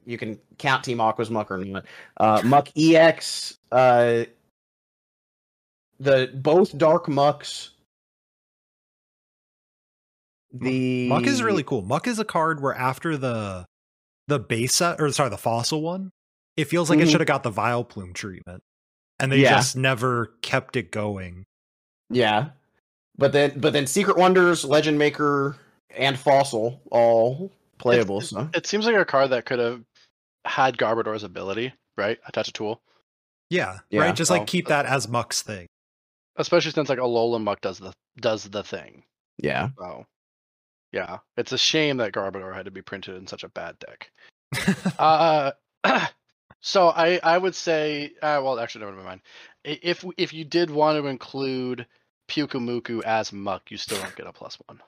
[0.06, 1.86] you can count Team Aqua's Muk or not.
[2.18, 4.26] Uh, Muk EX, uh,
[6.00, 7.70] the both Dark Muks.
[10.52, 11.82] The Muk is really cool.
[11.84, 13.66] Muk is a card where after the
[14.28, 16.12] the base set, or sorry, the fossil one,
[16.58, 17.12] it feels like it Mhm.
[17.12, 18.62] should have got the Vile Plume treatment,
[19.20, 19.56] and they Yeah.
[19.56, 21.46] just never kept it going.
[22.10, 22.50] yeah.
[23.18, 25.58] But then, but then Secret Wonders, Legend Maker,
[25.96, 28.18] and Fossil all playable.
[28.18, 29.84] It's- so It seems like a card that could have
[30.46, 32.20] had Garbodor's ability, right?
[32.28, 32.82] Attach a tool,
[33.50, 34.02] Yeah, Yeah.
[34.02, 34.16] right.
[34.16, 34.36] Just Oh.
[34.36, 35.68] like keep that as Muk's thing.
[36.36, 39.04] especially since like Alolan Muk does the does the thing.
[39.38, 39.70] yeah.
[39.78, 40.06] So,
[40.92, 44.12] yeah, it's a shame that Garbodor had to be printed in such a bad deck.
[45.00, 45.52] Uh,
[46.62, 49.22] so I I would say, uh, well, actually, never mind.
[49.64, 51.86] If if you did want to include
[52.30, 54.82] Pyukumuku as Muk, you still don't get a plus one.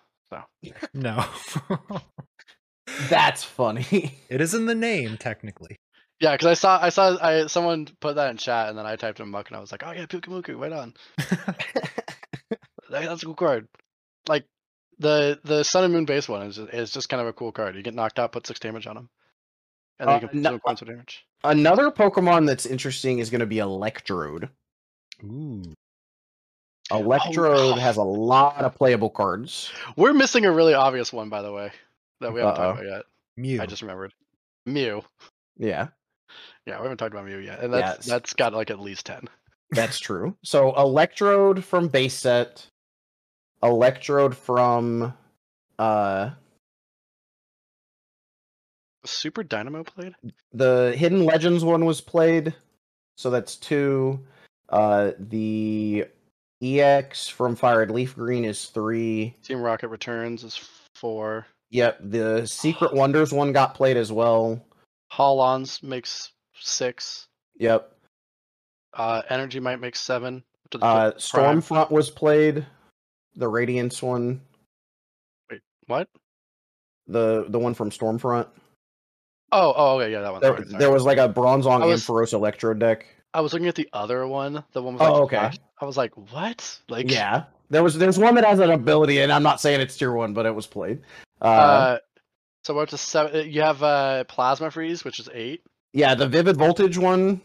[0.94, 1.26] No,
[3.10, 4.18] That's funny.
[4.30, 5.78] it is in the name technically.
[6.20, 8.95] Yeah, because I saw I saw I someone put that in chat, and then I
[8.95, 10.94] typed in Muk, and I was like, oh yeah, Pyukumuku, right on.
[12.90, 13.68] That- That's a cool card.
[14.28, 14.45] Like
[14.99, 17.76] the the Sun and Moon base one is is just kind of a cool card.
[17.76, 19.10] You get knocked out, put six damage on him,
[19.99, 21.26] and then Uh, you can put no- some points of damage.
[21.44, 24.49] Another Pokemon that's interesting is going to be Electrode.
[25.24, 25.64] Ooh,
[26.94, 27.80] Electrode Oh.
[27.80, 29.72] has a lot of playable cards.
[29.96, 31.72] We're missing a really obvious one, by the way,
[32.20, 32.68] that we haven't Uh-oh.
[32.74, 33.06] talked about yet.
[33.38, 33.62] Mew.
[33.62, 34.14] I just remembered.
[34.66, 35.04] Mew.
[35.58, 35.88] Yeah,
[36.66, 38.06] Yeah, we haven't talked about Mew yet, and that's Yes.
[38.06, 39.28] that's got like at least ten.
[39.72, 40.36] that's true.
[40.44, 42.68] So Electrode from base set,
[43.64, 45.14] Electrode from
[45.80, 46.32] uh
[49.06, 50.14] Super Dynamo played.
[50.54, 52.54] the Hidden Legends one was played.
[53.18, 54.26] So that's two.
[54.70, 56.06] Uh the
[56.62, 59.36] EX from FireRed LeafGreen is three.
[59.44, 60.60] Team Rocket Returns is
[60.96, 61.48] four.
[61.72, 64.64] Yep, the Secret Wonders one got played as well.
[65.12, 67.28] Holons makes six.
[67.58, 67.92] Yep.
[68.94, 70.44] Uh, Energy might make seven.
[70.82, 71.62] Uh prime.
[71.62, 72.66] Stormfront was played.
[73.36, 74.42] The Radiance one.
[75.50, 76.08] Wait, what?
[77.08, 78.48] The the one from Stormfront.
[79.54, 80.42] Oh, oh, okay, yeah, that one.
[80.42, 83.06] There, there was like a Bronzong was- Ampharos Electro deck.
[83.34, 84.64] I was looking at the other one.
[84.74, 85.38] The one with Oh, like okay.
[85.38, 86.80] flash- I was like, what?
[86.90, 87.44] Like, Yeah.
[87.70, 90.34] There was there's one that has an ability, and I'm not saying it's tier one,
[90.34, 91.02] but it was played.
[91.41, 91.98] Uh, Uh,
[92.64, 93.49] so we're up to seven.
[93.49, 95.64] You have uh, Plasma Freeze, which is eight.
[95.94, 97.40] yeah, the Vivid Voltage one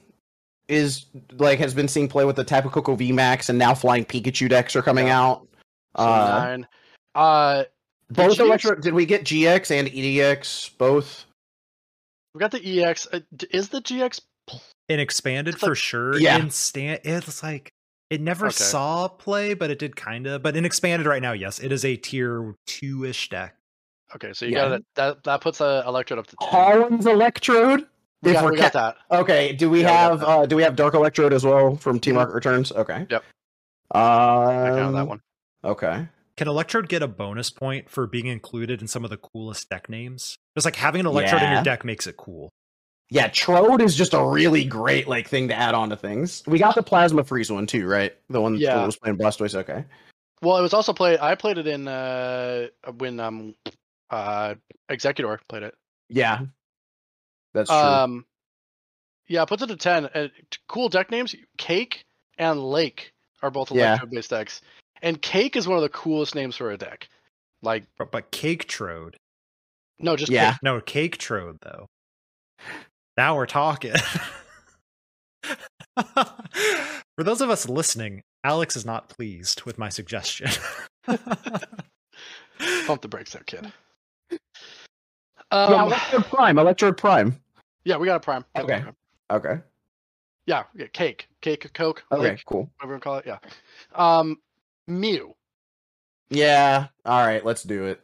[0.68, 1.06] is
[1.38, 4.48] like has been seen play with the Tapu Koko V Max, and now Flying Pikachu
[4.48, 5.22] decks are coming Yeah.
[5.22, 5.46] out.
[5.96, 6.66] So Uh, nine.
[7.14, 7.64] Uh,
[8.10, 8.74] both Electro.
[8.74, 10.70] Did we get GX and EDX?
[10.76, 11.24] Both.
[12.34, 13.06] we got the EX.
[13.12, 14.20] Uh, is the GX?
[14.88, 16.16] In expanded like- for sure.
[16.18, 16.38] Yeah.
[16.38, 17.72] In stand, it's like
[18.10, 18.54] it never Okay.
[18.54, 20.42] saw play, but it did kind of.
[20.42, 23.56] But in expanded right now, yes, it is a tier two ish deck.
[24.14, 24.68] Okay, so you Yeah.
[24.68, 24.84] got it.
[24.94, 26.48] That that puts a Electrode up to ten.
[26.50, 27.86] Holon's Electrode.
[28.22, 28.96] we got, we're got that.
[29.10, 29.52] Okay.
[29.52, 30.26] Do we Yeah, have that.
[30.28, 32.18] uh do we have Dark Electrode as well from Team Mhm.
[32.18, 32.70] Rocket Returns?
[32.72, 33.06] Okay.
[33.10, 33.24] Yep.
[33.92, 35.20] Um, I counted that one.
[35.64, 36.08] Okay.
[36.36, 39.88] Can Electrode get a bonus point for being included in some of the coolest deck
[39.88, 40.36] names?
[40.56, 42.50] Just like having an Electrode in your deck makes it cool.
[43.08, 46.42] Yeah, Trode is just a really great like thing to add on to things.
[46.46, 48.12] We got the Plasma Freeze one too, right?
[48.28, 48.76] The one Yeah.
[48.76, 49.54] that was playing Blastoise.
[49.54, 49.84] Okay.
[50.42, 51.20] Well, it was also played.
[51.20, 52.66] I played it in uh
[52.98, 53.54] when um
[54.10, 54.54] uh
[54.88, 55.74] Executor played it.
[56.08, 56.40] Yeah.
[57.54, 57.78] That's true.
[57.78, 58.26] Um,
[59.28, 60.06] yeah, it puts it to ten.
[60.06, 60.28] Uh,
[60.68, 62.04] cool deck names: Cake
[62.38, 63.12] and Lake
[63.42, 63.90] are both Yeah.
[63.94, 64.60] electro based decks,
[65.00, 67.08] and Cake is one of the coolest names for a deck.
[67.62, 69.16] Like, But, but Cake Trode.
[69.98, 70.52] no, just Yeah.
[70.52, 70.62] Cake.
[70.62, 71.86] No, Cake Trode though.
[73.16, 73.92] Now we're talking.
[75.96, 80.50] For those of us listening, Alex is not pleased with my suggestion.
[81.06, 83.72] Pump the brakes there, kid.
[85.50, 86.58] Um, yeah, Electrode Prime.
[86.58, 87.40] Electrode Prime.
[87.84, 88.44] yeah, we got a prime.
[88.54, 88.82] We got a Okay.
[88.82, 88.96] prime.
[89.30, 89.60] Okay.
[90.46, 92.04] Yeah, yeah, cake, cake, Coke.
[92.12, 92.22] Okay.
[92.22, 92.70] Lake, Cool.
[92.78, 93.26] whatever you call it.
[93.26, 93.38] Yeah.
[93.94, 94.38] Um,
[94.86, 95.34] Mew.
[96.30, 96.86] Yeah.
[97.04, 97.44] All right.
[97.44, 98.00] Let's do it.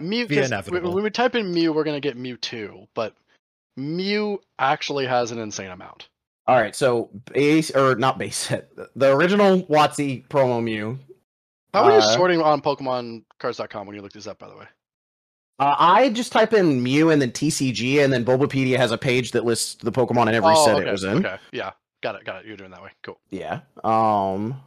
[0.00, 0.26] Mew.
[0.28, 0.94] Be 'cause inevitable.
[0.94, 3.14] When we type in Mew, we're gonna get Mew Mewtwo, but
[3.76, 6.08] Mew actually has an insane amount.
[6.46, 6.74] All right.
[6.74, 8.70] So base or not base set.
[8.96, 10.98] The original WotC promo Mew.
[11.74, 14.38] How are you Uh, sorting on PokemonCards.com when you look this up?
[14.38, 14.64] By the way.
[15.58, 19.32] Uh, I just type in Mew and then TCG, and then Bulbapedia has a page
[19.32, 21.18] that lists the Pokemon in every oh, set okay, it was in.
[21.24, 21.36] Okay.
[21.52, 21.72] Yeah.
[22.02, 22.24] Got it.
[22.24, 22.46] Got it.
[22.46, 22.90] You're doing that way.
[23.02, 23.18] Cool.
[23.30, 23.60] Yeah.
[23.84, 24.60] Um.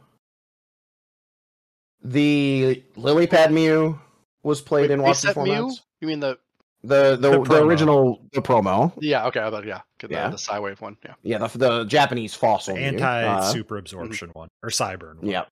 [2.02, 3.98] The Lily Pad Mew
[4.42, 5.42] was played Wait, in WotC set Mew?
[5.42, 5.80] formats.
[6.00, 6.38] You mean the?
[6.82, 8.92] The the, The the, original the promo.
[9.00, 9.26] Yeah.
[9.26, 9.40] Okay.
[9.40, 9.80] About yeah.
[9.98, 10.26] Get Yeah.
[10.30, 10.96] the, the Psywave one.
[11.04, 11.14] Yeah.
[11.22, 12.76] Yeah, the the Japanese fossil.
[12.76, 15.26] Anti Uh, super absorption one or Psyburn one.
[15.30, 15.48] Yep.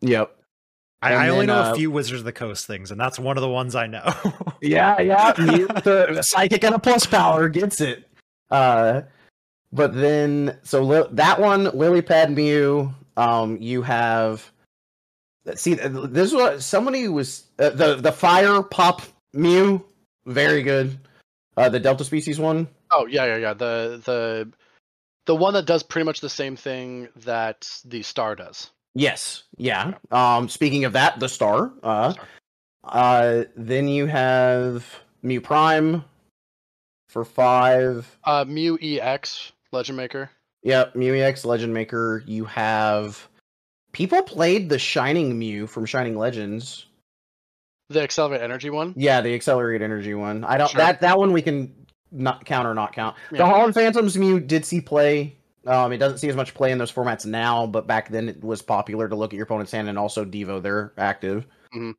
[0.00, 0.36] Yep.
[1.02, 2.98] I, And I only then, know uh, a few Wizards of the Coast things, and
[3.00, 4.12] that's one of the ones I know.
[4.62, 5.32] Yeah, yeah.
[5.36, 8.08] The, the psychic and a plus power gets it.
[8.50, 9.02] Uh,
[9.72, 12.92] but then so li- that one, Lily Pad Mew.
[13.18, 14.50] Um, you have.
[15.54, 19.02] See, this was somebody was uh, the the fire pop
[19.34, 19.84] Mew,
[20.26, 20.98] very good.
[21.56, 22.68] Uh, the Delta species one.
[22.90, 23.54] Oh yeah, yeah, yeah.
[23.54, 24.52] The the
[25.26, 28.70] the one that does pretty much the same thing that the star does.
[28.94, 29.94] Yes, yeah.
[30.10, 31.72] Um, speaking of that, the star.
[31.82, 32.26] Uh, Star.
[32.84, 34.86] uh, then you have
[35.22, 36.04] Mew Prime
[37.08, 38.18] for five.
[38.24, 40.30] Uh, Mew EX Legend Maker.
[40.62, 42.22] Yep, Mew EX Legend Maker.
[42.26, 43.28] You have
[43.92, 46.85] people played the Shining Mew from Shining Legends.
[47.88, 48.94] The Accelerate Energy one.
[48.96, 50.44] Yeah, the Accelerate Energy one.
[50.44, 50.78] I don't Sure.
[50.80, 53.16] that that one we can not count or not count.
[53.30, 53.52] The Yeah.
[53.52, 55.36] Holon Phantoms Mew did see play.
[55.66, 58.42] Um, it doesn't see as much play in those formats now, but back then it
[58.42, 60.62] was popular to look at your opponent's hand and also Devo.
[60.62, 61.46] They're active.
[61.74, 61.94] Mhm.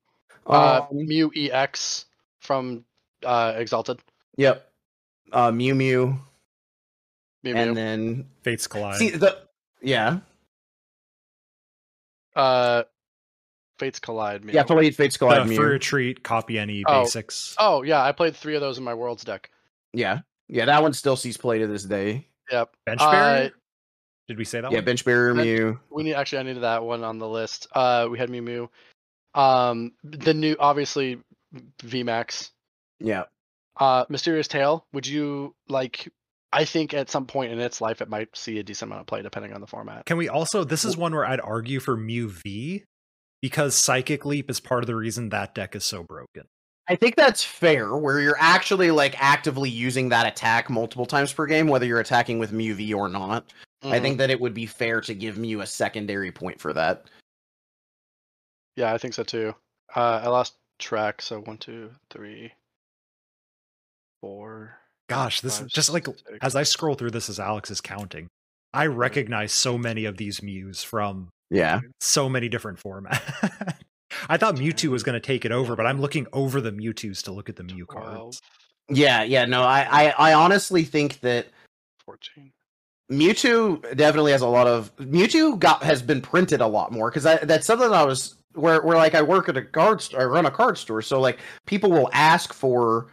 [0.45, 2.05] Uh, Um, Mew EX
[2.41, 2.85] from
[3.25, 3.99] uh, Exalted.
[4.37, 4.69] Yep.
[5.33, 6.17] Uh, Mew Mew,
[7.43, 7.59] Mew Mew.
[7.61, 8.95] and then Fates collide.
[8.97, 9.37] see the
[9.81, 10.19] yeah
[12.35, 12.83] uh,
[13.79, 14.43] Fates Collide.
[14.43, 14.53] Mew.
[14.53, 14.63] yeah.
[14.63, 15.61] Fate Fates the Collide for Mew.
[15.61, 17.03] retreat, copy any Oh.
[17.03, 17.55] basics.
[17.57, 19.49] Oh yeah, I played three of those in my Worlds deck.
[19.93, 20.65] Yeah, yeah.
[20.65, 22.27] That one still sees play to this day.
[22.51, 22.75] Yep.
[22.85, 23.51] Bench Uh, barrier?
[24.27, 24.85] Did we say that Yeah, one?
[24.85, 25.79] Bench Barrier Ben- Mew.
[25.89, 27.67] We need actually I needed that one on the list.
[27.73, 28.69] Uh, we had Mew Mew.
[29.33, 31.19] Um, the new obviously
[31.83, 32.49] VMAX.
[32.99, 33.23] Yeah.
[33.79, 34.85] Uh, Mysterious Tale.
[34.93, 36.11] Would you like?
[36.51, 39.07] I think at some point in its life, it might see a decent amount of
[39.07, 40.05] play depending on the format.
[40.05, 40.63] Can we also?
[40.63, 42.83] This is one where I'd argue for Mew V
[43.41, 46.43] because Psychic Leap is part of the reason that deck is so broken.
[46.89, 51.45] I think that's fair, where you're actually like actively using that attack multiple times per
[51.45, 53.51] game, whether you're attacking with Mew V or not.
[53.83, 54.01] I Mhm.
[54.01, 57.09] think that it would be fair to give Mew a secondary point for that.
[58.77, 59.53] Yeah, I think so too.
[59.95, 61.21] Uh, I lost track.
[61.21, 62.53] So one, two, three,
[64.21, 64.79] four.
[65.09, 66.21] Gosh, this five, is just like six.
[66.41, 68.27] as I scroll through this as Alex is counting,
[68.73, 71.81] I recognize so many of these Mews from Yeah.
[71.99, 73.21] so many different formats.
[74.29, 77.21] I thought Mewtwo was going to take it over, but I'm looking over the Mewtwo's
[77.23, 78.41] to look at the Mew 12, cards.
[78.89, 81.47] Yeah, yeah, no, I, I, I honestly think that
[82.05, 82.51] 14.
[83.11, 87.23] Mewtwo definitely has a lot of Mewtwo got has been printed a lot more because
[87.23, 90.45] that's something I was where where like I work at a card store, I run
[90.45, 93.07] a card store, so like people will ask for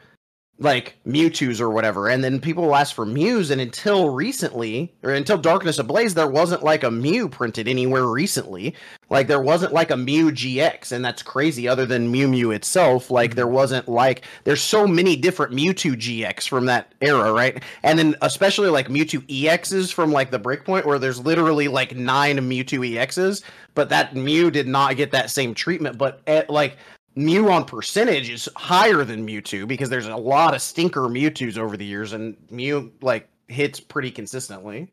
[0.59, 5.11] like Mewtwo's or whatever, and then people will ask for Mews, and until recently or
[5.13, 8.75] until Darkness Ablaze, there wasn't like a Mew printed anywhere recently.
[9.11, 11.67] Like there wasn't like a Mew GX, and that's crazy.
[11.67, 13.55] Other than Mew Mew itself, like there mm-hmm.
[13.55, 17.63] wasn't like there's so many different Mewtwo GX from that era, right?
[17.83, 22.39] And then especially like Mewtwo EXs from like the Breakpoint, where there's literally like nine
[22.39, 23.43] Mewtwo EXs,
[23.75, 25.99] but that Mew did not get that same treatment.
[25.99, 26.77] But at, like
[27.17, 31.77] Mew on percentage is higher than Mewtwo because there's a lot of stinker Mewtwo's over
[31.77, 34.93] the years, and Mew like hits pretty consistently.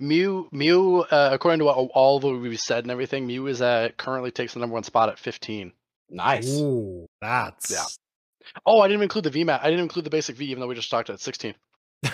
[0.00, 3.90] Mew, Mew, uh, according to what all the we've said and everything, Mew is uh,
[3.96, 5.72] currently takes the number one spot at 15.
[6.10, 6.48] Nice.
[6.58, 7.84] Ooh, that's Yeah.
[8.66, 9.60] Oh, I didn't include the VMAT.
[9.62, 11.54] I didn't include the basic V, even though we just talked at 16.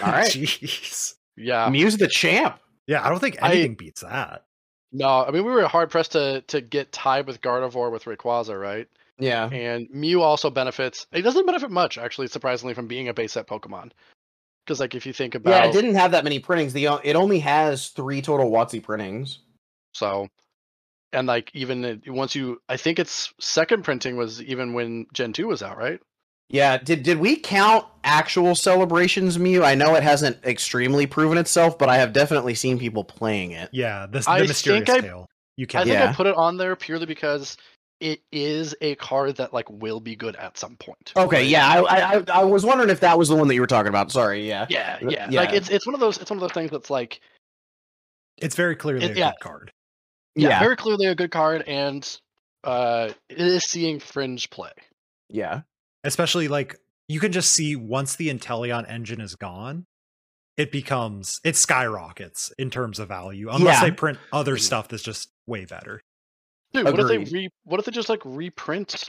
[0.03, 0.27] All right.
[0.31, 1.15] Jeez.
[1.37, 1.71] Yeah.
[1.71, 2.61] Mew's the champ.
[2.87, 4.45] Yeah, I don't think I- anything beats that.
[4.93, 8.59] No, I mean we were hard pressed to to get tied with Gardevoir with Rayquaza,
[8.59, 8.89] right?
[9.19, 9.49] Yeah.
[9.51, 11.07] And Mew also benefits.
[11.13, 13.91] It doesn't benefit much, actually, surprisingly, from being a base set Pokemon.
[14.65, 16.73] Because like if you think about Yeah, it didn't have that many printings.
[16.73, 19.39] The o- it only has three total WotC printings.
[19.95, 20.29] so,
[21.13, 25.47] and like even once you, I think its second printing was even when Gen two
[25.49, 25.99] was out, right?
[26.51, 29.65] Yeah, did did we count actual celebrations Mew?
[29.65, 33.71] I know it hasn't extremely proven itself, but I have definitely seen people playing it.
[33.73, 35.27] Yeah, this the I mysterious think I- tale.
[35.57, 36.11] You I think Yeah.
[36.11, 37.57] I put it on there purely because
[38.01, 41.13] it is a card that like will be good at some point.
[41.17, 41.47] Okay, right?
[41.47, 43.67] yeah, I, I I- I was wondering if that was the one that you were
[43.67, 44.13] talking about.
[44.13, 44.67] Sorry, yeah.
[44.69, 45.29] Yeah, Uh, yeah.
[45.31, 45.41] yeah.
[45.41, 47.21] Like it's it's one of those it's one of those things that's like
[48.37, 49.31] It's very clearly It- a yeah.
[49.33, 49.73] good card.
[50.37, 50.59] yeah, Yeah.
[50.61, 52.09] very clearly a good card and
[52.65, 54.73] uh it is seeing fringe play.
[55.29, 55.63] Yeah.
[56.05, 59.87] Especially like you can just see once the Inteleon engine is gone,
[60.57, 63.49] it becomes it skyrockets in terms of value.
[63.51, 63.89] Unless Yeah.
[63.89, 66.01] they print other stuff that's just way better.
[66.73, 69.09] Dude, what if they re what if they just like reprint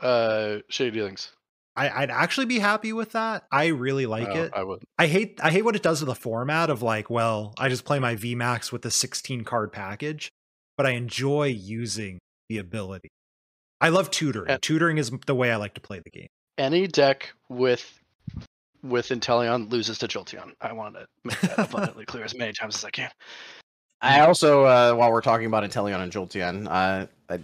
[0.00, 1.32] uh shady dealings?
[1.76, 3.44] I, I'd actually be happy with that.
[3.50, 4.52] I really like Oh, it.
[4.54, 4.84] I would.
[4.96, 7.84] I hate I hate what it does to the format of like, well, I just
[7.84, 10.30] play my VMAX with the 16 card package,
[10.76, 13.08] but I enjoy using the ability.
[13.80, 14.50] I love tutoring.
[14.50, 16.28] And- tutoring is the way I like to play the game.
[16.58, 17.98] Any deck with
[18.84, 20.52] with Inteleon loses to Jolteon.
[20.60, 23.10] I want to make that abundantly clear as many times as I can.
[24.04, 27.40] I also, uh, while we're talking about Inteleon and Jolteon, uh, I,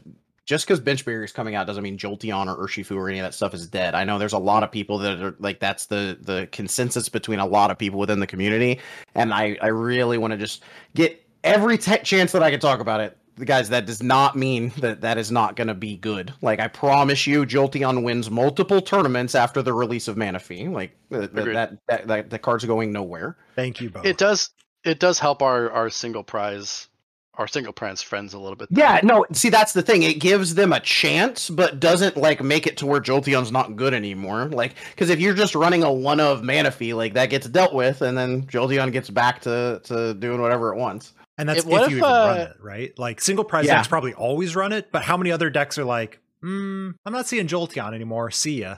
[0.50, 3.24] just because Bench Barrier is coming out doesn't mean Jolteon or Urshifu or any of
[3.24, 3.94] that stuff is dead.
[3.94, 7.38] I know there's a lot of people that are like that's the the consensus between
[7.38, 8.80] a lot of people within the community,
[9.14, 10.64] and I I really want to just
[10.94, 13.16] get every te- chance that I can talk about it.
[13.36, 16.34] The guys, that does not mean that that is not going to be good.
[16.42, 20.70] Like I promise you, Jolteon wins multiple tournaments after the release of Manaphy.
[20.70, 21.56] Like th- th- Agreed.
[21.56, 23.36] that, that that the card's going nowhere.
[23.54, 24.04] Thank you both.
[24.04, 24.50] It does
[24.84, 26.88] it does help our our single prize
[27.34, 28.68] our single prize friends a little bit.
[28.70, 28.80] though.
[28.82, 30.02] Yeah, no, see that's the thing.
[30.02, 33.94] It gives them a chance, but doesn't like make it to where Jolteon's not good
[33.94, 34.46] anymore.
[34.46, 38.02] Like, because if you're just running a one of Manaphy, like that gets dealt with,
[38.02, 41.14] and then Jolteon gets back to to doing whatever it wants.
[41.38, 42.98] and that's It- what if if, you even run uh, it, right?
[42.98, 43.76] Like single prize Yeah.
[43.76, 47.26] decks probably always run it, but how many other decks are like, hmm, I'm not
[47.26, 48.30] seeing Jolteon anymore.
[48.30, 48.76] See ya.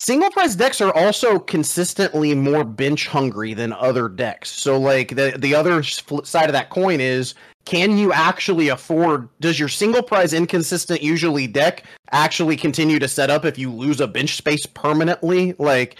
[0.00, 4.48] Single prize decks are also consistently more bench hungry than other decks.
[4.48, 7.34] So, like the the other side of that coin is,
[7.64, 9.28] can you actually afford?
[9.40, 14.00] Does your single prize inconsistent usually deck actually continue to set up if you lose
[14.00, 15.54] a bench space permanently?
[15.58, 15.96] Like,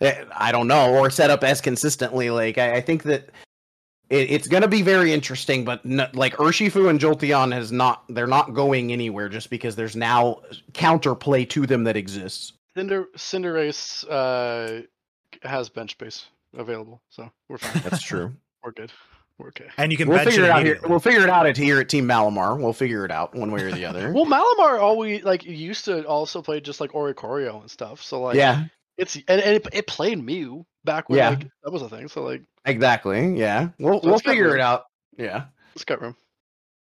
[0.00, 2.30] eh, I don't know, or set up as consistently.
[2.30, 3.28] Like, I, I think that
[4.08, 5.62] it, it's going to be very interesting.
[5.62, 9.94] But n- like Urshifu and Jolteon has not, they're not going anywhere just because there's
[9.94, 10.40] now
[10.72, 12.54] counterplay to them that exists.
[12.76, 14.82] Cinder Cinderace uh
[15.42, 16.26] has bench space
[16.56, 17.82] available, so we're fine.
[17.82, 18.34] That's true.
[18.64, 18.92] we're good.
[19.38, 19.68] We're okay.
[19.78, 20.78] And you can we'll bench figure it it out here.
[20.84, 22.58] We'll figure it out at here at Team Malamar.
[22.60, 24.12] We'll figure it out one way or the other.
[24.12, 28.02] Well, Malamar always like used to also play just like Oricorio and stuff.
[28.02, 28.64] So like yeah,
[28.98, 31.30] it's and, and it, it played Mew back when Yeah.
[31.30, 32.08] like that was a thing.
[32.08, 33.36] So like exactly.
[33.38, 34.54] Yeah, we'll So we'll figure room.
[34.56, 34.84] it out.
[35.16, 35.44] Yeah.
[35.74, 36.16] it's got room.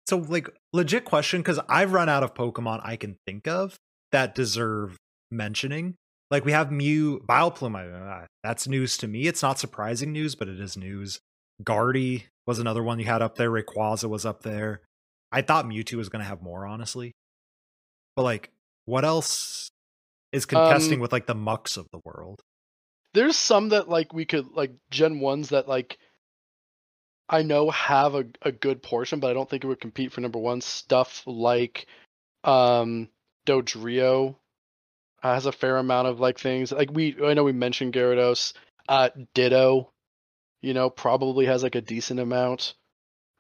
[0.09, 3.79] So, like, legit question because I've run out of Pokemon I can think of
[4.11, 4.97] that deserve
[5.33, 5.97] mentioning.
[6.31, 7.77] Like, we have Mew, Vileplume.
[7.77, 9.27] I- uh, That's news to me.
[9.27, 11.21] It's not surprising news, but it is news.
[11.63, 13.51] Guardy was another one you had up there.
[13.51, 14.83] Rayquaza was up there.
[15.31, 17.13] I thought Mewtwo was going to have more, honestly.
[18.17, 18.51] But, like,
[18.85, 19.71] what else
[20.33, 22.41] is contesting Um, with, like, the Muks of the world?
[23.15, 25.99] There's some that like we could like Gen ones that like
[27.29, 30.23] I know have a, a good portion, but I don't think it would compete for
[30.23, 30.63] number one.
[30.63, 31.87] Stuff like
[32.43, 33.11] um
[33.47, 34.37] Dodrio
[35.23, 36.73] has a fair amount of like things.
[36.73, 38.53] Like we I know we mentioned Gyarados.
[38.89, 39.91] Uh Ditto,
[40.61, 42.75] you know, probably has like a decent amount.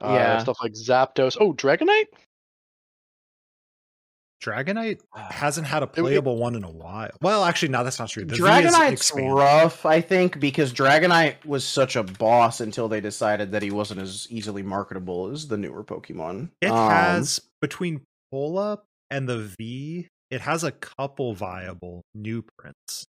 [0.00, 0.38] Uh, Yeah.
[0.38, 1.36] stuff like Zapdos.
[1.40, 2.06] Oh, Dragonite?
[4.44, 7.10] Dragonite hasn't had a it- playable one in a while.
[7.20, 8.24] Well, actually, no, that's not true.
[8.24, 13.52] The V Dragonite's rough, I think, because Dragonite was such a boss until they decided
[13.52, 16.50] that he wasn't as easily marketable as the newer Pokemon.
[16.60, 18.02] It Um, has between
[18.32, 23.04] pull up and the V, it has a couple viable new prints.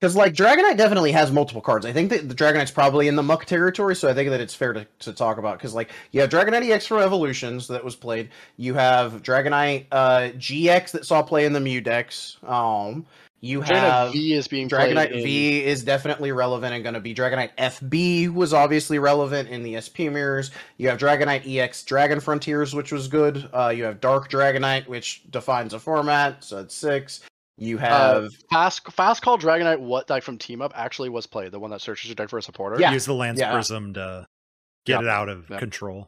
[0.00, 1.84] Because like Dragonite definitely has multiple cards.
[1.84, 4.54] I think that the Dragonite's probably in the Muk territory, so I think that it's
[4.54, 5.58] fair to, to talk about.
[5.58, 8.30] Because like you have Dragonite EX for Evolutions that was played.
[8.56, 12.38] You have Dragonite uh, GX that saw play in the Mew decks.
[12.44, 13.04] Um,
[13.42, 16.94] you Dragonite have V is being played Dragonite in- V is definitely relevant and going
[16.94, 20.50] to be Dragonite FB was obviously relevant in the SP mirrors.
[20.76, 23.48] You have Dragonite EX Dragon Frontiers, which was good.
[23.52, 27.20] Uh, you have Dark Dragonite, which defines a format, so it's six.
[27.56, 31.52] You have Uh, Fast Fast Call Dragonite, what deck from Team Up actually was played?
[31.52, 32.80] The one that searches your deck for a supporter.
[32.80, 33.52] Yeah, Use the Lance yeah.
[33.52, 34.26] Prism to
[34.86, 35.58] get Yep, it out of yep.
[35.58, 36.06] control.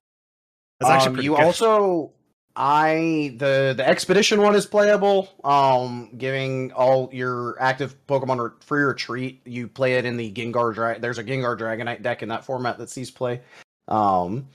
[0.80, 1.44] That's actually um, pretty you good.
[1.44, 2.12] also
[2.54, 5.28] I the the expedition one is playable.
[5.44, 9.40] Um, giving all your active Pokemon re- free retreat.
[9.46, 12.78] You play it in the Gengar Dra- There's a Gengar Dragonite deck in that format
[12.78, 13.40] that sees play.
[13.88, 14.48] Um,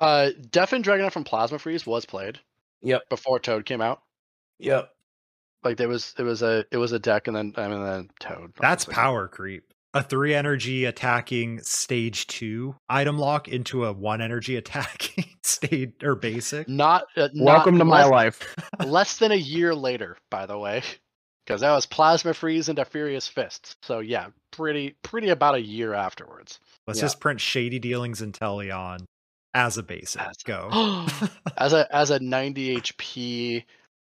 [0.00, 2.38] Uh, Deafen Dragonite from Plasma Freeze was played
[2.82, 4.02] yep, before Toad came out.
[4.58, 4.90] yep.
[5.64, 8.10] Like there was it was a it was a deck and then I mean then
[8.20, 8.52] Toad.
[8.60, 8.94] That's obviously.
[8.94, 9.64] power creep.
[9.96, 16.16] A three energy attacking stage two item lock into a one energy attacking stage or
[16.16, 16.68] basic.
[16.68, 18.54] Not, uh, not Welcome to my less, life.
[18.84, 20.82] less than a year later, by the way,
[21.46, 23.76] because that was Plasma Freeze into Furious Fists.
[23.82, 26.58] So yeah, pretty pretty about a year afterwards.
[26.88, 27.04] Let's Yeah.
[27.04, 29.04] just print shady dealings Inteleon
[29.54, 30.20] as a basic.
[30.22, 30.70] As- Go.
[31.56, 33.64] as a as a 90 HP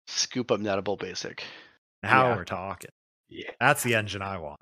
[0.06, 1.44] scoop up nettable basic.
[2.02, 2.36] now Yeah.
[2.36, 2.90] we're talking.
[3.28, 3.50] Yeah.
[3.60, 4.60] That's the engine I want.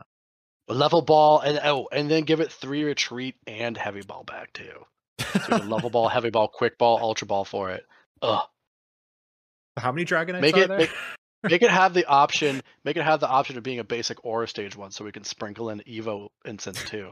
[0.68, 4.86] Level ball and oh, and then give it three retreat and heavy ball back too.
[5.46, 7.84] So level ball, heavy ball, quick ball, ultra ball for it.
[8.22, 8.44] Ugh.
[9.76, 10.78] How many Dragonites Make are it- there?
[10.78, 10.90] make-
[11.44, 12.62] Make it have the option.
[12.84, 15.10] Make it have the option of being a basic or a stage one, so we
[15.10, 17.10] can sprinkle in Evo incense too.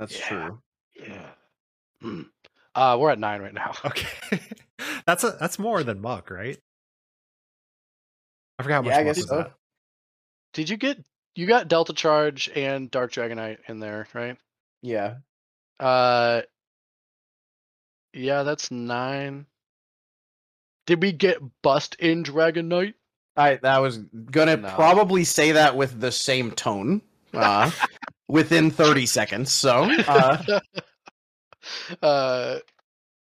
[0.00, 0.26] That's Yeah.
[0.26, 0.62] true.
[0.96, 1.30] Yeah.
[2.02, 2.26] Mm.
[2.74, 3.72] Uh, we're at nine right now.
[3.84, 4.08] Okay.
[5.06, 6.58] that's a that's more than Muck, right?
[8.58, 9.36] I forgot how much Yeah, I guess was so.
[9.36, 9.52] that.
[10.54, 11.04] Did you get
[11.36, 14.36] you got Delta Charge and Dark Dragonite in there, right?
[14.82, 15.16] Yeah.
[15.78, 16.42] Uh,
[18.12, 19.46] yeah, that's nine.
[20.86, 22.94] Did we get Bust in Dragonite?
[23.36, 24.68] I I was gonna No.
[24.68, 27.02] probably say that with the same tone.
[27.34, 27.70] Uh,
[28.28, 29.52] within 30 seconds.
[29.52, 30.42] So, uh,
[32.02, 32.58] uh,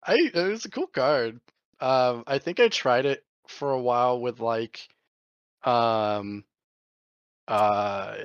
[0.03, 1.39] I it was a cool card.
[1.79, 4.87] Um, I think I tried it for a while with like,
[5.63, 6.43] um,
[7.49, 8.15] uh,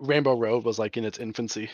[0.00, 1.70] Rainbow Road was like in its infancy.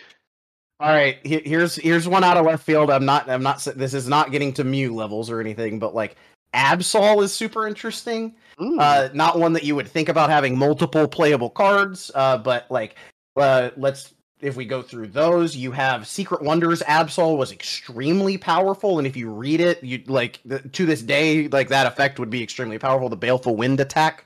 [0.81, 2.91] all right, here's here's one out of left field.
[2.91, 6.16] I'm not I'm not this is not getting to Mew levels or anything, but like
[6.55, 8.35] Absol is super interesting.
[8.59, 8.81] Mm.
[8.81, 12.97] Uh, not one that you would think about having multiple playable cards, uh, but like,
[13.37, 16.81] uh, let's if we go through those, you have Secret Wonders.
[16.83, 21.49] Absol was extremely powerful, and if you read it, you like the, to this day,
[21.49, 23.09] like that effect would be extremely powerful.
[23.09, 24.25] The Baleful Wind attack,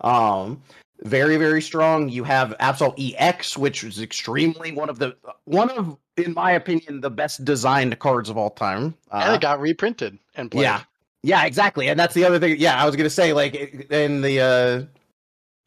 [0.00, 0.62] um,
[1.02, 2.08] very very strong.
[2.08, 7.00] You have Absol EX, which is extremely one of the one of, in my opinion,
[7.00, 8.94] the best designed cards of all time.
[9.12, 10.62] and Uh, it got reprinted and played.
[10.62, 10.82] yeah,
[11.22, 12.56] yeah, exactly, and that's the other thing.
[12.58, 13.54] Yeah, I was gonna say like
[13.90, 14.88] in the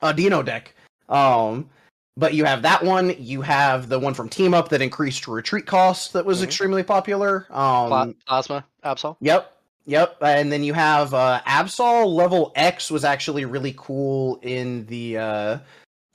[0.01, 0.75] uh, Dino deck,
[1.09, 1.69] um,
[2.17, 3.15] but you have that one.
[3.17, 6.43] You have the one from Team Up that increased retreat costs that was Mhm.
[6.45, 7.47] extremely popular.
[7.49, 9.15] Um, Plasma Absol.
[9.21, 9.49] Yep.
[9.85, 10.17] Yep.
[10.21, 15.57] And then you have uh Absol level X was actually really cool in the uh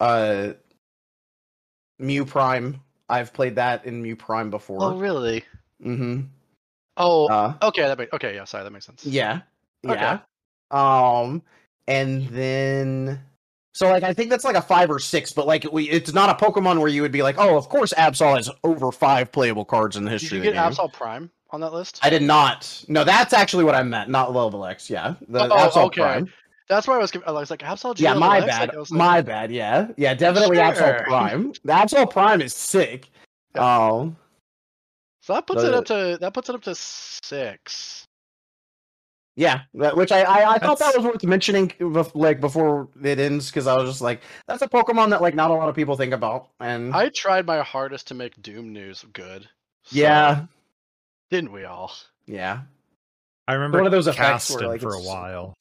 [0.00, 0.52] uh
[1.98, 2.80] Mew Prime.
[3.08, 4.82] I've played that in Mew Prime before.
[4.82, 5.44] Oh really?
[5.84, 6.22] mm-hmm.
[6.96, 7.82] Oh, Uh okay.
[7.82, 8.34] That makes okay.
[8.34, 9.04] Yeah, sorry, that makes sense.
[9.04, 9.40] yeah.
[9.86, 9.94] Okay.
[10.00, 10.20] Yeah.
[10.70, 11.42] Um
[11.86, 13.20] and then
[13.74, 16.30] so like I think that's like a five or six, but like we it's not
[16.30, 19.64] a Pokemon where you would be like, oh, of course Absol has over five playable
[19.66, 20.72] cards in the Did history you of the get.
[20.72, 21.98] Absol Prime on that list?
[22.02, 22.84] I did not.
[22.88, 24.88] No, that's actually what I meant, not level X.
[24.90, 26.00] Yeah, the Oh, Absol okay.
[26.02, 26.32] Prime.
[26.68, 27.12] That's why I was.
[27.26, 27.98] I was like Absol.
[27.98, 28.38] Yeah, my?
[28.40, 28.70] Like, bad.
[28.74, 29.50] I like, my bad.
[29.50, 31.52] Yeah, yeah, definitely Absol Prime.
[31.64, 33.08] The Absol Prime is sick.
[33.54, 34.16] Um,
[35.22, 38.04] So that puts it up to that puts it up to six.
[39.36, 41.72] yeah, which I I, I thought that was worth mentioning,
[42.14, 45.50] like before it ends, because I was just like, that's a Pokemon that like not
[45.50, 49.04] a lot of people think about, and I tried my hardest to make Doom News
[49.12, 49.42] good.
[49.84, 50.44] so- yeah,
[51.30, 51.92] didn't we all?
[52.26, 52.62] yeah,
[53.46, 55.54] I remember One of those effects Caston where, like, for a while.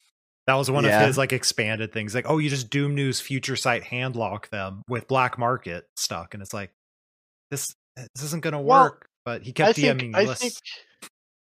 [0.46, 1.00] That was one Yeah.
[1.02, 2.14] of his like expanded things.
[2.14, 6.42] Like, oh, you just Doom News Future Sight handlock them with Black Market stuck, and
[6.42, 6.70] it's like
[7.50, 9.08] this this isn't gonna Well, work.
[9.26, 10.42] But he kept I think DMing I lists.
[10.42, 10.54] think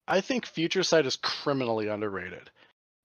[0.07, 2.51] I think Future Sight is criminally underrated.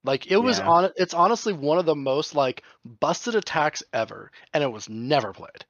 [0.05, 0.69] Like it was Yeah.
[0.69, 5.33] on it's honestly one of the most like busted attacks ever, and it was never
[5.33, 5.65] played.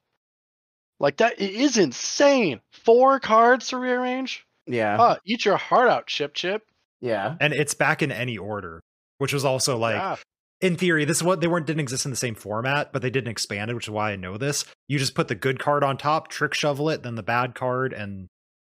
[0.99, 2.59] Like that it is insane.
[2.71, 4.45] Four cards to rearrange.
[4.67, 6.63] Yeah, Uh, eat your heart out, Chip Chip.
[7.01, 8.81] yeah, and it's back in any order,
[9.17, 10.15] which was also like yeah.
[10.61, 13.09] in theory, this is what they weren't didn't exist in the same format, but they
[13.09, 14.65] didn't expand it, which is why I know this.
[14.87, 17.93] You just put the good card on top, trick shovel it, then the bad card,
[17.93, 18.27] and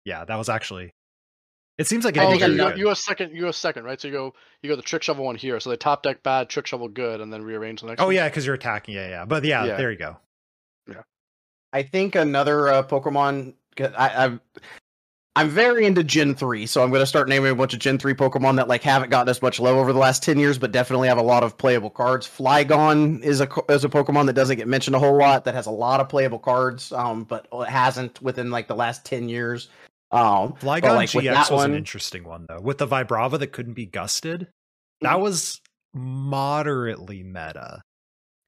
[0.05, 0.91] yeah, that was actually.
[1.77, 2.77] It seems like it Oh, okay, you, ano- good.
[2.79, 3.35] you go second.
[3.35, 4.01] You go second, right?
[4.01, 4.33] So you go
[4.63, 5.59] you go the trick shovel one here.
[5.59, 8.01] So they top deck bad, trick shovel good, and then rearrange the next.
[8.01, 8.15] Oh one.
[8.15, 8.95] yeah, because you're attacking.
[8.95, 9.25] Yeah, yeah.
[9.25, 9.77] But yeah, Yeah.
[9.77, 10.17] there you go.
[10.89, 11.03] Yeah.
[11.71, 13.53] I think another uh, Pokemon.
[13.75, 14.41] 'cause I, I'm
[15.37, 17.99] I'm very into Gen three, so I'm going to start naming a bunch of Gen
[17.99, 20.71] three Pokemon that like haven't gotten as much love over the last ten years, but
[20.71, 22.27] definitely have a lot of playable cards.
[22.27, 25.67] Flygon is a is a Pokemon that doesn't get mentioned a whole lot that has
[25.67, 29.69] a lot of playable cards, um, but it hasn't within like the last ten years.
[30.11, 32.87] Um, but, Flygon like, with GX that was one- an interesting one though, with the
[32.87, 34.47] Vibrava that couldn't be gusted.
[35.01, 35.61] That was
[35.93, 37.81] moderately meta.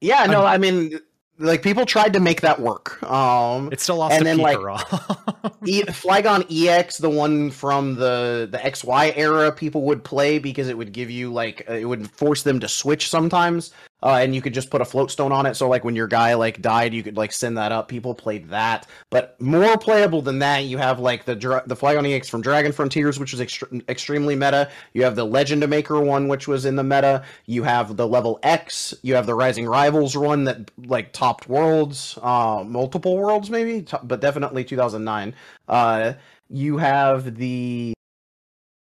[0.02, 1.00] yeah, no, I mean,
[1.40, 3.02] like people tried to make that work.
[3.04, 4.58] Um, It still lost And to then, like.
[5.66, 10.78] E- Flygon EX, the one from the the XY era, people would play because it
[10.78, 13.72] would give you like uh, it would force them to switch sometimes.
[14.02, 15.56] Uh, and you could just put a float stone on it.
[15.56, 17.88] So like when your guy like died, you could like send that up.
[17.88, 22.10] People played that, but more playable than that, you have like the dra- the Flygon
[22.10, 24.70] EX from Dragon Frontiers, which was ext- extremely meta.
[24.94, 27.24] You have the Legend Maker one, which was in the meta.
[27.46, 28.94] You have the Level X.
[29.02, 34.22] You have the Rising Rivals one that like topped worlds, uh, multiple worlds maybe, but
[34.22, 35.36] definitely 2009.
[35.68, 36.14] Uh,
[36.50, 37.94] you have the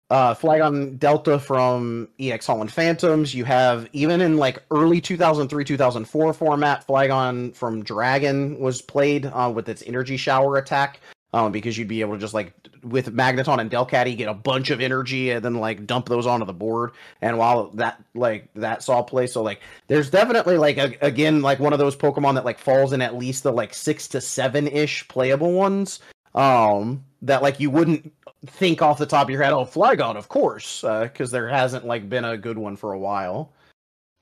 [0.09, 3.33] uh, Flygon Delta from EX Holon Phantoms.
[3.33, 9.51] You have even in like early 2003 2004 format, Flygon from Dragon was played uh,
[9.53, 10.99] with its energy shower attack.
[11.31, 12.53] Um, because you'd be able to just like
[12.83, 16.47] with Magneton and Delcatty get a bunch of energy and then like dump those onto
[16.47, 16.93] the board.
[17.21, 21.59] And while that like that saw play, so like there's definitely like a, again like
[21.59, 24.67] one of those Pokemon that like falls in at least the like six to seven
[24.67, 25.99] ish playable ones.
[26.33, 28.11] Um, that like you wouldn't
[28.45, 31.85] think off the top of your head, oh, Flygon, of course, because uh, there hasn't
[31.85, 33.51] like been a good one for a while.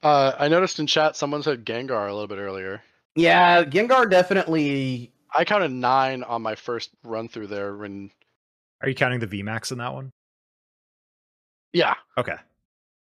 [0.04, 2.82] Uh, I noticed in chat someone said Gengar a little bit earlier.
[3.16, 5.12] Yeah, Gengar definitely.
[5.34, 7.76] I counted nine on my first run through there.
[7.76, 8.12] When
[8.82, 10.12] are you counting the VMAX in that one?
[11.74, 11.96] Yeah.
[12.18, 12.36] Okay.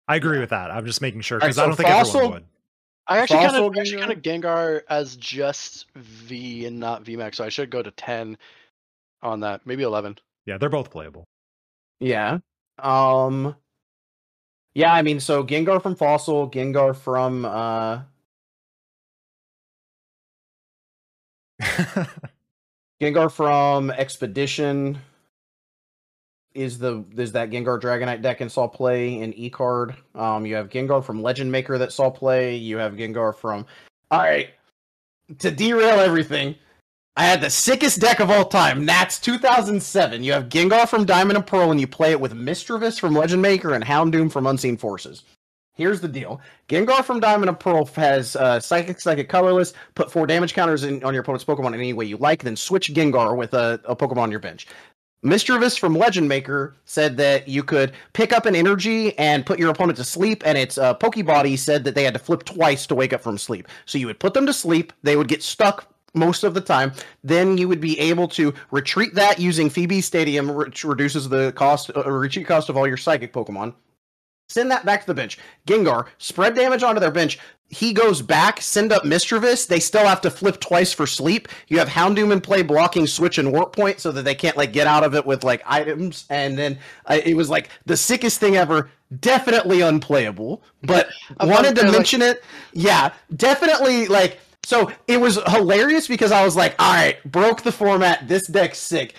[0.07, 0.71] I agree with that.
[0.71, 2.45] I'm just making sure because Right, so I don't think Fossil- everyone would.
[3.07, 3.99] I actually kind of actually Gengar?
[3.99, 8.37] kind of Gengar as just V and not VMAX, so I should go to ten
[9.21, 10.17] on that, maybe eleven.
[10.45, 11.25] Yeah, they're both playable.
[11.99, 12.39] Yeah.
[12.79, 13.55] Um.
[14.73, 18.01] Yeah, I mean, so Gengar from Fossil, Gengar from uh,
[23.01, 24.99] Gengar from Expedition
[26.53, 29.95] is the is that Gengar Dragonite deck and saw play in E card.
[30.13, 32.55] Um, you have Gengar from Legend Maker that saw play.
[32.55, 33.65] You have Gengar from.
[34.11, 34.49] All right,
[35.39, 36.55] to derail everything,
[37.17, 38.83] I had the sickest deck of all time.
[38.83, 40.21] Nats 2007.
[40.21, 43.41] You have Gengar from Diamond and Pearl, and you play it with Misdreavus from Legend
[43.41, 45.23] Maker and Houndoom from Unseen Forces.
[45.75, 49.73] Here's the deal: Gengar from Diamond and Pearl has uh, Psychic, Psychic, Colorless.
[49.95, 52.43] Put four damage counters in, on your opponent's Pokemon in any way you like.
[52.43, 54.67] Then switch Gengar with a, a Pokemon on your bench.
[55.23, 59.69] Misdreavus from Legend Maker said that you could pick up an energy and put your
[59.69, 62.95] opponent to sleep, and its uh, Pokebody said that they had to flip twice to
[62.95, 63.69] wake up from sleep.
[63.85, 66.93] So you would put them to sleep, they would get stuck most of the time.
[67.23, 71.91] Then you would be able to retreat that using Phoebe Stadium, which reduces the cost,
[71.95, 73.73] uh, retreat cost of all your Psychic Pokemon.
[74.47, 75.39] Send that back to the bench.
[75.65, 77.39] Gengar, spread damage onto their bench.
[77.69, 79.65] He goes back, send up Misdreavus.
[79.65, 81.47] They still have to flip twice for sleep.
[81.67, 84.71] You have Houndoom in play blocking Switch and Warp Point so that they can't like
[84.71, 86.25] get out of it with like items.
[86.29, 86.77] And then
[87.07, 88.91] uh, it was like the sickest thing ever.
[89.19, 91.09] Definitely unplayable, but
[91.39, 92.43] wanted to unfair, like- mention it.
[92.73, 97.71] Yeah, definitely like so it was hilarious because I was like, all right, broke the
[97.71, 98.27] format.
[98.27, 99.15] This deck's sick.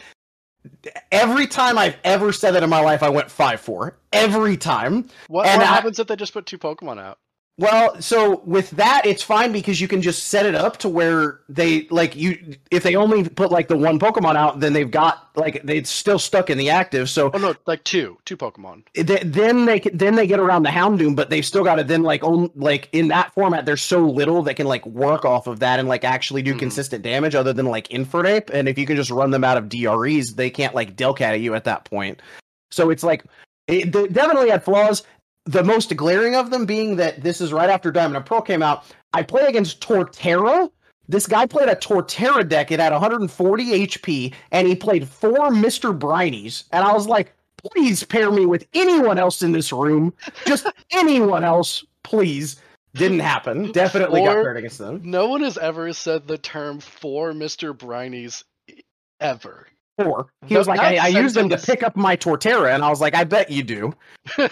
[1.12, 3.96] Every time I've ever said that in my life, I went 5 4.
[4.12, 5.08] Every time.
[5.28, 7.18] What, what I- happens if they just put two Pokemon out?
[7.58, 11.40] Well, so with that, it's fine because you can just set it up to where
[11.48, 12.54] they like you.
[12.70, 16.18] If they only put like the one Pokemon out, then they've got like they're still
[16.18, 17.08] stuck in the active.
[17.08, 18.82] So Oh no, like two, two Pokemon.
[18.92, 21.84] th- then they can, then they get around the Houndoom, but they've still got to
[21.84, 23.64] then like own like in that format.
[23.64, 26.58] There's so little that can like work off of that and like actually do Mhm.
[26.58, 28.50] consistent damage other than like Infernape.
[28.50, 31.40] And if you can just run them out of DREs, they can't like Delcat at
[31.40, 32.20] you at that point.
[32.70, 33.24] So it's like
[33.66, 35.04] it they definitely had flaws.
[35.46, 38.62] The most glaring of them being that this is right after Diamond and Pearl came
[38.62, 38.84] out.
[39.12, 40.70] I play against Torterra.
[41.08, 42.72] This guy played a Torterra deck.
[42.72, 45.96] It had 140 HP, and he played four Mr.
[45.96, 46.64] Briney's.
[46.72, 50.12] And I was like, please pair me with anyone else in this room.
[50.46, 52.60] Just anyone else, please.
[52.94, 53.72] Didn't happen.
[53.72, 55.02] Definitely got paired against them.
[55.04, 57.76] No one has ever said the term for Mr.
[57.76, 58.42] Briney's
[59.20, 59.66] ever.
[59.98, 60.28] Four.
[60.46, 62.90] He No, was like, I, I used them to pick up my Torterra, and I
[62.90, 63.94] was like, I bet you do.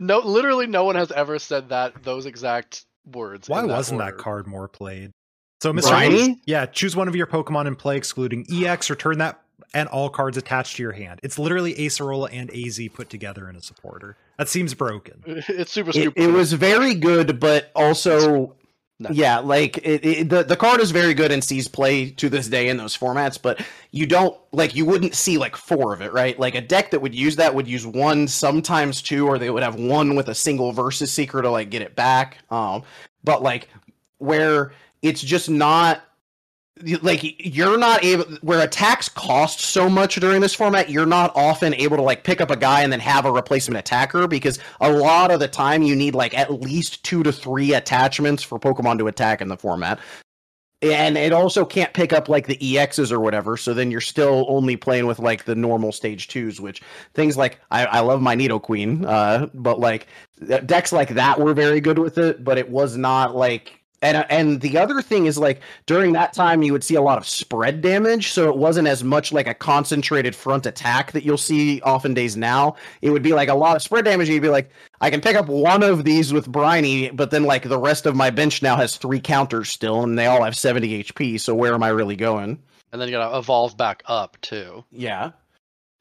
[0.00, 3.48] No, literally, no one has ever said that those exact words.
[3.48, 4.12] Why in wasn't order.
[4.16, 5.12] that card more played?
[5.60, 5.90] So, Mr.
[5.90, 6.30] Briney?
[6.32, 9.40] Ace, yeah, choose one of your Pokemon and play, excluding EX, return that
[9.74, 11.20] and all cards attached to your hand.
[11.22, 14.16] It's literally Acerola and AZ put together in a supporter.
[14.38, 15.22] That seems broken.
[15.48, 16.22] It's super It, stupid.
[16.22, 18.54] it was very good, but also,
[19.00, 19.10] No.
[19.12, 22.48] yeah, like it, it, the the card is very good and sees play to this
[22.48, 23.40] day in those formats.
[23.40, 26.36] But you don't like you wouldn't see like four of it, right?
[26.36, 29.62] Like a deck that would use that would use one, sometimes two, or they would
[29.62, 32.38] have one with a single VS Seeker to like get it back.
[32.50, 32.82] Um,
[33.22, 33.68] but like
[34.18, 36.02] where it's just not
[37.02, 41.74] like you're not able where attacks cost so much during this format you're not often
[41.74, 44.90] able to like pick up a guy and then have a replacement attacker because a
[44.90, 48.98] lot of the time you need like at least two to three attachments for pokemon
[48.98, 49.98] to attack in the format
[50.80, 53.56] and it also can't pick up like the EXs or whatever.
[53.56, 56.82] So then you're still only playing with like the normal stage twos, which
[57.14, 60.06] things like I, I love my Nidoqueen, uh, but like
[60.66, 64.60] decks like that were very good with it, but it was not like and and
[64.60, 67.80] the other thing is like during that time you would see a lot of spread
[67.80, 72.14] damage so it wasn't as much like a concentrated front attack that you'll see often
[72.14, 74.70] days now it would be like a lot of spread damage you'd be like
[75.00, 78.16] i can pick up one of these with briny but then like the rest of
[78.16, 81.74] my bench now has three counters still and they all have 70 hp so where
[81.74, 82.62] am i really going
[82.92, 84.84] And then you gotta evolve back up too.
[84.90, 85.32] yeah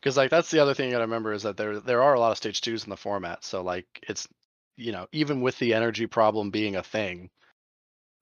[0.01, 2.19] Because like that's the other thing you gotta remember is that there there are a
[2.19, 3.43] lot of stage twos in the format.
[3.43, 4.27] So like it's
[4.75, 7.29] you know, even with the energy problem being a thing,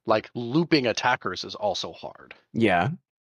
[0.05, 2.33] like looping attackers is also hard.
[2.53, 2.89] yeah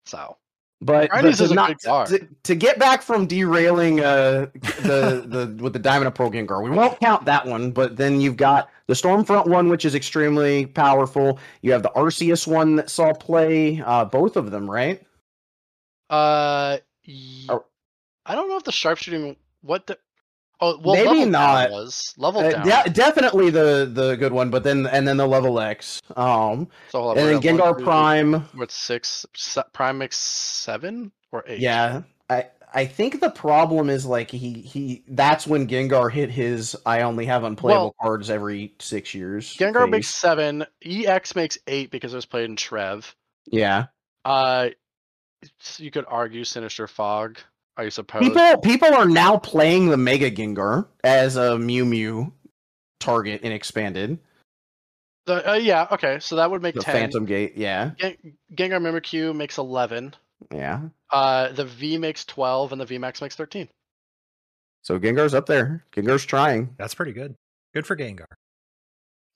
[0.05, 0.37] So
[0.81, 5.73] but, but is to, not, to, to get back from derailing uh, the the with
[5.73, 7.71] the Diamond of Pearl Gengar, we won't count that one.
[7.71, 11.37] But then you've got the Stormfront one, which is extremely powerful.
[11.61, 13.81] You have the Arceus one that saw play.
[13.85, 15.01] Uh, both of them, right?
[16.09, 17.65] uh y- Oh.
[18.25, 19.97] I don't know if the sharpshooting what the
[20.61, 21.71] Oh well Maybe not.
[21.71, 22.83] was level Uh, down.
[22.85, 26.01] de- definitely the the good one, but then and then the level X.
[26.17, 27.43] Um, so and then at one,
[27.75, 28.33] Gengar Prime.
[28.55, 29.25] What's six?
[29.35, 31.59] Se- Prime makes seven or eight?
[31.59, 35.03] Yeah, I I think the problem is like he he.
[35.07, 36.75] That's when Gengar hit his.
[36.85, 39.55] I only have unplayable cards every six years.
[39.55, 39.91] Gengar phase.
[39.91, 40.65] makes seven.
[40.85, 43.15] EX makes eight because it was played in Trev.
[43.45, 43.85] yeah.
[44.25, 44.69] Uh,
[45.77, 47.39] you could argue Sinister Fog.
[47.79, 48.21] I suppose.
[48.21, 52.33] People people are now playing the Mega Gengar as a Mew Mew
[52.99, 54.19] target in expanded.
[55.25, 55.87] The, uh, yeah.
[55.91, 56.19] Okay.
[56.19, 56.93] So that would make The ten.
[56.95, 58.17] Phantom Gate, yeah, Gen-
[58.53, 60.13] Gengar Mimikyu makes eleven.
[60.53, 60.81] yeah.
[61.11, 63.67] Uh, the V makes twelve, and the VMAX makes thirteen.
[64.81, 65.85] So Gengar's up there.
[65.91, 66.75] Gengar's trying.
[66.77, 67.35] That's pretty good.
[67.73, 68.25] Good for Gengar.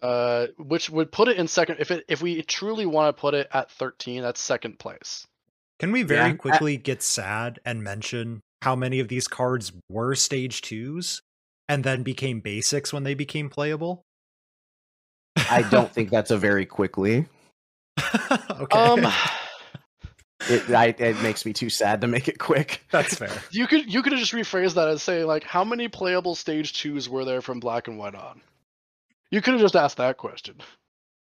[0.01, 1.77] Uh, which would put it in second.
[1.79, 5.25] If it if we truly want to put it at thirteen, that's second place.
[5.79, 9.71] Can we very Yeah, I- quickly get sad and mention how many of these cards
[9.89, 11.21] were stage twos
[11.67, 14.03] and then became basics when they became playable?
[15.49, 17.25] I don't think that's a very quickly.
[18.51, 18.77] okay.
[18.77, 19.11] Um,
[20.49, 22.83] It I, it makes me too sad to make it quick.
[22.91, 23.31] That's fair.
[23.51, 26.73] you could you could have just rephrased that as saying like, how many playable stage
[26.73, 28.41] twos were there from Black and White on?
[29.31, 30.55] You could have just asked that question.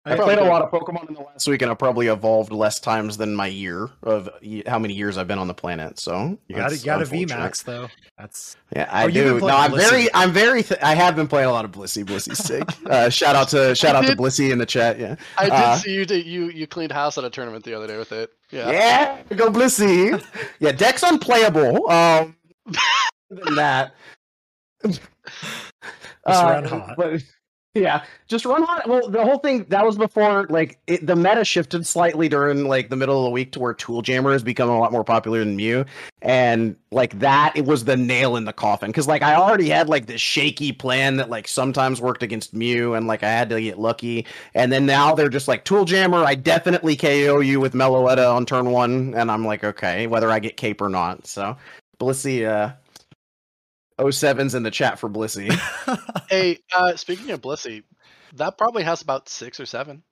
[0.05, 2.51] I probably played a lot of Pokemon in the last week, and I probably evolved
[2.53, 5.99] less times than my year of y- how many years I've been on the planet.
[5.99, 7.05] So You got that's you got a.
[7.05, 7.89] VMAX though.
[8.17, 9.39] That's Yeah, I Oh, do.
[9.41, 9.89] No, I'm Blissey.
[9.89, 10.63] very, I'm very.
[10.63, 12.05] Th- I have been playing a lot of Blissey.
[12.05, 12.63] Blissey's sick.
[12.89, 14.97] Uh, shout out to shout out to Blissey in the chat.
[14.97, 17.73] Yeah, I did Uh, see you did, you you cleaned house at a tournament the
[17.75, 18.31] other day with it.
[18.51, 18.71] Yeah.
[18.71, 20.23] yeah, go Blissey.
[20.59, 21.89] yeah, deck's unplayable.
[21.91, 22.35] Um,
[23.31, 23.93] other than that.
[24.87, 25.01] Just
[26.25, 26.89] run hot.
[26.91, 27.21] Uh, but-
[27.79, 28.87] yeah, just run hot.
[28.87, 32.89] Well, the whole thing that was before like it, the meta shifted slightly during like
[32.89, 35.39] the middle of the week to where Tool Jammer has become a lot more popular
[35.39, 35.85] than Mew,
[36.21, 39.89] and like that it was the nail in the coffin because like I already had
[39.89, 43.61] like this shaky plan that like sometimes worked against Mew, and like I had to
[43.61, 46.23] get lucky, and then now they're just like Tool Jammer.
[46.23, 50.39] I definitely KO you with Meloetta on turn one, and I'm like okay, whether I
[50.39, 51.25] get Cape or not.
[51.25, 51.55] So
[51.99, 52.73] Blissey, uh.
[53.99, 55.49] 07's in the chat for Blissey.
[56.29, 57.83] Hey, uh, speaking of Blissey,
[58.35, 60.03] that probably has about six or seven.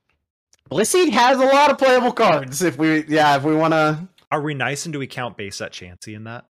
[0.71, 2.63] Blissey has a lot of playable cards.
[2.63, 5.57] If we, yeah, if we want to, Are we nice and do we count base
[5.57, 6.45] set Chansey in that?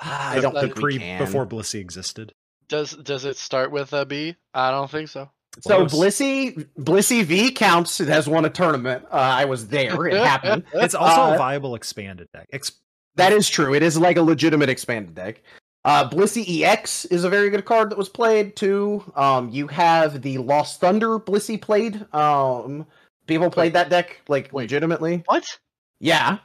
[0.00, 1.18] I The- don't the think Pre we can.
[1.18, 2.32] before Blissey existed.
[2.68, 4.36] Does does it start with a B?
[4.54, 5.30] I don't think so.
[5.60, 5.92] so Close.
[5.92, 8.00] Blissey, Blissey V counts.
[8.00, 9.06] It has won a tournament.
[9.10, 10.06] Uh, I was there.
[10.06, 10.64] It happened.
[10.74, 12.46] It's also Uh, a viable expanded deck.
[12.52, 12.72] Ex-
[13.16, 13.74] That is true.
[13.74, 15.42] It is like a legitimate expanded deck.
[15.84, 19.02] Uh, Blissey EX is a very good card that was played too.
[19.16, 22.06] Um, you have the Lost Thunder Blissey played.
[22.14, 22.86] Um,
[23.26, 24.64] people played that deck like Wait.
[24.64, 25.22] legitimately.
[25.26, 25.58] What?
[26.00, 26.38] Yeah,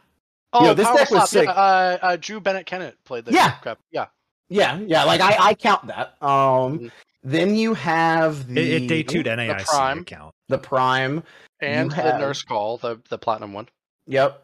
[0.54, 1.50] Oh, Yo, this deck was Slap, yeah, sick.
[1.50, 3.52] uh, uh, Drew Bennett Kennett played the Yeah.
[3.58, 3.78] crap.
[3.92, 4.06] Yeah.
[4.48, 5.04] yeah, yeah.
[5.04, 6.16] Like I, I count that.
[6.22, 6.92] Um, Mhm.
[7.24, 10.00] then you have the it, it day two NAIC Prime.
[10.00, 10.34] account.
[10.48, 11.24] the Prime.
[11.60, 13.68] And You the have- Nurse Call, the the platinum one.
[14.08, 14.42] Yep.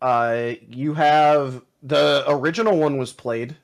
[0.00, 3.56] Uh, you have the original one was played.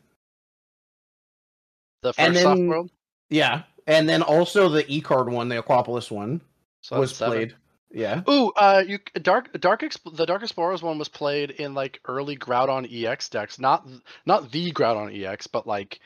[2.03, 2.91] The first And soft then- world.
[3.29, 6.41] Yeah, and then also the E card one, the Aquapolis one,
[6.83, 7.33] So was seven.
[7.37, 7.55] played.
[7.93, 8.23] Yeah.
[8.29, 12.37] Ooh, uh, you dark dark Exp- the Dark Explorers one was played in like early
[12.37, 13.87] Groudon EX decks, not
[14.27, 16.01] not the Groudon EX, but like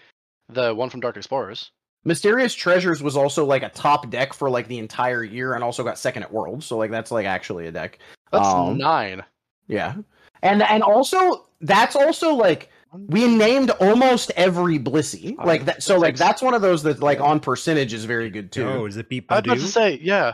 [0.49, 1.71] the one from Dark Explorers.
[2.07, 5.85] Mysterious Treasures was also like a top deck for like the entire year, and also
[5.85, 6.67] got second at Worlds.
[6.67, 7.99] So like that's like actually a deck.
[8.33, 9.23] That's Um, nine.
[9.69, 9.95] Yeah,
[10.43, 15.83] and and also that's also like we named almost every Blissey Oh, like that.
[15.83, 18.67] So like that's one of those that like on percentage is very good too.
[18.67, 20.33] Oh, is it beat I was about to say, yeah.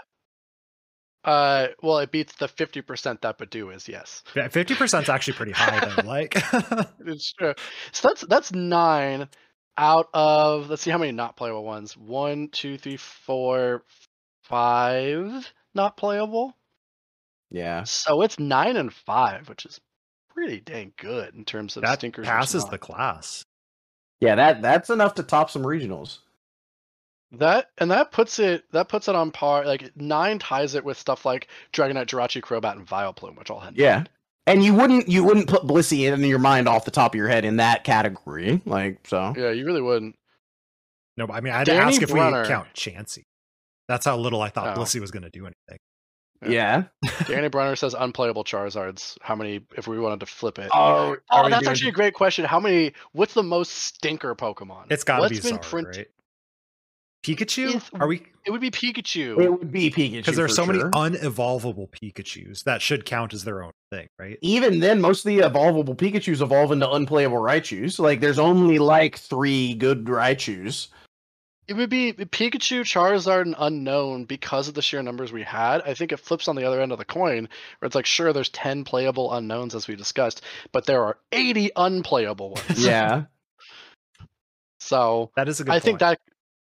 [1.22, 3.88] Uh, well, it beats the fifty percent that Badu is.
[3.88, 6.02] Yes, Yeah, Fifty percent is actually pretty high though.
[6.06, 6.34] Like,
[7.06, 7.54] it's true.
[7.92, 9.28] So that's that's nine
[9.76, 11.96] out of let's see how many not playable ones.
[11.96, 13.84] One, two, three, four,
[14.44, 16.56] five not playable.
[17.50, 17.84] Yeah.
[17.84, 19.80] So it's nine and five, which is
[20.40, 22.26] pretty dang good in terms of that stinkers.
[22.26, 23.44] passes the class.
[24.20, 26.18] Yeah, that that's enough to top some regionals.
[27.32, 29.64] That and that puts it that puts it on par.
[29.64, 33.76] Like nine ties it with stuff like Dragonite, Jirachi, Crobat, and Vileplume, which all had
[33.76, 34.04] Yeah.
[34.46, 37.28] And you wouldn't you wouldn't put Blissey in your mind off the top of your
[37.28, 38.60] head in that category.
[38.64, 39.34] Like so.
[39.36, 40.16] Yeah, you really wouldn't.
[41.16, 42.42] No, but I mean, I had to ask if Brunner.
[42.42, 43.24] we count Chansey.
[43.88, 44.80] That's how little I thought Oh.
[44.80, 45.78] Blissey was going to do anything.
[46.46, 46.84] Yeah.
[47.26, 49.16] Danny Brunner says unplayable Charizards.
[49.20, 50.70] How many if we wanted to flip it?
[50.72, 52.44] Oh, Oh, that's actually a great question.
[52.44, 52.92] How many?
[53.12, 54.84] What's the most stinker Pokemon?
[54.90, 56.06] It's got to What's be been Zard, print- right?
[57.22, 57.68] Pikachu?
[57.68, 58.22] It's- Are we?
[58.46, 59.38] It would be Pikachu.
[59.38, 60.16] It would be Pikachu.
[60.18, 64.38] Because there's for so many unevolvable Pikachu's that should count as their own thing, right?
[64.40, 67.98] Even then, most of the evolvable Pikachu's evolve into unplayable Raichus.
[67.98, 70.88] Like, there's only like three good Raichus.
[71.70, 75.82] It would be Pikachu, Charizard, and Unown because of the sheer numbers we had.
[75.82, 77.48] I think it flips on the other end of the coin,
[77.78, 80.42] where it's like, sure, there's 10 playable Unowns as we discussed,
[80.72, 82.84] but there are 80 unplayable ones.
[82.84, 83.26] Yeah.
[84.80, 86.18] So That is a good I think that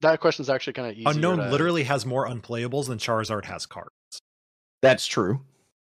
[0.00, 1.04] that question is actually kind of easy.
[1.04, 3.92] Unown literally has more unplayables than Charizard has cards.
[4.82, 5.42] That's true.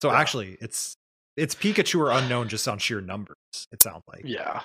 [0.01, 0.19] So Yeah.
[0.19, 0.95] actually, it's
[1.37, 3.37] it's Pikachu or Unown just on sheer numbers.
[3.71, 4.23] It sounds like.
[4.25, 4.61] Yeah.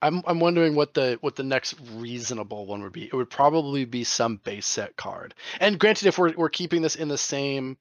[0.00, 3.04] I'm I'm wondering what the what the next reasonable one would be.
[3.04, 5.34] It would probably be some base set card.
[5.60, 7.76] And granted, if we're we're keeping this in the same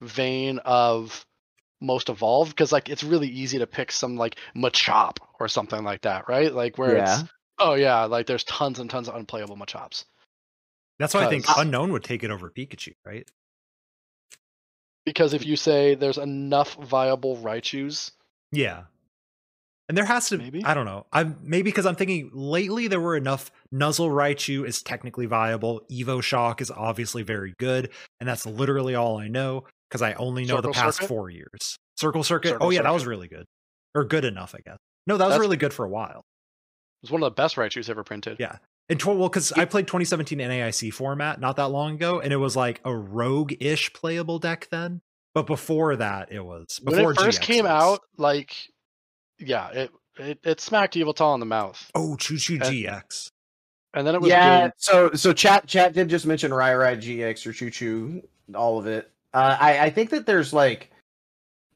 [0.00, 1.26] vein of
[1.80, 6.02] most evolved, because like it's really easy to pick some like Machop or something like
[6.02, 6.52] that, right?
[6.52, 7.20] Like where Yeah.
[7.20, 10.04] it's oh yeah, like there's tons and tons of unplayable Machops.
[10.98, 13.28] That's why I think 'Cause- Unown would take it over Pikachu, right?
[15.04, 18.10] Because if you say there's enough viable Raichus,
[18.52, 18.84] Yeah.
[19.88, 20.62] And there has to Maybe?
[20.64, 21.06] I don't know.
[21.12, 25.80] I'm maybe because I'm thinking lately there were enough Nuzzle Raichu is technically viable.
[25.90, 27.90] Evo Shock is obviously very good,
[28.20, 31.08] and that's literally all I know because I only know the past Circuit?
[31.08, 31.78] four years.
[31.96, 32.48] Circle Circuit.
[32.50, 33.46] Circle oh yeah, that was really good.
[33.94, 34.76] Or good enough, I guess.
[35.06, 36.20] No, that was That's- really good for a while.
[37.02, 38.36] it was one of the best Raichus ever printed.
[38.38, 38.56] Yeah.
[38.90, 42.36] And tw- well, because I played 2017 NAIC format not that long ago, and it
[42.36, 45.00] was like a rogue-ish playable deck then.
[45.34, 47.70] But before that, it was When before it first GX came was.
[47.70, 48.54] out, like
[49.38, 51.90] yeah, it, it it smacked Evil Tall in the mouth.
[51.94, 53.30] Oh, Choo Choo GX.
[53.94, 54.64] And then it was yeah.
[54.64, 54.72] good.
[54.76, 58.22] So so chat chat did just mention Rai Rai GX or Choo Choo,
[58.54, 59.10] all of it.
[59.32, 60.90] Uh, I I think that there's like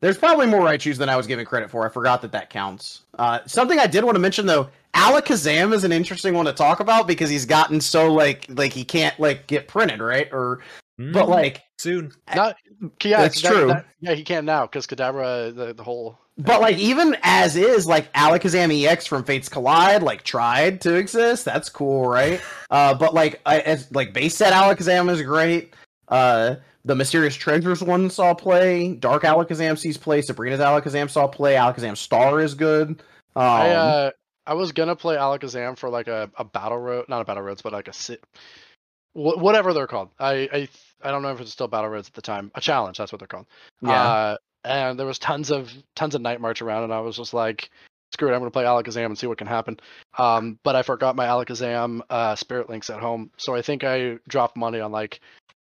[0.01, 1.87] there's probably more Raichus than I was giving credit for.
[1.87, 3.03] I forgot that that counts.
[3.19, 6.81] Uh, something I did want to mention though, Alakazam is an interesting one to talk
[6.81, 10.61] about because he's gotten so like like he can't like get printed right or
[10.99, 12.13] but Mm, like soon.
[12.35, 12.57] Not
[13.03, 13.67] yeah, That's that- true.
[13.69, 17.87] that- yeah, he can now because Kadabra the, the whole But like even as is,
[17.87, 21.45] like Alakazam EX from Fates Collide, like tried to exist.
[21.45, 22.41] That's cool, right?
[22.71, 25.75] uh, but like I, as like base set Alakazam is great.
[26.09, 28.95] Uh, the Mysterious Treasures one saw play.
[28.95, 30.21] Dark Alakazam sees play.
[30.23, 31.55] Sabrina's Alakazam saw play.
[31.55, 32.89] Alakazam Star is good.
[33.37, 34.11] Um, I uh
[34.47, 37.63] I was gonna play Alakazam for like a, a battle road, not a battle roads,
[37.63, 38.25] but like a sit,
[39.13, 40.11] wh- whatever they're called.
[40.19, 40.69] I I
[41.03, 42.51] I don't know if it's still battle roads at the time.
[42.55, 43.47] A challenge, that's what they're called.
[43.83, 47.17] yeah, Uh, and there was tons of tons of night march around, and I was
[47.17, 47.71] just like,
[48.13, 49.79] screw it, I'm gonna play Alakazam and see what can happen.
[50.19, 54.19] Um, but I forgot my Alakazam uh, Spirit Links at home, so I think I
[54.29, 55.21] dropped money on like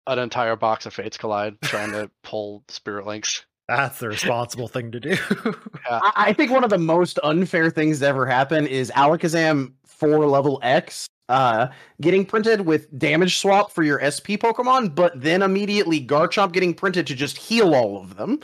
[0.07, 3.45] an entire box of Fates Collide trying to pull Spirit Links.
[3.67, 5.17] That's the responsible thing to do.
[5.89, 10.25] I, I think one of the most unfair things to ever happen is Alakazam four
[10.25, 11.07] level X.
[11.29, 11.67] Uh,
[11.99, 17.05] getting printed with damage swap for your SP Pokemon, but then immediately Garchomp getting printed
[17.07, 18.39] to just heal all of them.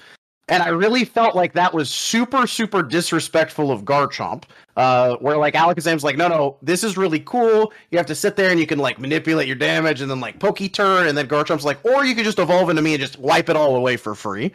[0.50, 4.44] And I really felt like that was super, super disrespectful of Garchomp.
[4.76, 7.72] Uh, where like Alakazam's like, no, no, this is really cool.
[7.92, 10.40] You have to sit there and you can like manipulate your damage and then like
[10.40, 13.20] Poke turn, and then Garchomp's like, or you could just evolve into me and just
[13.20, 14.52] wipe it all away for free.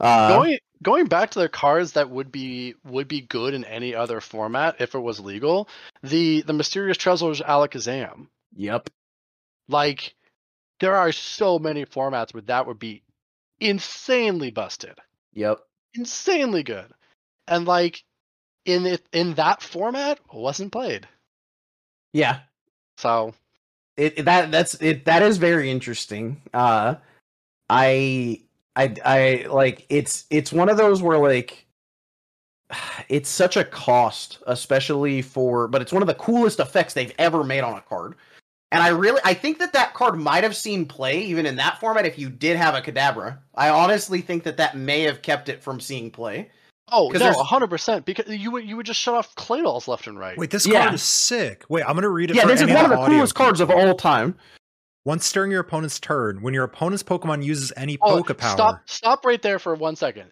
[0.00, 3.94] Uh, going going back to the cards that would be would be good in any
[3.94, 5.68] other format if it was legal.
[6.02, 8.28] The the mysterious treasures Alakazam.
[8.56, 8.88] yep.
[9.68, 10.14] Like
[10.80, 13.02] there are so many formats where that would be
[13.60, 14.98] insanely busted.
[15.38, 15.60] Yep.
[15.94, 16.92] Insanely good.
[17.46, 18.02] And like
[18.64, 21.06] in it in that format wasn't played.
[22.12, 22.40] Yeah.
[22.96, 23.34] So
[23.96, 26.94] it that that's it that is very interesting uh
[27.68, 28.40] i
[28.76, 31.66] i i like it's it's one of those where like
[33.08, 37.44] it's such a cost especially for but it's one of the coolest effects they've ever
[37.44, 38.14] made on a card
[38.70, 41.80] And I really, I think that that card might have seen play even in that
[41.80, 43.38] format if you did have a Kadabra.
[43.54, 46.50] I honestly think that that may have kept it from seeing play.
[46.90, 48.04] Oh no, hundred percent.
[48.06, 50.36] Because you would you would just shut off Claydols left and right.
[50.38, 50.82] Wait, this Yeah.
[50.82, 51.64] card is sick.
[51.68, 52.36] Wait, I'm gonna read it.
[52.36, 54.36] Yeah, for this is one of the audio coolest cards of all time.
[55.04, 58.80] Once during your opponent's turn, when your opponent's Pokemon uses any Oh, Poke Power, stop
[58.86, 60.30] stop right there for one second.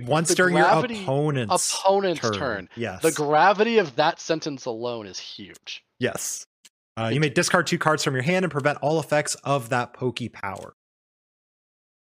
[0.00, 2.68] once the during gravity- your opponent's Opponent's turn, turn.
[2.76, 5.84] yes, The gravity of that sentence alone is huge.
[5.98, 6.46] yes,
[6.96, 9.92] uh, you may discard two cards from your hand and prevent all effects of that
[9.92, 10.74] Poke Power.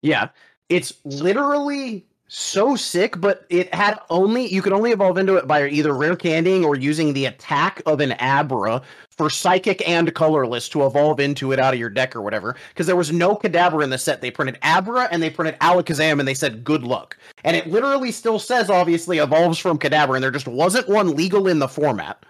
[0.01, 0.29] Yeah,
[0.69, 5.67] it's literally so sick, but it had only you could only evolve into it by
[5.67, 10.85] either rare candying or using the attack of an Abra for psychic and colorless to
[10.85, 12.55] evolve into it out of your deck or whatever.
[12.69, 14.21] Because there was no Kadabra in the set.
[14.21, 17.17] They printed Abra and they printed Alakazam and they said good luck.
[17.43, 21.47] And it literally still says obviously evolves from Kadabra, and there just wasn't one legal
[21.47, 22.25] in the format.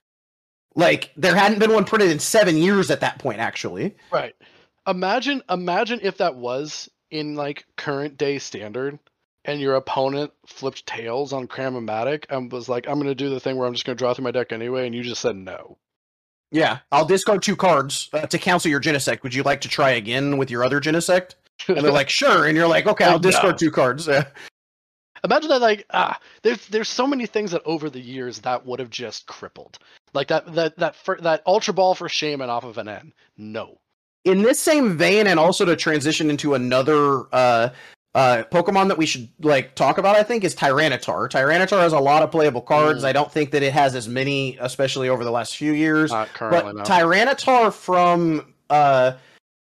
[0.76, 3.96] Like there hadn't been one printed in seven years at that point, actually.
[4.12, 4.36] Right.
[4.88, 9.00] Imagine imagine if that was in like current day standard
[9.46, 13.58] and your opponent flipped tails on Cramomatic and was like, I'm gonna do the thing
[13.58, 15.78] where I'm just gonna draw through my deck anyway, and you just said no.
[16.52, 19.24] Yeah, I'll discard two cards uh, to cancel your Genesect.
[19.24, 21.34] Would you like to try again with your other Genesect?
[21.68, 22.46] And they're like, sure.
[22.46, 23.58] And you're like, okay, I'll discard no.
[23.58, 24.08] two cards.
[25.24, 28.80] Imagine that like ah, there's there's so many things that over the years that would
[28.80, 29.80] have just crippled.
[30.14, 33.14] Like that that that fir- that Ultra Ball for Shaymin off of an N.
[33.38, 33.80] No.
[34.26, 37.70] In this same vein, and also to transition into another uh,
[38.16, 41.30] uh, Pokemon that we should like talk about, I think, is Tyranitar.
[41.30, 43.04] Tyranitar has a lot of playable cards.
[43.04, 43.08] Mm.
[43.08, 46.12] I don't think that it has as many, especially over the last few years.
[46.12, 46.84] Not but currently no.
[46.84, 49.14] Tyranitar from uh,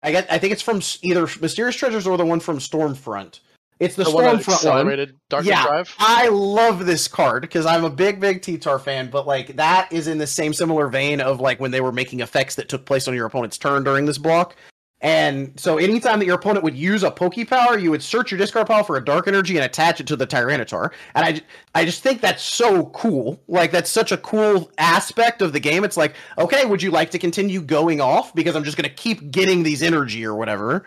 [0.02, 3.40] I get, I think it's from either Mysterious Treasures or the one from Stormfront.
[3.78, 4.54] It's the, the one Stormfront one.
[4.54, 5.66] accelerated Darkness Yeah.
[5.66, 5.94] Drive.
[5.98, 10.08] I love this card because I'm a big, big T-Tar fan, but like that is
[10.08, 13.06] in the same similar vein of like when they were making effects that took place
[13.06, 14.56] on your opponent's turn during this block.
[15.02, 18.38] And so anytime that your opponent would use a Poke Power, you would search your
[18.38, 20.90] discard pile for a dark energy and attach it to the Tyranitar.
[21.14, 23.38] And I, I just think that's so cool.
[23.46, 25.84] Like that's such a cool aspect of the game.
[25.84, 28.34] It's like, okay, would you like to continue going off?
[28.34, 30.86] Because I'm just gonna keep getting these energy or whatever.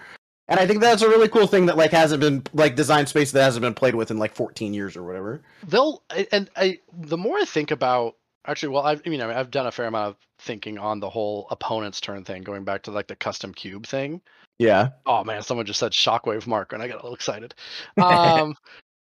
[0.50, 3.32] And I think that's a really cool thing that like hasn't been like design space
[3.32, 5.42] that hasn't been played with in like 14 years or whatever.
[5.68, 8.16] they'll and I the more I think about
[8.46, 11.48] actually well I've you know I've done a fair amount of thinking on the whole
[11.52, 14.22] opponent's turn thing going back to like the custom cube thing.
[14.58, 14.90] Yeah.
[15.06, 17.54] Oh man, someone just said shockwave marker and I got a little excited.
[18.02, 18.56] Um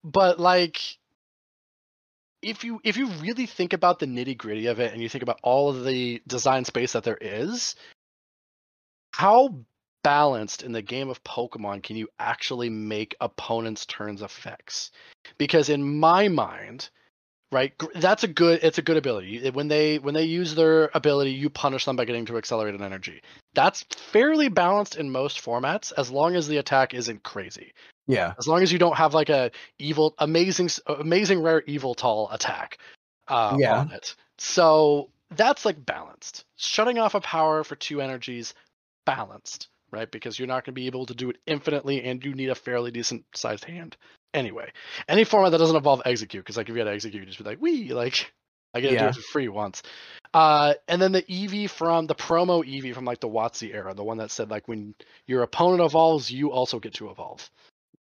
[0.02, 0.80] but like
[2.40, 5.22] if you if you really think about the nitty gritty of it and you think
[5.22, 7.74] about all of the design space that there is,
[9.12, 9.54] how
[10.04, 14.92] balanced in the game of Pokemon can you actually make opponents' turns effects?
[15.38, 16.90] Because in my mind,
[17.50, 19.50] right, that's a good it's a good ability.
[19.50, 23.20] When they when they use their ability, you punish them by getting to accelerated energy.
[23.54, 27.72] That's fairly balanced in most formats as long as the attack isn't crazy.
[28.06, 28.34] Yeah.
[28.38, 32.78] As long as you don't have like a evil amazing amazing rare evil tall attack
[33.28, 33.78] uh, Yeah.
[33.80, 34.14] on it.
[34.38, 36.44] So that's like balanced.
[36.56, 38.52] Shutting off a power for two energies,
[39.06, 40.10] balanced, right?
[40.10, 42.54] Because you're not going to be able to do it infinitely, and you need a
[42.54, 43.96] fairly decent sized hand.
[44.34, 44.70] Anyway,
[45.08, 47.44] any format that doesn't involve Exeggcute, because like if you had Exeggcute, you'd just be
[47.44, 48.32] like, "Wee!" Like
[48.74, 49.82] I get to do it for free once.
[50.34, 54.02] Uh, and then the EV from the promo EV from like the WotC era, the
[54.02, 54.94] one that said like when
[55.26, 57.48] your opponent evolves, you also get to evolve.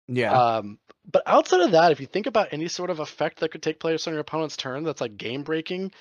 [0.07, 0.33] Yeah.
[0.33, 0.79] Um,
[1.11, 3.81] but outside of that, if you think about any sort of effect that could take
[3.81, 5.93] place on your opponent's turn that's like game breaking,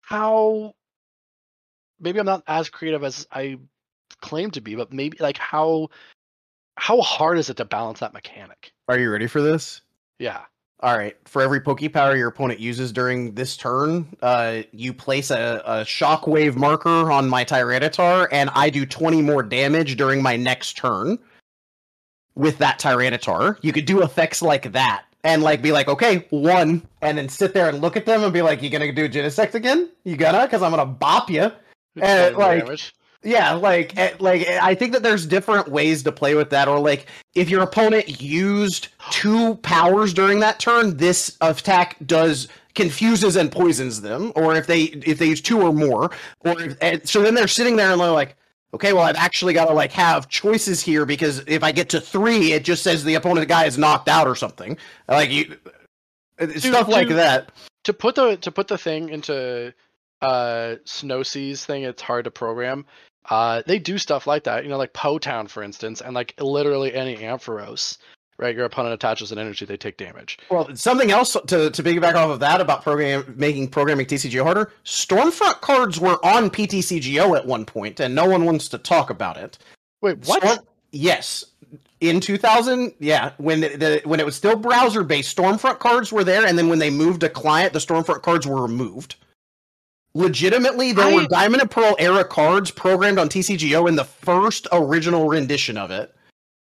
[0.00, 0.74] how
[2.00, 3.58] maybe I'm not as creative as I
[4.20, 5.88] claim to be, but maybe like how
[6.76, 8.72] how hard is it to balance that mechanic?
[8.88, 9.80] Are you ready for this?
[10.18, 10.42] Yeah.
[10.80, 11.16] All right.
[11.24, 15.76] For every Poke Power your opponent uses during this turn, uh, you place a, a
[15.80, 21.18] Shockwave marker on my Tyranitar, and I do 20 more damage during my next turn
[22.34, 23.56] with that Tyranitar.
[23.62, 25.04] You could do effects like that.
[25.24, 28.32] And like be like, okay, one, and then sit there and look at them and
[28.32, 29.90] be like, "You gonna do Genesect again?
[30.04, 30.42] You gonna?
[30.42, 31.50] Because I'm gonna bop you."
[31.96, 32.94] 20 more like, damage.
[33.26, 36.68] Yeah, like eh, like eh, I think that there's different ways to play with that
[36.68, 42.46] or like if your opponent used two powers during that turn, this attack does
[42.76, 46.10] confuses and poisons them or if they if they use two or more
[46.40, 48.36] or if, and so then they're sitting there and they're like
[48.74, 52.00] okay, well I've actually got to like have choices here because if I get to
[52.00, 54.76] 3 it just says the opponent guy is knocked out or something.
[55.08, 55.56] Like you
[56.38, 57.50] eh, stuff like that.
[57.84, 59.72] to put the to put the thing into
[60.22, 62.86] uh snow seas thing it's hard to program
[63.28, 66.34] uh they do stuff like that you know like po town for instance and like
[66.40, 67.98] literally any ampharos
[68.38, 68.54] right?
[68.54, 70.38] Your opponent attaches an energy, they take damage.
[70.50, 74.72] Well, something else to to piggyback off of that about program making programming TCGO harder.
[74.84, 79.36] Stormfront cards were on PTCGO at one point, and no one wants to talk about
[79.36, 79.58] it.
[80.02, 80.42] Wait, what?
[80.42, 81.44] Storm- yes,
[82.00, 86.24] in 2000, yeah, when the, the when it was still browser based, Stormfront cards were
[86.24, 89.16] there, and then when they moved to client, the Stormfront cards were removed.
[90.16, 94.66] Legitimately, there I- were Diamond and Pearl era cards programmed on TCGO in the first
[94.72, 96.14] original rendition of it.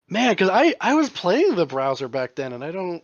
[0.10, 3.04] Man, because I I was playing the browser back then, and I don't.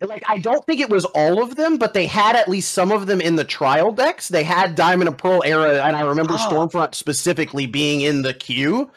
[0.00, 2.90] like I don't think it was all of them, but they had at least some
[2.92, 4.28] of them in the trial decks.
[4.28, 6.48] They had Diamond and Pearl era, and I remember Ah.
[6.50, 8.90] Stormfront specifically being in the queue.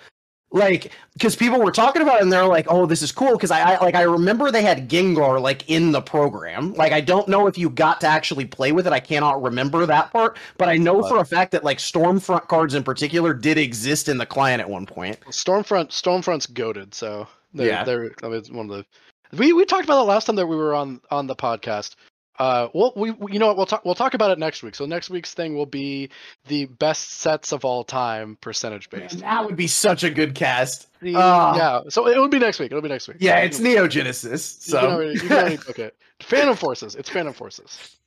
[0.53, 3.49] Like, because people were talking about it, and they're like, "Oh, this is cool." Because
[3.49, 6.75] I, I like I remember they had Gengar like in the program.
[6.75, 8.93] Like, I don't know if you got to actually play with it.
[8.93, 12.75] I cannot remember that part, but I know for a fact that like Stormfront cards
[12.75, 15.19] in particular did exist in the client at one point.
[15.31, 17.83] Stormfront Stormfront's goaded, so they're, Yeah.
[17.83, 20.45] they're I mean, it's one of the we we talked about it last time that
[20.45, 21.95] we were on on the podcast.
[22.39, 24.73] Uh, well, we, we you know what we'll talk we'll talk about it next week.
[24.73, 26.09] So next week's thing will be
[26.47, 29.19] the best sets of all time percentage based.
[29.19, 30.87] That would be such a good cast.
[31.01, 31.55] The- Ah.
[31.55, 32.71] yeah, so it will be next week.
[32.71, 33.17] It'll be next week.
[33.19, 34.57] Yeah, You it's can- Neo Genesis.
[34.61, 35.95] So can already, you can already book it.
[36.21, 36.95] Phantom Forces.
[36.95, 37.97] It's Phantom Forces.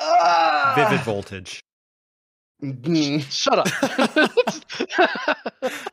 [0.00, 0.74] Ah.
[0.76, 1.60] Vivid voltage.
[3.30, 3.68] Shut up.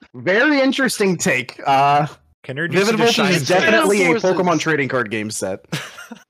[0.14, 1.60] Very interesting take.
[1.66, 2.06] Uh,
[2.46, 4.30] Can Vivid Voltage is definitely a Forces.
[4.30, 5.66] Pokemon trading card game set.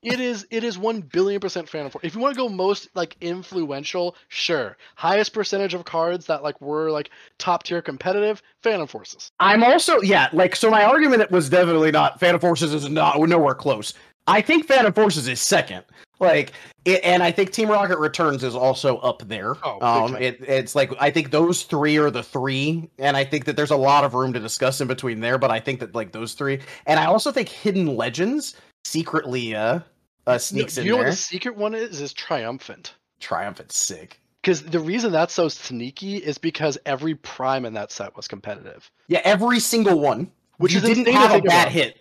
[0.02, 2.04] It is it is one billion percent Phantom Force.
[2.04, 4.78] If you want to go most like influential, sure.
[4.94, 9.32] Highest percentage of cards that like were like top tier competitive, Phantom Forces.
[9.40, 10.70] I'm also yeah, like so.
[10.70, 13.92] My argument was definitely not Phantom Forces is not nowhere close.
[14.26, 15.84] I think Phantom Forces is second.
[16.18, 16.52] Like,
[16.84, 19.54] it, and I think Team Rocket Returns is also up there.
[19.62, 23.44] Oh, um, it, it's like I think those three are the three, and I think
[23.44, 25.36] that there's a lot of room to discuss in between there.
[25.36, 29.80] But I think that like those three, and I also think Hidden Legends secretly uh,
[30.26, 31.04] uh sneaks you in know there.
[31.04, 32.00] what the secret one is?
[32.00, 32.94] Is Triumphant.
[33.20, 34.20] triumphant sick.
[34.40, 38.88] Because the reason that's so sneaky is because every prime in that set was competitive.
[39.08, 40.30] Yeah, every single one.
[40.58, 41.98] Which you is didn't have a bad hit.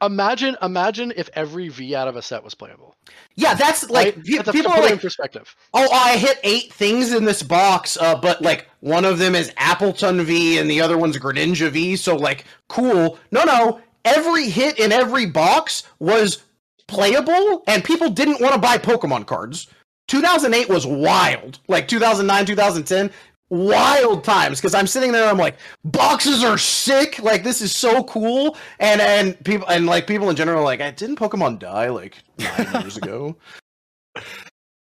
[0.00, 2.94] Imagine, imagine if every V out of a set was playable.
[3.34, 4.24] Yeah, that's like right?
[4.24, 5.54] pe- That's people are like, perspective.
[5.74, 9.50] oh, I hit eight things in this box, uh, but like one of them is
[9.52, 13.18] Appletun V and the other one's Greninja V, so like cool.
[13.30, 16.42] No, no, every hit in every box was
[16.88, 19.68] playable, and people didn't want to buy Pokemon cards.
[20.08, 23.10] 2008 was wild, like 2009, 2010.
[23.52, 25.28] Wild times because I'm sitting there.
[25.28, 27.18] I'm like, boxes are sick.
[27.18, 28.56] Like this is so cool.
[28.80, 32.16] And and people and like people in general, are like, "I didn't Pokemon die like
[32.38, 33.36] nine years ago?"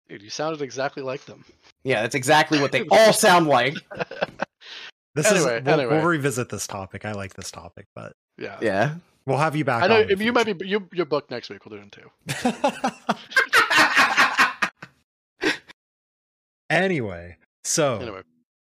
[0.08, 1.44] Dude, you sounded exactly like them.
[1.82, 3.74] Yeah, that's exactly what they all sound like.
[5.16, 5.96] This Anyway, is we'll, anyway.
[5.96, 7.04] we'll revisit this topic.
[7.04, 8.58] I like this topic, but Yeah.
[8.62, 8.94] Yeah.
[9.26, 9.82] we'll have you back.
[9.82, 11.66] I know on in if you might be you you're booked next week.
[11.66, 12.08] We'll do it in two.
[16.70, 18.20] anyway, so Anyway,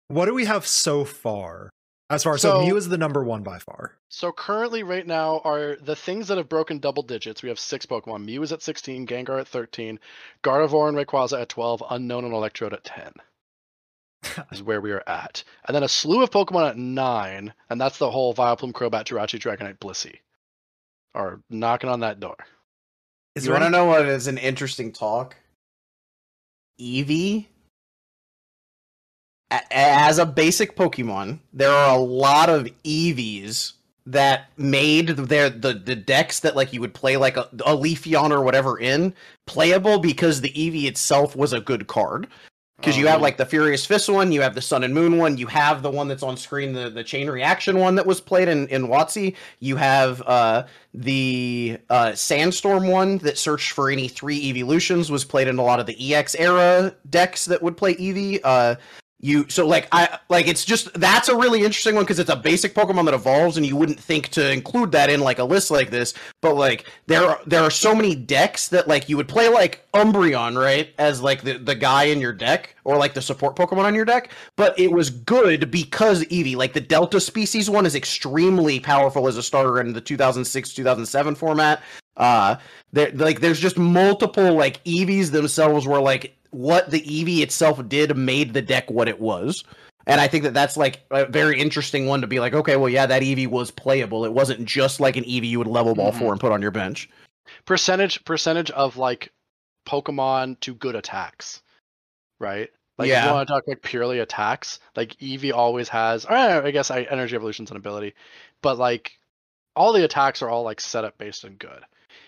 [0.09, 1.69] what do we have so far?
[2.11, 3.95] As far so, So- Mew is the number one by far.
[4.09, 7.41] so currently, right now, are the things that have broken double digits.
[7.43, 8.25] We have six Pokemon.
[8.25, 9.99] Mew is at 16, Gengar at 13,
[10.43, 13.13] Gardevoir and Rayquaza at 12, Unown and Electrode at 10.
[14.51, 15.43] is where we are at.
[15.67, 19.39] And then a slew of Pokemon at 9, and that's the whole Vileplume, Crobat, Jirachi,
[19.39, 20.15] Dragonite, Blissey.
[21.15, 22.35] Are knocking on that door.
[23.35, 25.35] Is you there want to any- know what is an interesting talk?
[26.81, 27.47] Eevee.
[29.51, 33.73] As a basic Pokemon, there are a lot of Eevees
[34.05, 38.31] that made their the, the decks that like you would play like a, a Leafeon
[38.31, 39.13] or whatever in
[39.45, 42.27] playable because the Eevee itself was a good card.
[42.77, 45.17] Because you Um, have like the Furious Fist one, you have the Sun and Moon
[45.17, 48.21] one, you have the one that's on screen, the, the chain reaction one that was
[48.21, 49.35] played in, in WotC.
[49.59, 50.63] You have uh,
[50.93, 55.81] the uh, Sandstorm one that searched for any three evolutions, was played in a lot
[55.81, 58.39] of the EX era decks that would play Eevee.
[58.43, 58.75] Uh,
[59.21, 62.37] you so like I like it's just that's a really interesting one because it's a
[62.37, 65.71] basic Pokemon that evolves, and you wouldn't think to include that in like a list
[65.71, 66.13] like this.
[66.39, 69.85] But like there are there are so many decks that like you would play like
[69.93, 73.83] Umbreon right as like the the guy in your deck or like the support Pokemon
[73.83, 77.95] on your deck, but it was good because Eevee like the Delta species one is
[77.95, 81.83] extremely powerful as a starter in the 2006 2007 format.
[82.15, 82.55] Uh,
[82.93, 88.15] there like there's just multiple like Eevees themselves were like what the Eevee itself did
[88.17, 89.63] made the deck what it was.
[90.07, 92.89] And I think that that's like a very interesting one to be like, okay, well,
[92.89, 94.25] yeah, that Eevee was playable.
[94.25, 96.17] It wasn't just like an Eevee you would level ball Mhm.
[96.19, 97.09] for and put on your bench.
[97.65, 99.31] percentage percentage of like
[99.87, 101.61] Pokemon to good attacks,
[102.39, 102.69] right?
[102.99, 103.27] Like if Yeah.
[103.27, 106.25] you want to talk like purely attacks, like Eevee always has.
[106.25, 108.13] Or I guess I, energy evolution's an ability,
[108.61, 109.17] but like
[109.75, 111.83] all the attacks are all like setup based and good.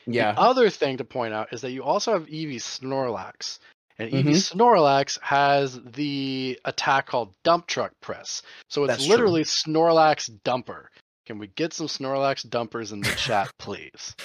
[0.07, 0.31] Yeah.
[0.31, 3.59] The other thing to point out is that you also have Eevee Snorlax.
[3.99, 4.51] And Eevee Mhm.
[4.55, 8.41] Snorlax has the attack called Dump Truck Press.
[8.69, 9.11] So it's That's true.
[9.11, 10.85] literally Snorlax Dumper.
[11.25, 14.15] Can we get some Snorlax Dumpers in the chat, please?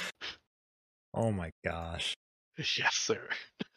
[1.15, 2.15] Oh my gosh.
[2.59, 3.29] Yes, sir.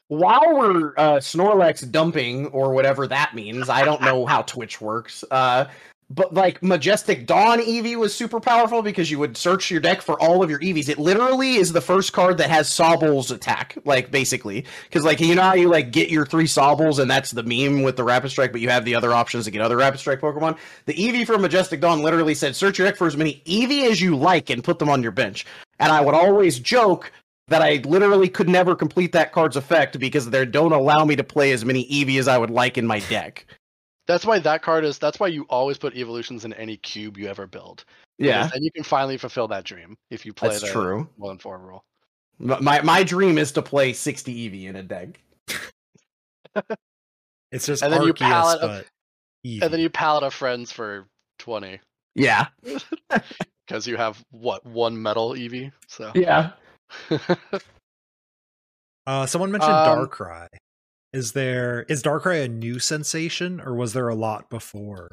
[0.07, 5.23] While we're uh, Snorlax dumping or whatever that means, I don't know how Twitch works.
[5.29, 5.65] Uh,
[6.09, 10.19] but like Majestic Dawn Eevee was super powerful because you would search your deck for
[10.19, 10.89] all of your Eevees.
[10.89, 15.35] It literally is the first card that has Sobble's attack, like basically, because like you
[15.35, 18.31] know how you like get your three Sobbles and that's the meme with the Rapid
[18.31, 20.57] Strike, but you have the other options to get other Rapid Strike Pokemon.
[20.85, 24.01] The Eevee for Majestic Dawn literally said, "Search your deck for as many Eevee as
[24.01, 25.45] you like and put them on your bench."
[25.79, 27.11] And I would always joke
[27.49, 31.23] that I literally could never complete that card's effect because they don't allow me to
[31.23, 33.45] play as many Eevee as I would like in my deck.
[34.09, 34.97] That's why that card is.
[34.97, 37.85] That's why you always put evolutions in any cube you ever build.
[38.17, 41.07] Yeah, and you can finally fulfill that dream if you play that's the true.
[41.15, 41.83] one and four rule.
[42.39, 45.19] My my dream is to play 60 Eevee in a deck.
[47.51, 48.85] It's just And then you Arceus, palette of- but
[49.45, 49.61] Eevee.
[49.61, 51.05] And then you palette of friends for
[51.37, 51.79] twenty
[52.15, 52.47] Yeah.
[53.67, 55.71] because you have what one metal Eevee.
[55.87, 56.51] So Yeah.
[59.07, 60.47] Uh, someone mentioned Um, Darkrai.
[61.13, 65.09] Is there is Darkrai a new sensation, or was there a lot before?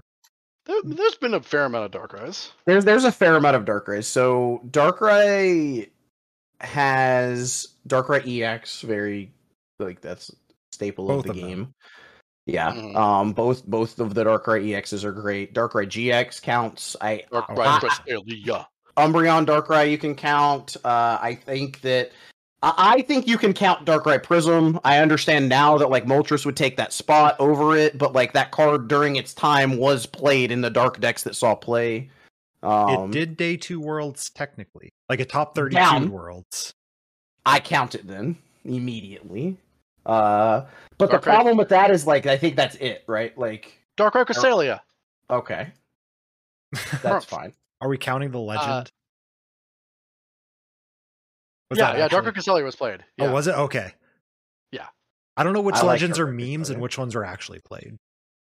[0.66, 2.52] there, there's been a fair amount of Darkrai's.
[2.66, 4.05] There's there's a fair amount of Darkrai.
[4.05, 5.89] So Darkrai
[6.60, 9.32] has Darkrai EX, very
[9.78, 10.31] like that's
[10.73, 11.48] staple Both of the of them.
[11.48, 11.74] game.
[12.47, 12.73] Yeah.
[12.73, 12.97] Mhm.
[12.97, 15.55] Um both both of the Darkrai EXs are great.
[15.55, 16.97] Darkrai GX counts.
[17.01, 17.78] I Darkrai wow.
[17.78, 18.66] Cresselia.
[18.97, 20.77] Umbreon Darkrai you can count.
[20.85, 22.12] Uh, I think that I
[22.62, 24.81] I think you can count Darkrai Prism.
[24.83, 28.51] I understand now that like Moltres would take that spot over it, but like that
[28.51, 32.11] card during its time was played in the dark decks that saw play.
[32.62, 36.11] Um, it did day two worlds technically, like a top thirty-two Down.
[36.11, 36.73] worlds.
[37.45, 39.59] I count it then immediately.
[40.05, 40.62] Uh,
[40.99, 43.37] but the Darkrai- problem with that is like I think that's it, right?
[43.39, 44.81] Like Darkrai Cresselia.
[45.31, 45.69] okay,
[47.03, 47.53] that's fine.
[47.83, 48.91] Are we counting the legend?
[51.70, 52.05] Was yeah, that yeah.
[52.05, 53.01] actually- Darkrai Cresselia was played.
[53.02, 53.30] Oh, yeah.
[53.30, 53.93] Oh, was it okay?
[54.72, 54.86] Yeah.
[55.36, 57.97] I don't know which I like legends are memes and which ones were actually played.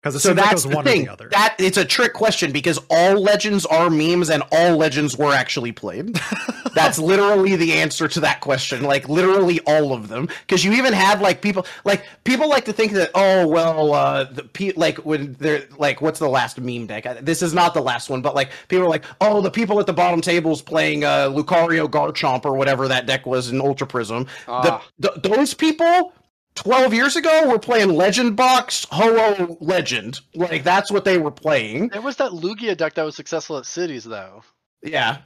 [0.02, 1.02] Because it so seems like it that's was the one thing.
[1.02, 1.30] or the other.
[1.30, 5.74] That it's a trick question because all legends are memes and all legends were actually
[5.74, 6.18] played.
[6.76, 8.84] That's literally the answer to that question.
[8.84, 10.30] Like literally all of them.
[10.42, 14.24] Because you even have like people like people like to think that oh well uh
[14.26, 17.06] the pe- like when they're like what's the last meme deck?
[17.26, 19.88] This is not the last one, but like people are like oh the people at
[19.88, 24.28] the bottom tables playing uh Lucario Garchomp or whatever that deck was in Ultra Prism.
[24.48, 26.14] Ah, The, th- those people
[26.56, 30.20] 12 years ago we were playing Legend Box Ho-Oh Legend.
[30.36, 31.90] Like that's what they were playing.
[31.90, 34.44] there was that Lugia deck that was successful at cities though.
[34.84, 35.20] Yeah.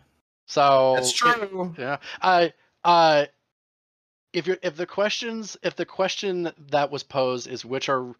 [0.48, 1.74] So That's true.
[1.78, 1.98] Yeah.
[2.22, 3.26] I uh
[4.34, 8.16] if you're if the questions if the question that was posed is which are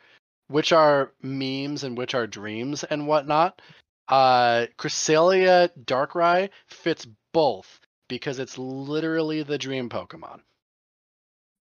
[0.48, 3.62] which are memes and which are dreams and whatnot,
[4.08, 10.40] uh Cresselia Darkrai fits both because it's literally the dream Pokemon.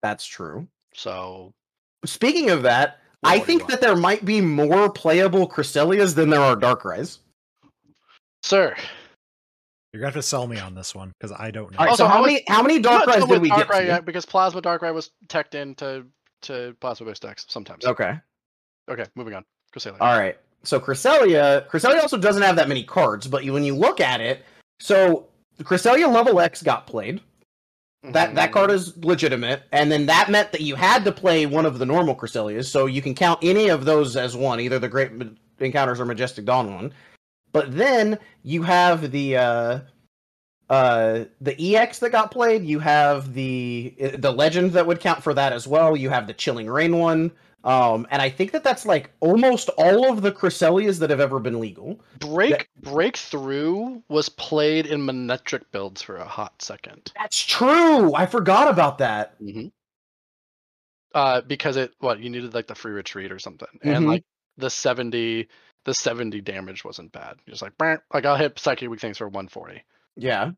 [0.03, 0.69] That's true.
[0.95, 1.53] So
[2.05, 6.41] Speaking of that, What I think that there might be more playable Cresselias than there
[6.41, 7.21] are Darkrai's.
[8.43, 8.75] sir.
[9.93, 11.79] You're gonna have to sell me on this one because I don't know.
[11.79, 13.51] All right, Also, so how, how many how many I'm not Darkrai's did with we
[13.51, 13.93] get Darkrai to?
[13.99, 16.07] Uh, because Plasma Darkrai was teched into
[16.43, 17.85] to Plasma based decks sometimes.
[17.85, 18.19] Okay.
[18.91, 19.45] Okay, moving on.
[19.75, 19.99] Cresselia.
[20.01, 20.37] All right.
[20.65, 24.21] So Cresselia, Cresselia also doesn't have that many cards, but you, when you look at
[24.21, 24.45] it,
[24.81, 25.29] so
[25.61, 27.21] Cresselia level X got played.
[28.05, 28.53] That that Mhm.
[28.53, 31.87] card is legitimate, and then that meant that you had to play one of the
[31.87, 35.13] normal Cresselias, so you can count any of those as one, either the Great
[35.61, 36.93] Encounters or Majestic Dawn one.
[37.53, 39.79] But then you have the uh,
[40.69, 42.65] uh, the EX that got played.
[42.65, 45.97] You have the uh, the Legend that would count for that as well.
[45.97, 47.31] You have the Chilling Reign one,
[47.65, 51.39] um, and I think that that's like almost all of the Cresselias that have ever
[51.39, 52.01] been legal.
[52.19, 57.13] Break Breakthrough was played in Manectric builds for a hot second.
[57.17, 58.15] That's true.
[58.15, 59.41] I forgot about that.
[59.41, 59.69] Mm-hmm.
[61.15, 64.09] Uh, because it what you needed like the free retreat or something, and Mhm.
[64.09, 64.25] like
[64.57, 65.49] the seventy
[65.85, 67.37] the seventy damage wasn't bad.
[67.49, 67.73] Just like
[68.15, 69.85] like I'll hit psychic weak things for one forty.
[70.17, 70.53] Yeah.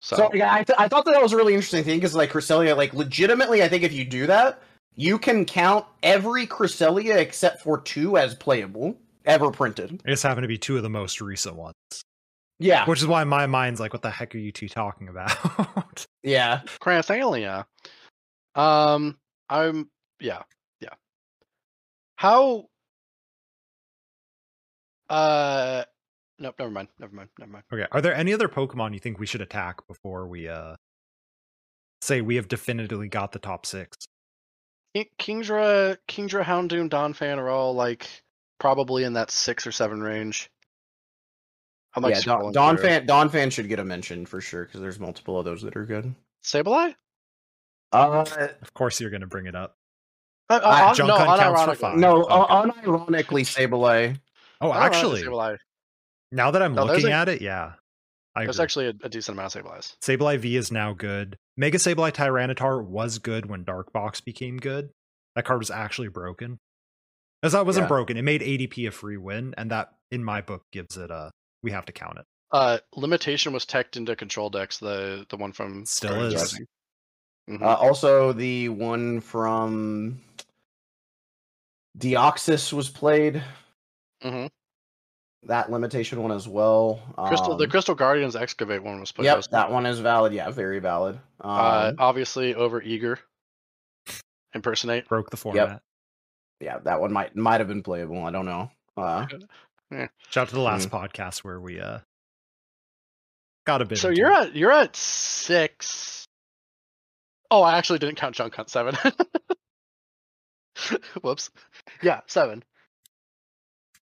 [0.00, 2.16] So, So, yeah, I, th- I thought that, that was a really interesting thing because
[2.16, 4.60] like Cresselia, like legitimately, I think if you do that,
[4.94, 10.02] you can count every Cresselia except for two as playable ever printed.
[10.04, 11.74] It just happened to be two of the most recent ones,
[12.58, 16.06] Yeah, which is why my mind's like, "What the heck are you two talking about?"
[16.22, 16.62] yeah.
[16.80, 17.64] Cresselia.
[18.54, 19.90] Um, I'm
[20.20, 20.42] yeah
[20.80, 20.94] yeah.
[22.16, 22.66] How?
[25.08, 25.84] Uh,
[26.38, 26.54] nope.
[26.58, 26.88] Never mind.
[26.98, 27.28] Never mind.
[27.38, 27.64] Never mind.
[27.72, 30.76] okay, are there any other Pokemon you think we should attack before we uh
[32.02, 33.96] say we have definitively got the top six.
[34.94, 38.08] Ki- Kingdra, Kingdra, Houndoom, Donphan are all like
[38.58, 40.50] probably in that six or seven range.
[41.94, 42.86] I'm like yeah, Don, scrolling Don through.
[42.86, 45.84] fan Donphan should get a mention for sure because there's multiple of those that are
[45.84, 46.14] good.
[46.44, 46.94] Sableye?
[47.92, 48.24] Uh,
[48.62, 49.76] Of course, you're going to bring it up.
[50.48, 51.96] Uh, uh, Ah, no, Hunt unironically.
[51.98, 52.32] no, Okay.
[52.32, 54.18] uh, unironically, Sableye.
[54.60, 55.58] Oh, actually, Sableye.
[56.30, 57.72] now that I'm No, there's looking a- at it, yeah,
[58.34, 58.62] I There's agree.
[58.64, 59.94] actually a, a decent amount of Sableyes.
[60.02, 61.36] Sableye V is now good.
[61.56, 64.90] Mega Sableye Tyranitar was good when Dark Box became good.
[65.36, 66.58] That card was actually broken.
[67.42, 67.88] As that wasn't Yeah.
[67.88, 71.30] broken, it made ADP a free win, and that, in my book, gives it a.
[71.62, 72.24] We have to count it.
[72.50, 74.78] Uh, limitation was teched into control decks.
[74.78, 76.40] The the one from Still Guardians is.
[76.52, 76.66] Rising.
[77.50, 77.62] Mhm.
[77.62, 80.20] Uh, also, the one from
[81.98, 83.42] Deoxys was played.
[84.22, 84.48] Mhm.
[85.46, 87.00] That limitation one as well.
[87.26, 89.24] Crystal, the Um, Crystal Guardians excavate one was played.
[89.24, 89.50] Yep, also.
[89.50, 90.32] that one is valid.
[90.32, 91.16] Yeah, very valid.
[91.40, 93.18] Um, Uh, obviously over eager.
[94.54, 95.08] Impersonate.
[95.08, 95.82] Broke the format.
[96.60, 98.24] yeah, that one might might have been playable.
[98.24, 98.70] I don't know.
[98.96, 99.26] Uh,
[100.30, 100.96] Shout out to the last Mm-hmm.
[100.96, 101.98] podcast where we uh
[103.66, 103.98] got a bit.
[103.98, 104.48] So you're it.
[104.48, 106.24] at you're at six.
[107.50, 108.96] Oh, I actually didn't count Junk Hunt seven.
[111.22, 111.50] Whoops.
[112.02, 112.62] Yeah, seven.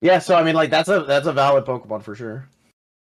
[0.01, 2.49] Yeah, so I mean, like that's a that's a valid Pokemon for sure.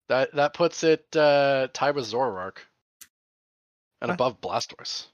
[0.08, 2.58] That that puts it uh tied with Zoroark.
[4.00, 4.14] And What?
[4.14, 5.06] above Blastoise.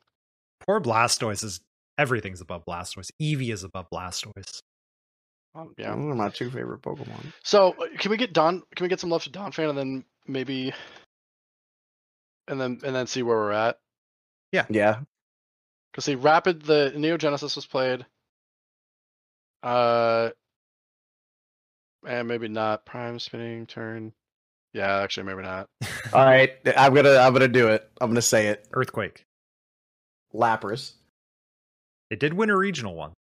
[0.66, 1.60] poor Blastoise is
[1.98, 3.10] everything's above Blastoise.
[3.20, 4.60] Eevee is above Blastoise.
[5.54, 5.94] Um, yeah.
[5.94, 7.32] Those are my two favorite Pokemon.
[7.44, 8.62] So uh, can we get Don?
[8.74, 10.72] Can we get some love to Donphan and then maybe,
[12.48, 13.78] and then and then see where we're at?
[14.50, 15.00] Yeah, yeah,
[15.92, 18.04] Because see, Rapid the Neo Genesis was played.
[19.62, 20.30] Uh,
[22.07, 24.12] and maybe not Prime spinning turn.
[24.74, 25.69] Yeah, actually, maybe not.
[26.12, 27.91] All right, I'm gonna I'm gonna do it.
[28.01, 28.66] I'm gonna say it.
[28.73, 29.24] Earthquake.
[30.35, 30.93] Lapras.
[32.11, 33.12] It did win a regional one.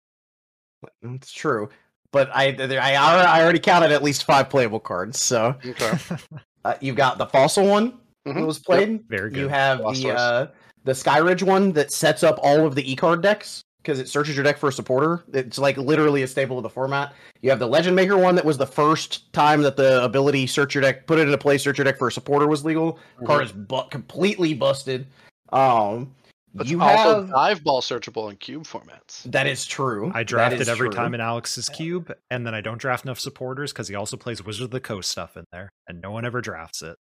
[1.02, 1.68] It's true,
[2.10, 5.20] but I I I already counted at least five playable cards.
[5.20, 5.92] So Okay.
[6.64, 8.46] uh, you've got the fossil one that Mhm.
[8.46, 9.04] was played.
[9.08, 9.38] Very good.
[9.40, 10.16] You have the Blastoise.
[10.16, 10.46] uh,
[10.84, 14.36] the Skyridge one that sets up all of the E card decks because it searches
[14.36, 15.24] your deck for a supporter.
[15.32, 17.12] It's like literally a staple of the format.
[17.40, 20.74] You have the Legend Maker one that was the first time that the ability search
[20.74, 22.98] your deck, put it into play, search your deck for a supporter was legal.
[23.26, 25.06] Card is bu- completely busted.
[25.52, 26.14] Um,
[26.54, 29.22] But you also have dive ball searchable in cube formats.
[29.24, 30.12] that is true.
[30.14, 30.96] I draft it every true.
[30.96, 34.44] time in Alex's cube, and then I don't draft enough supporters because he also plays
[34.44, 36.96] Wizard of the Coast stuff in there, and no one ever drafts it.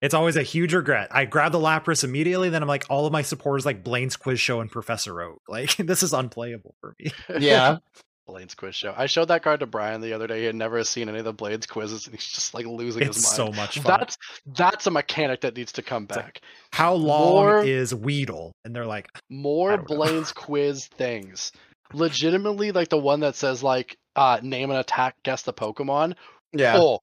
[0.00, 1.08] It's always a huge regret.
[1.10, 4.38] I grab the Lapras immediately, then I'm like, all of my supporters like Blaine's Quiz
[4.40, 5.42] Show and Professor Oak.
[5.48, 7.10] Like, this is unplayable for me.
[7.40, 7.78] Yeah,
[8.26, 8.92] Blaine's quiz show.
[8.94, 10.40] I showed that card to Brian the other day.
[10.40, 13.16] He had never seen any of the Blaine's quizzes, and he's just like losing It's
[13.16, 13.34] his mind.
[13.56, 13.98] so much fun.
[14.00, 14.18] That's
[14.54, 16.40] that's a mechanic that needs to come like, back.
[16.72, 18.52] How long More- is Weedle?
[18.66, 19.78] And they're like, More.
[19.78, 21.52] Blaine's quiz things.
[21.94, 26.14] Legitimately, like the one that says like uh name an attack, guess the Pokemon.
[26.52, 26.76] yeah.
[26.76, 27.00] Oh,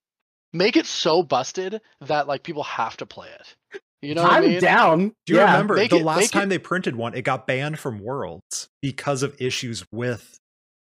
[0.56, 3.80] make it so busted that like people have to play it.
[4.02, 4.61] You know what I I'm mean?
[4.61, 5.14] down.
[5.26, 5.52] Do you Yeah.
[5.53, 7.14] remember make the it- last time it- they printed one?
[7.15, 10.40] It got banned from Worlds because of issues with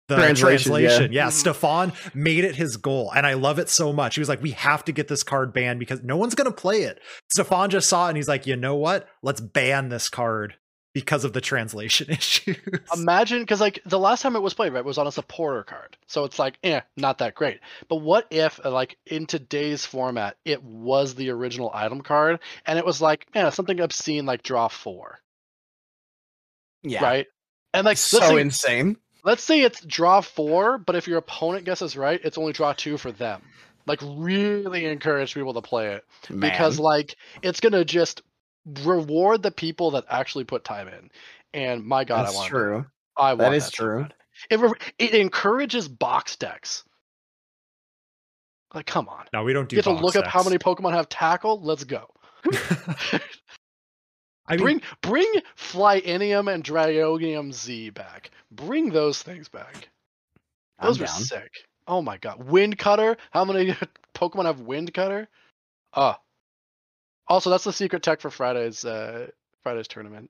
[0.08, 1.12] the Translation, translation.
[1.14, 1.24] yeah.
[1.26, 1.34] Yeah, Mhm.
[1.34, 4.14] Stefan made it his goal, and I love it so much.
[4.16, 6.56] He was like, "We have to get this card banned because no one's going to
[6.56, 7.00] play it."
[7.32, 9.08] Stefan just saw it, and he's like, "You know what?
[9.24, 10.56] Let's ban this card
[10.96, 12.58] because of the translation issues."
[12.96, 15.96] Imagine because like the last time it was played, right, was on a supporter card.
[16.08, 17.60] So it's like, eh, not that great.
[17.88, 22.80] But what if uh, like in today's format, it was the original item card and
[22.80, 25.20] it was like, yeah, something obscene like draw four,
[26.84, 27.04] Yeah.
[27.04, 27.28] right?
[27.74, 28.98] And like so say, insane.
[29.24, 32.98] let's say it's draw four, but if your opponent guesses right, it's only draw two
[32.98, 33.42] for them.
[33.88, 36.06] Like really encourage people to play it
[36.40, 38.22] because like it's gonna just
[38.84, 41.10] reward the people that actually put time in.
[41.54, 42.86] And my God, that's I want true.
[43.18, 44.08] I want That is so true.
[44.50, 46.84] It re- it encourages box decks.
[48.74, 49.26] Like, come on!
[49.32, 49.78] no, we don't do.
[49.78, 51.62] You have to box look up how many Pokemon have tackle.
[51.62, 52.10] Let's go.
[54.48, 58.32] I mean, bring bring Flyinium and Dragonium Z back.
[58.52, 59.90] Bring those things back.
[60.82, 61.52] Those were sick.
[61.88, 63.18] Oh my god, Wind Cutter.
[63.32, 63.76] How many
[64.16, 65.28] Pokemon have Wind Cutter?
[65.94, 66.20] Ah.
[67.28, 69.28] Also, that's the secret tech for Friday's uh
[69.64, 70.30] Friday's tournament,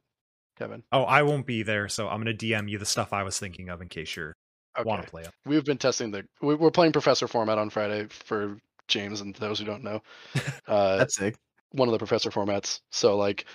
[0.57, 0.83] Kevin.
[0.91, 3.37] oh, I won't be there, so I'm going to DM you the stuff I was
[3.39, 4.31] thinking of in case you
[4.77, 4.87] Okay.
[4.89, 5.29] want to play it.
[5.45, 6.25] We've been testing the.
[6.41, 8.57] we- We're playing Professor format on Friday for
[8.89, 10.01] James and those who don't know.
[10.67, 11.35] Uh, That's sick.
[11.71, 12.79] one of the Professor formats.
[12.91, 13.45] So like,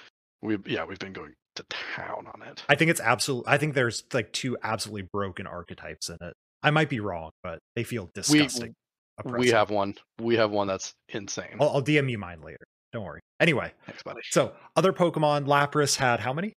[0.42, 1.64] we yeah we've been going to
[1.96, 2.62] town on it.
[2.68, 3.44] I think it's absolute.
[3.46, 6.34] I think there's like two absolutely broken archetypes in it.
[6.62, 8.74] I might be wrong, but they feel disgusting.
[9.24, 9.52] We oppressive.
[9.54, 9.96] have one.
[10.20, 11.56] We have one that's insane.
[11.60, 12.64] I'll, I'll DM you mine later.
[12.92, 13.20] Don't worry.
[13.40, 13.72] Anyway,
[14.30, 16.52] so other Pokemon, Lapras had how many?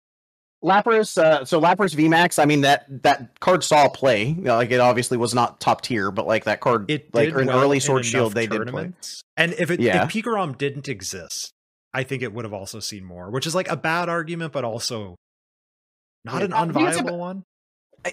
[0.65, 2.41] Lapras, uh, so Lapras VMAX.
[2.41, 4.27] I mean that that card saw play.
[4.29, 7.31] You know, like it obviously was not top tier, but like that card, It like
[7.35, 8.93] an well early Sword Shield, they did play.
[9.37, 10.05] And if it Yeah.
[10.05, 11.53] if Pikarom didn't exist,
[11.93, 14.65] I think it would have also seen more, which is like a bad argument, but
[14.65, 15.17] also
[16.25, 17.43] not Yeah, an a- unviable one.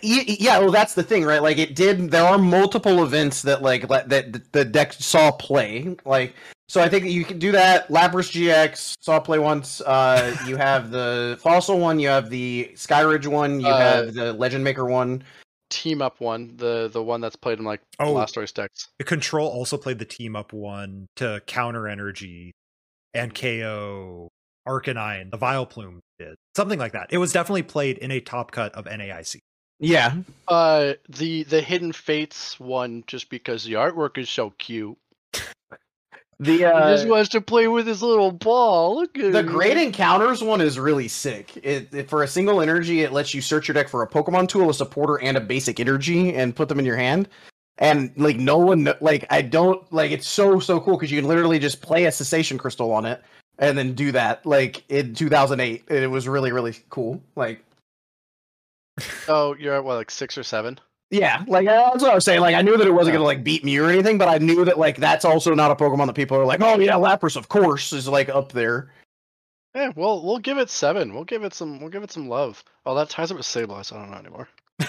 [0.04, 1.42] Y- Yeah, well, that's the thing, right?
[1.42, 2.12] Like, it did.
[2.12, 5.96] There are multiple events that like let, that the deck saw play.
[6.06, 6.34] Like,
[6.70, 7.88] so I think you can do that.
[7.90, 9.82] Lapras GX saw play once.
[9.82, 12.00] Uh, you have the Fossil one.
[12.00, 13.60] You have the Skyridge one.
[13.60, 15.24] You Uh, have the Legend Maker one.
[15.72, 18.14] Team up one, the the one that's played in like Oh.
[18.16, 18.88] Blastoise decks.
[19.06, 22.52] Control also played the team up one to counter energy
[23.14, 24.30] and KO
[24.68, 25.30] Arcanine.
[25.32, 27.08] The Vileplume did something like that.
[27.12, 29.38] It was definitely played in a top cut of NAIC.
[29.80, 30.16] Yeah,
[30.48, 34.98] Uh, the the Hidden Fates one, just because the artwork is so cute.
[36.40, 38.96] The he just uh, wants to play with his little ball.
[38.96, 39.46] Look at the him.
[39.46, 41.58] Great Encounters one is really sick.
[41.58, 44.48] It, it for a single energy, it lets you search your deck for a Pokemon
[44.48, 47.28] tool, a supporter, and a basic energy, and put them in your hand.
[47.78, 51.28] And like no one, like I don't like it's so so cool because you can
[51.28, 53.24] literally just play a cessation crystal on it
[53.58, 54.46] and then do that.
[54.46, 57.22] Like in 2008, and it was really really cool.
[57.36, 57.64] Like
[59.28, 60.80] Oh, you're at what, like six or seven?
[61.12, 62.42] Yeah, like uh, that's what I was saying.
[62.42, 63.18] Like I knew that it wasn't Yeah.
[63.18, 65.76] gonna like beat me or anything, but I knew that like that's also not a
[65.76, 68.92] Pokemon that people are like, oh yeah, Lapras of course is like up there.
[69.76, 71.14] Yeah, well, we'll give it seven.
[71.14, 71.80] We'll give it some.
[71.80, 72.64] We'll give it some love.
[72.86, 73.94] Oh, that ties up with Sableye.
[73.94, 74.50] I don't know anymore.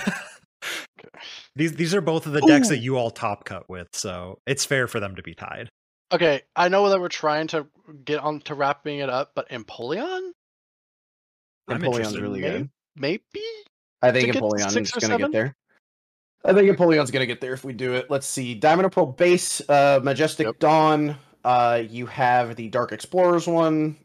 [0.62, 1.08] Okay.
[1.56, 2.70] These these are both of the decks Ooh.
[2.74, 5.70] that you all top cut with, so it's fair for them to be tied.
[6.12, 7.66] Okay, I know that we're trying to
[8.04, 10.32] get on to wrapping it up, but Empoleon,
[11.68, 12.68] I'm Empoleon's really good.
[12.96, 13.22] maybe.
[14.02, 15.54] I think to Empoleon is going to get there.
[16.44, 18.10] I think Empoleon's going to get there if we do it.
[18.10, 18.54] Let's see.
[18.54, 20.58] Diamond and Pearl base, uh, Majestic Yep.
[20.58, 21.16] Dawn.
[21.44, 23.96] Uh, you have the Dark Explorers one.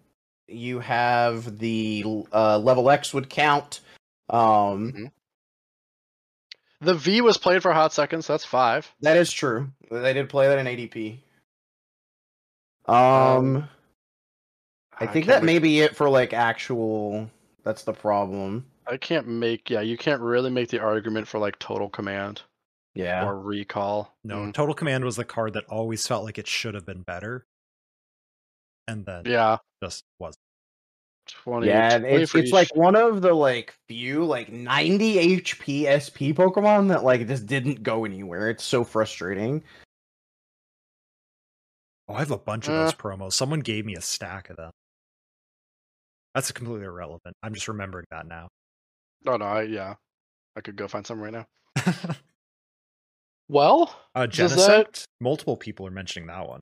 [0.48, 2.04] You have the
[2.34, 3.80] uh, Level X would count.
[4.30, 5.12] Um, Mhm.
[6.82, 8.26] The V was played for hot seconds.
[8.26, 8.94] so that's five.
[9.02, 9.72] That is true.
[9.90, 11.20] They did play that in ADP.
[12.86, 13.68] Um,
[15.00, 17.30] I think can't that may be it for like actual.
[17.64, 18.66] That's the problem.
[18.88, 19.70] I can't make.
[19.70, 22.44] Yeah, you can't really make the argument for like total command
[22.94, 23.26] Yeah.
[23.26, 24.16] or recall.
[24.24, 24.54] No, Mm.
[24.54, 27.46] Total Command was the card that always felt like it should have been better,
[28.88, 30.40] and then Yeah, just wasn't.
[31.28, 31.68] twenty.
[31.68, 36.90] Yeah, 20 it's it's like one of the like few like 90 HP SP Pokemon
[36.90, 38.50] that like just didn't go anywhere.
[38.52, 39.64] It's so frustrating.
[42.08, 42.84] Oh, I have a bunch of Uh.
[42.84, 43.34] those promos.
[43.34, 44.72] Someone gave me a stack of them.
[46.36, 47.36] That's completely irrelevant.
[47.42, 48.50] I'm just remembering that now.
[49.28, 49.96] Oh no, I, yeah,
[50.56, 51.46] I could go find some right now.
[53.48, 55.04] Well, uh, Does that- Genesect.
[55.22, 56.62] Multiple people are mentioning that one.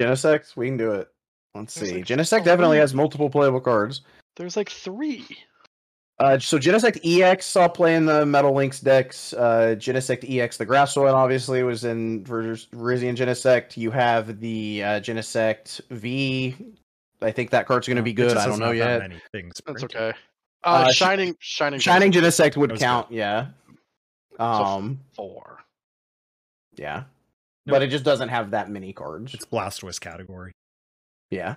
[0.00, 1.08] Genesect, we can do it.
[1.54, 1.96] Let's There's, see.
[1.96, 2.80] like, Genesect definitely three.
[2.80, 4.02] has multiple playable cards.
[4.36, 5.26] there's like three.
[6.20, 9.32] Uh, so Genesect EX saw play in the Metal Links decks.
[9.34, 13.76] Uh, Genesect EX, the Grass Soil, obviously was in for Virizion Genesect.
[13.76, 16.56] You have the uh, Genesect V.
[17.20, 18.36] I think that card's going to be good.
[18.36, 18.98] I don't know have yet.
[19.00, 19.60] Many things.
[19.66, 20.12] That's okay.
[20.64, 23.46] Uh, Uh, shining, shining, Shining Genesect, Genesect would That was count, yeah.
[24.36, 25.60] So- Um, four.
[26.76, 27.04] yeah.
[27.66, 27.74] Nope.
[27.74, 29.34] But it just doesn't have that many cards.
[29.34, 30.52] It's Blastoise category.
[31.30, 31.56] Yeah.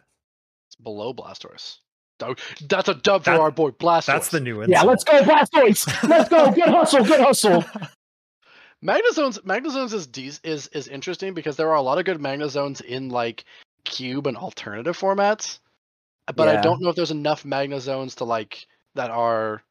[0.68, 1.78] It's below Blastoise.
[2.20, 4.06] That's a dub for That- our boy Blastoise.
[4.06, 4.70] That's the new one.
[4.70, 5.88] Yeah, let's go, Blastoise!
[6.08, 6.52] Let's go!
[6.52, 7.64] Good hustle, good hustle!
[8.84, 9.40] Magnezones.
[9.44, 13.10] Magnezones is de- is is interesting because there are a lot of good Magnezones in
[13.10, 13.46] like
[13.86, 15.60] cube and alternative formats,
[16.36, 18.66] but I don't know if there's enough Magnezones to like
[18.96, 19.64] that are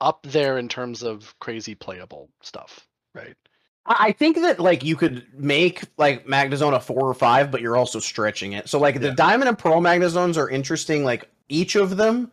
[0.00, 3.34] up there in terms of crazy playable stuff, right?
[3.86, 7.76] I think that like you could make like Magnezone a four or five, but you're
[7.76, 8.68] also stretching it.
[8.68, 9.14] So like the Yeah.
[9.14, 11.04] Diamond and Pearl Magnezones are interesting.
[11.04, 12.30] Like each of them,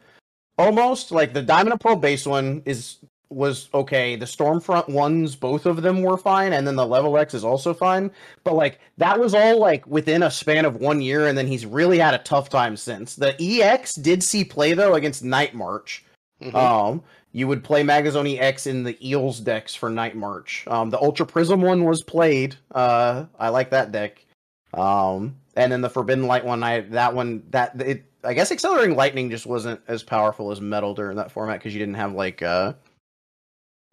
[0.58, 2.98] almost like the Diamond and Pearl base one is
[3.30, 4.16] was okay.
[4.16, 7.74] The Stormfront ones, both of them were fine, and then the Level X is also
[7.74, 8.12] fine.
[8.44, 11.66] But like that was all like within a span of one year, and then he's
[11.66, 13.16] really had a tough time since.
[13.16, 16.05] The EX did see play though against Night March.
[16.42, 16.54] Mhm.
[16.54, 20.66] Um, you would play Magnezone X in the Eels decks for Night March.
[20.68, 22.56] Um, the Ultra Prism one was played.
[22.72, 24.26] Uh, I like that deck.
[24.74, 28.06] Um, and then the Forbidden Light one, I that one that it.
[28.24, 31.80] I guess Accelerating Lightning just wasn't as powerful as Metal during that format because you
[31.80, 32.74] didn't have like uh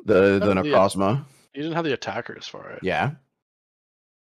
[0.04, 0.62] the the yeah.
[0.62, 1.24] Necrozma.
[1.54, 2.80] you didn't have the attackers for it.
[2.82, 3.12] Yeah.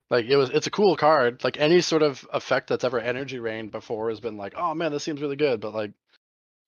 [0.09, 1.43] Like it was, it's a cool card.
[1.43, 4.91] Like any sort of effect that's ever energy rained before has been like, oh man,
[4.91, 5.59] this seems really good.
[5.59, 5.91] But like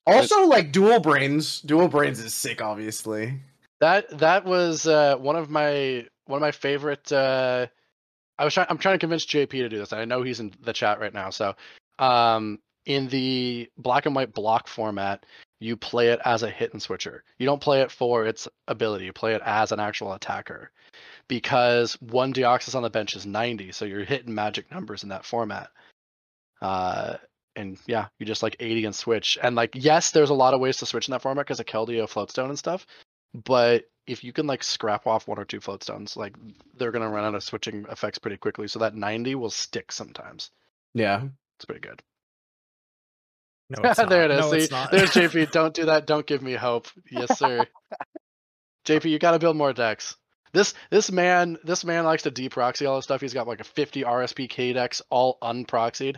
[0.07, 1.61] Also, like Dual Brains.
[1.61, 3.39] Dual Brains is sick, obviously.
[3.79, 7.11] that, that was uh, one of my one of my favorite.
[7.11, 7.67] Uh,
[8.37, 8.67] I was trying.
[8.69, 9.93] I'm trying to convince JP to do this.
[9.93, 11.29] I know he's in the chat right now.
[11.29, 11.55] So,
[11.99, 15.25] um, in the black and white block format,
[15.59, 17.23] you play it as a hit and switcher.
[17.37, 19.05] You don't play it for its ability.
[19.05, 20.71] You play it as an actual attacker,
[21.27, 25.25] because one Deoxys on the bench is 90, so you're hitting magic numbers in that
[25.25, 25.69] format.
[26.61, 27.17] Uh,
[27.55, 29.37] and yeah, you just like 80 and switch.
[29.41, 31.65] And like, yes, there's a lot of ways to switch in that format because of
[31.65, 32.85] Keldeo Floatstone and stuff.
[33.33, 36.35] But if you can like scrap off one or two floatstones, like
[36.77, 38.67] they're gonna run out of switching effects pretty quickly.
[38.67, 40.51] So that 90 will stick sometimes.
[40.93, 41.23] Yeah.
[41.57, 42.01] It's pretty good.
[43.69, 44.31] No, it's there it not.
[44.31, 44.39] is.
[44.39, 44.91] No, See, it's not.
[44.91, 45.51] there's JP.
[45.51, 46.07] Don't do that.
[46.07, 46.87] Don't give me hope.
[47.09, 47.65] Yes, sir.
[48.85, 50.15] JP, you got to build more decks.
[50.53, 53.21] This this man this man likes to deproxy all his stuff.
[53.21, 56.17] He's got like a 50 RSPK decks all unproxied.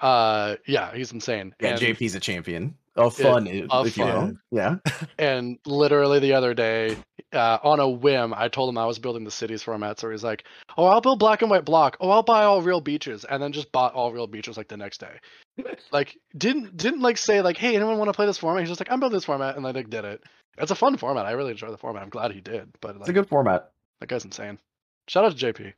[0.00, 1.54] Uh, yeah, he's insane.
[1.60, 2.76] Yeah, And- JP's a champion.
[2.96, 4.12] Of fun, i- of if you will.
[4.12, 4.38] fun.
[4.52, 4.76] Yeah.
[5.18, 6.96] And literally the other day,
[7.32, 9.98] uh, on a whim, I told him I was building the cities format.
[9.98, 10.44] So he's like,
[10.78, 11.96] "Oh, I'll build black and white block.
[12.00, 14.76] Oh, I'll buy all real beaches," and then just bought all real beaches like the
[14.76, 15.18] next day.
[15.90, 18.80] Like didn't didn't like say like, "Hey, anyone want to play this format?" He's just
[18.80, 20.22] like, "I'm building this format," and I like did it.
[20.58, 21.26] It's a fun format.
[21.26, 22.04] I really enjoy the format.
[22.04, 22.68] I'm glad he did.
[22.80, 23.70] But It's a good format.
[24.00, 24.60] that guy's insane.
[25.08, 25.72] Shout out to JP.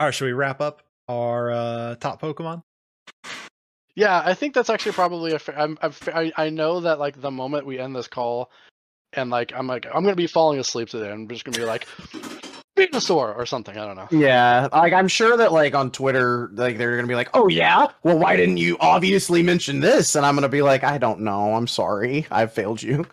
[0.00, 2.62] All right, should we wrap up our uh, top Pokemon?
[3.94, 5.58] Yeah, I think that's actually probably a fair.
[5.58, 8.50] I'm, I'm, I, I know that like the moment we end this call,
[9.12, 11.10] and like I'm like I'm gonna be falling asleep today.
[11.10, 11.88] I'm just gonna be like
[12.76, 13.76] Venusaur or something.
[13.76, 14.06] I don't know.
[14.12, 17.88] Yeah, like I'm sure that like on Twitter, like they're gonna be like, "Oh yeah,
[18.04, 21.54] well why didn't you obviously mention this?" And I'm gonna be like, "I don't know.
[21.54, 22.26] I'm sorry.
[22.30, 23.04] I failed you.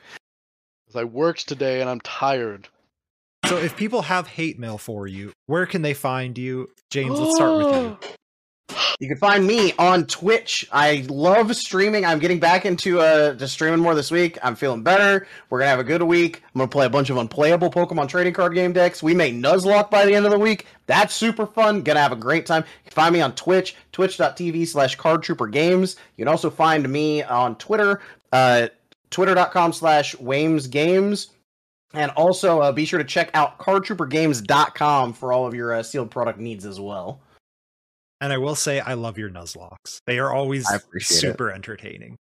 [0.95, 2.69] I worked today and I'm tired.
[3.47, 6.69] So, if people have hate mail for you, where can they find you?
[6.89, 7.97] James, let's start with you.
[9.01, 10.65] You can find me on Twitch.
[10.72, 12.05] I love streaming.
[12.05, 14.38] I'm getting back into uh to streaming more this week.
[14.41, 15.27] I'm feeling better.
[15.49, 16.41] We're gonna have a good week.
[16.45, 19.03] I'm gonna play a bunch of unplayable Pokemon trading card game decks.
[19.03, 20.65] We may Nuzlocke by the end of the week.
[20.88, 21.81] That's super fun.
[21.81, 22.63] Gonna have a great time.
[22.63, 25.97] You can find me on Twitch, twitch.tv slash card trooper games.
[26.15, 27.99] You can also find me on Twitter,
[28.31, 28.69] uh
[29.09, 31.31] twitter.com slash Wames Games.
[31.95, 36.11] And also uh, be sure to check out cardtroopergames.com for all of your uh, sealed
[36.11, 37.22] product needs as well.
[38.22, 39.99] And I will say, I love your Nuzlocks.
[40.05, 41.22] They are always I appreciate it.
[41.22, 42.17] super entertaining.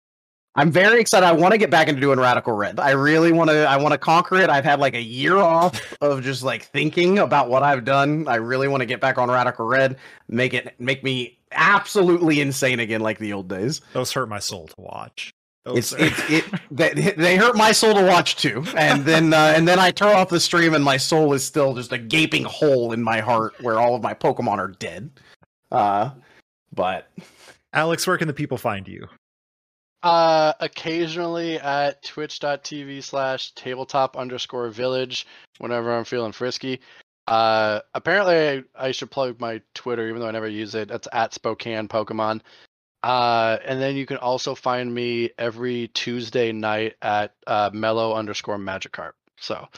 [0.56, 1.26] I'm very excited.
[1.26, 2.78] I want to get back into doing Radical Red.
[2.78, 3.64] I really want to.
[3.64, 4.50] I want to conquer it.
[4.50, 8.28] I've had like a year off of just like thinking about what I've done.
[8.28, 9.96] I really want to get back on Radical Red.
[10.28, 13.80] Make it make me absolutely insane again, like the old days.
[13.94, 15.32] Those hurt my soul to watch.
[15.66, 16.44] It's Those it's it.
[16.70, 18.64] They, they hurt my soul to watch too.
[18.76, 21.74] And then uh, and then I turn off the stream and my soul is still
[21.74, 25.10] just a gaping hole in my heart where all of my Pokemon are dead.
[25.72, 26.10] Uh,
[26.74, 27.10] but
[27.72, 29.08] Alex, where can the people find you?
[30.02, 35.26] Uh, occasionally at twitch.tv slash tabletop underscore village
[35.58, 36.80] whenever I'm feeling frisky.
[37.26, 38.34] Uh, apparently
[38.76, 40.88] I, I should plug my Twitter even though I never use it.
[40.88, 42.42] That's at Spokane Pokemon.
[43.04, 48.56] Uh, and then you can also find me every Tuesday night at uh, mellow underscore
[48.56, 49.12] magikarp.
[49.36, 49.68] So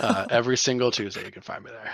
[0.00, 1.92] uh, every single Tuesday you can find me there.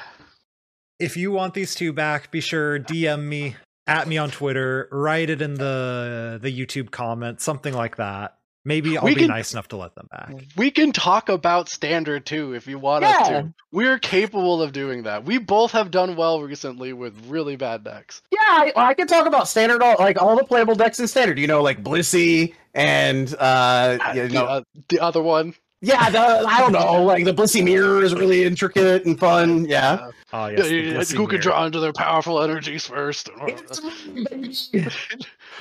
[1.01, 3.57] if you want these two back, be sure DM me,
[3.89, 8.37] at me on Twitter, write it in the the YouTube comments, something like that.
[8.65, 10.35] Maybe I'll We be can- nice enough to let them back.
[10.57, 13.41] We can talk about standard too if you want us Yeah.
[13.43, 13.55] to.
[13.73, 15.25] We're capable of doing that.
[15.25, 18.21] We both have done well recently with really bad decks.
[18.31, 21.39] Yeah, I, I can talk about standard, all, like all the playable decks in standard.
[21.39, 25.55] You know, like Blissey and uh, you the, know, uh, the other one.
[25.81, 29.65] yeah, the, I don't know, like the Blissey mirror is really intricate and fun.
[29.65, 30.75] Yeah, Oh Yeah, yes, the
[31.15, 33.31] yeah, who can draw into their powerful energies first?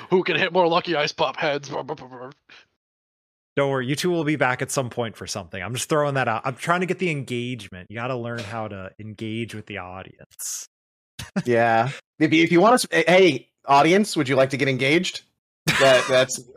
[0.09, 1.69] Who can hit more lucky ice pop heads?
[3.55, 5.61] Don't worry, you two will be back at some point for something.
[5.61, 6.43] I'm just throwing that out.
[6.45, 7.87] I'm trying to get the engagement.
[7.89, 10.67] You got to learn how to engage with the audience.
[11.45, 11.89] yeah.
[12.19, 15.23] If you, if you want to, hey, audience, would you like to get engaged?
[15.79, 16.41] That that's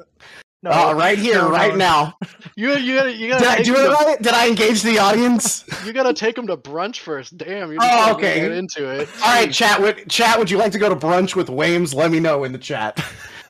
[0.65, 1.77] No, uh, right here, no, right no.
[1.77, 2.15] now.
[2.55, 4.23] You you gotta you gotta Did I take do them it to, right?
[4.23, 5.65] Did I engage the audience?
[5.85, 7.37] you gotta take them to brunch first.
[7.37, 8.41] Damn, you're oh, okay.
[8.41, 9.09] get into it.
[9.25, 9.81] All right, chat.
[9.81, 10.39] Would chat?
[10.39, 11.93] Would you like to go to brunch with Wames?
[11.95, 13.05] Let me know in the chat.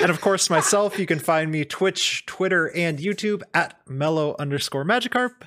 [0.00, 4.84] and of course, myself, you can find me Twitch, Twitter, and YouTube at mellow underscore
[4.84, 5.42] magikarp.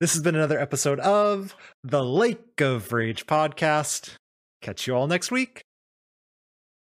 [0.00, 4.16] This has been another episode of the Lake of Rage podcast.
[4.62, 5.62] Catch you all next week.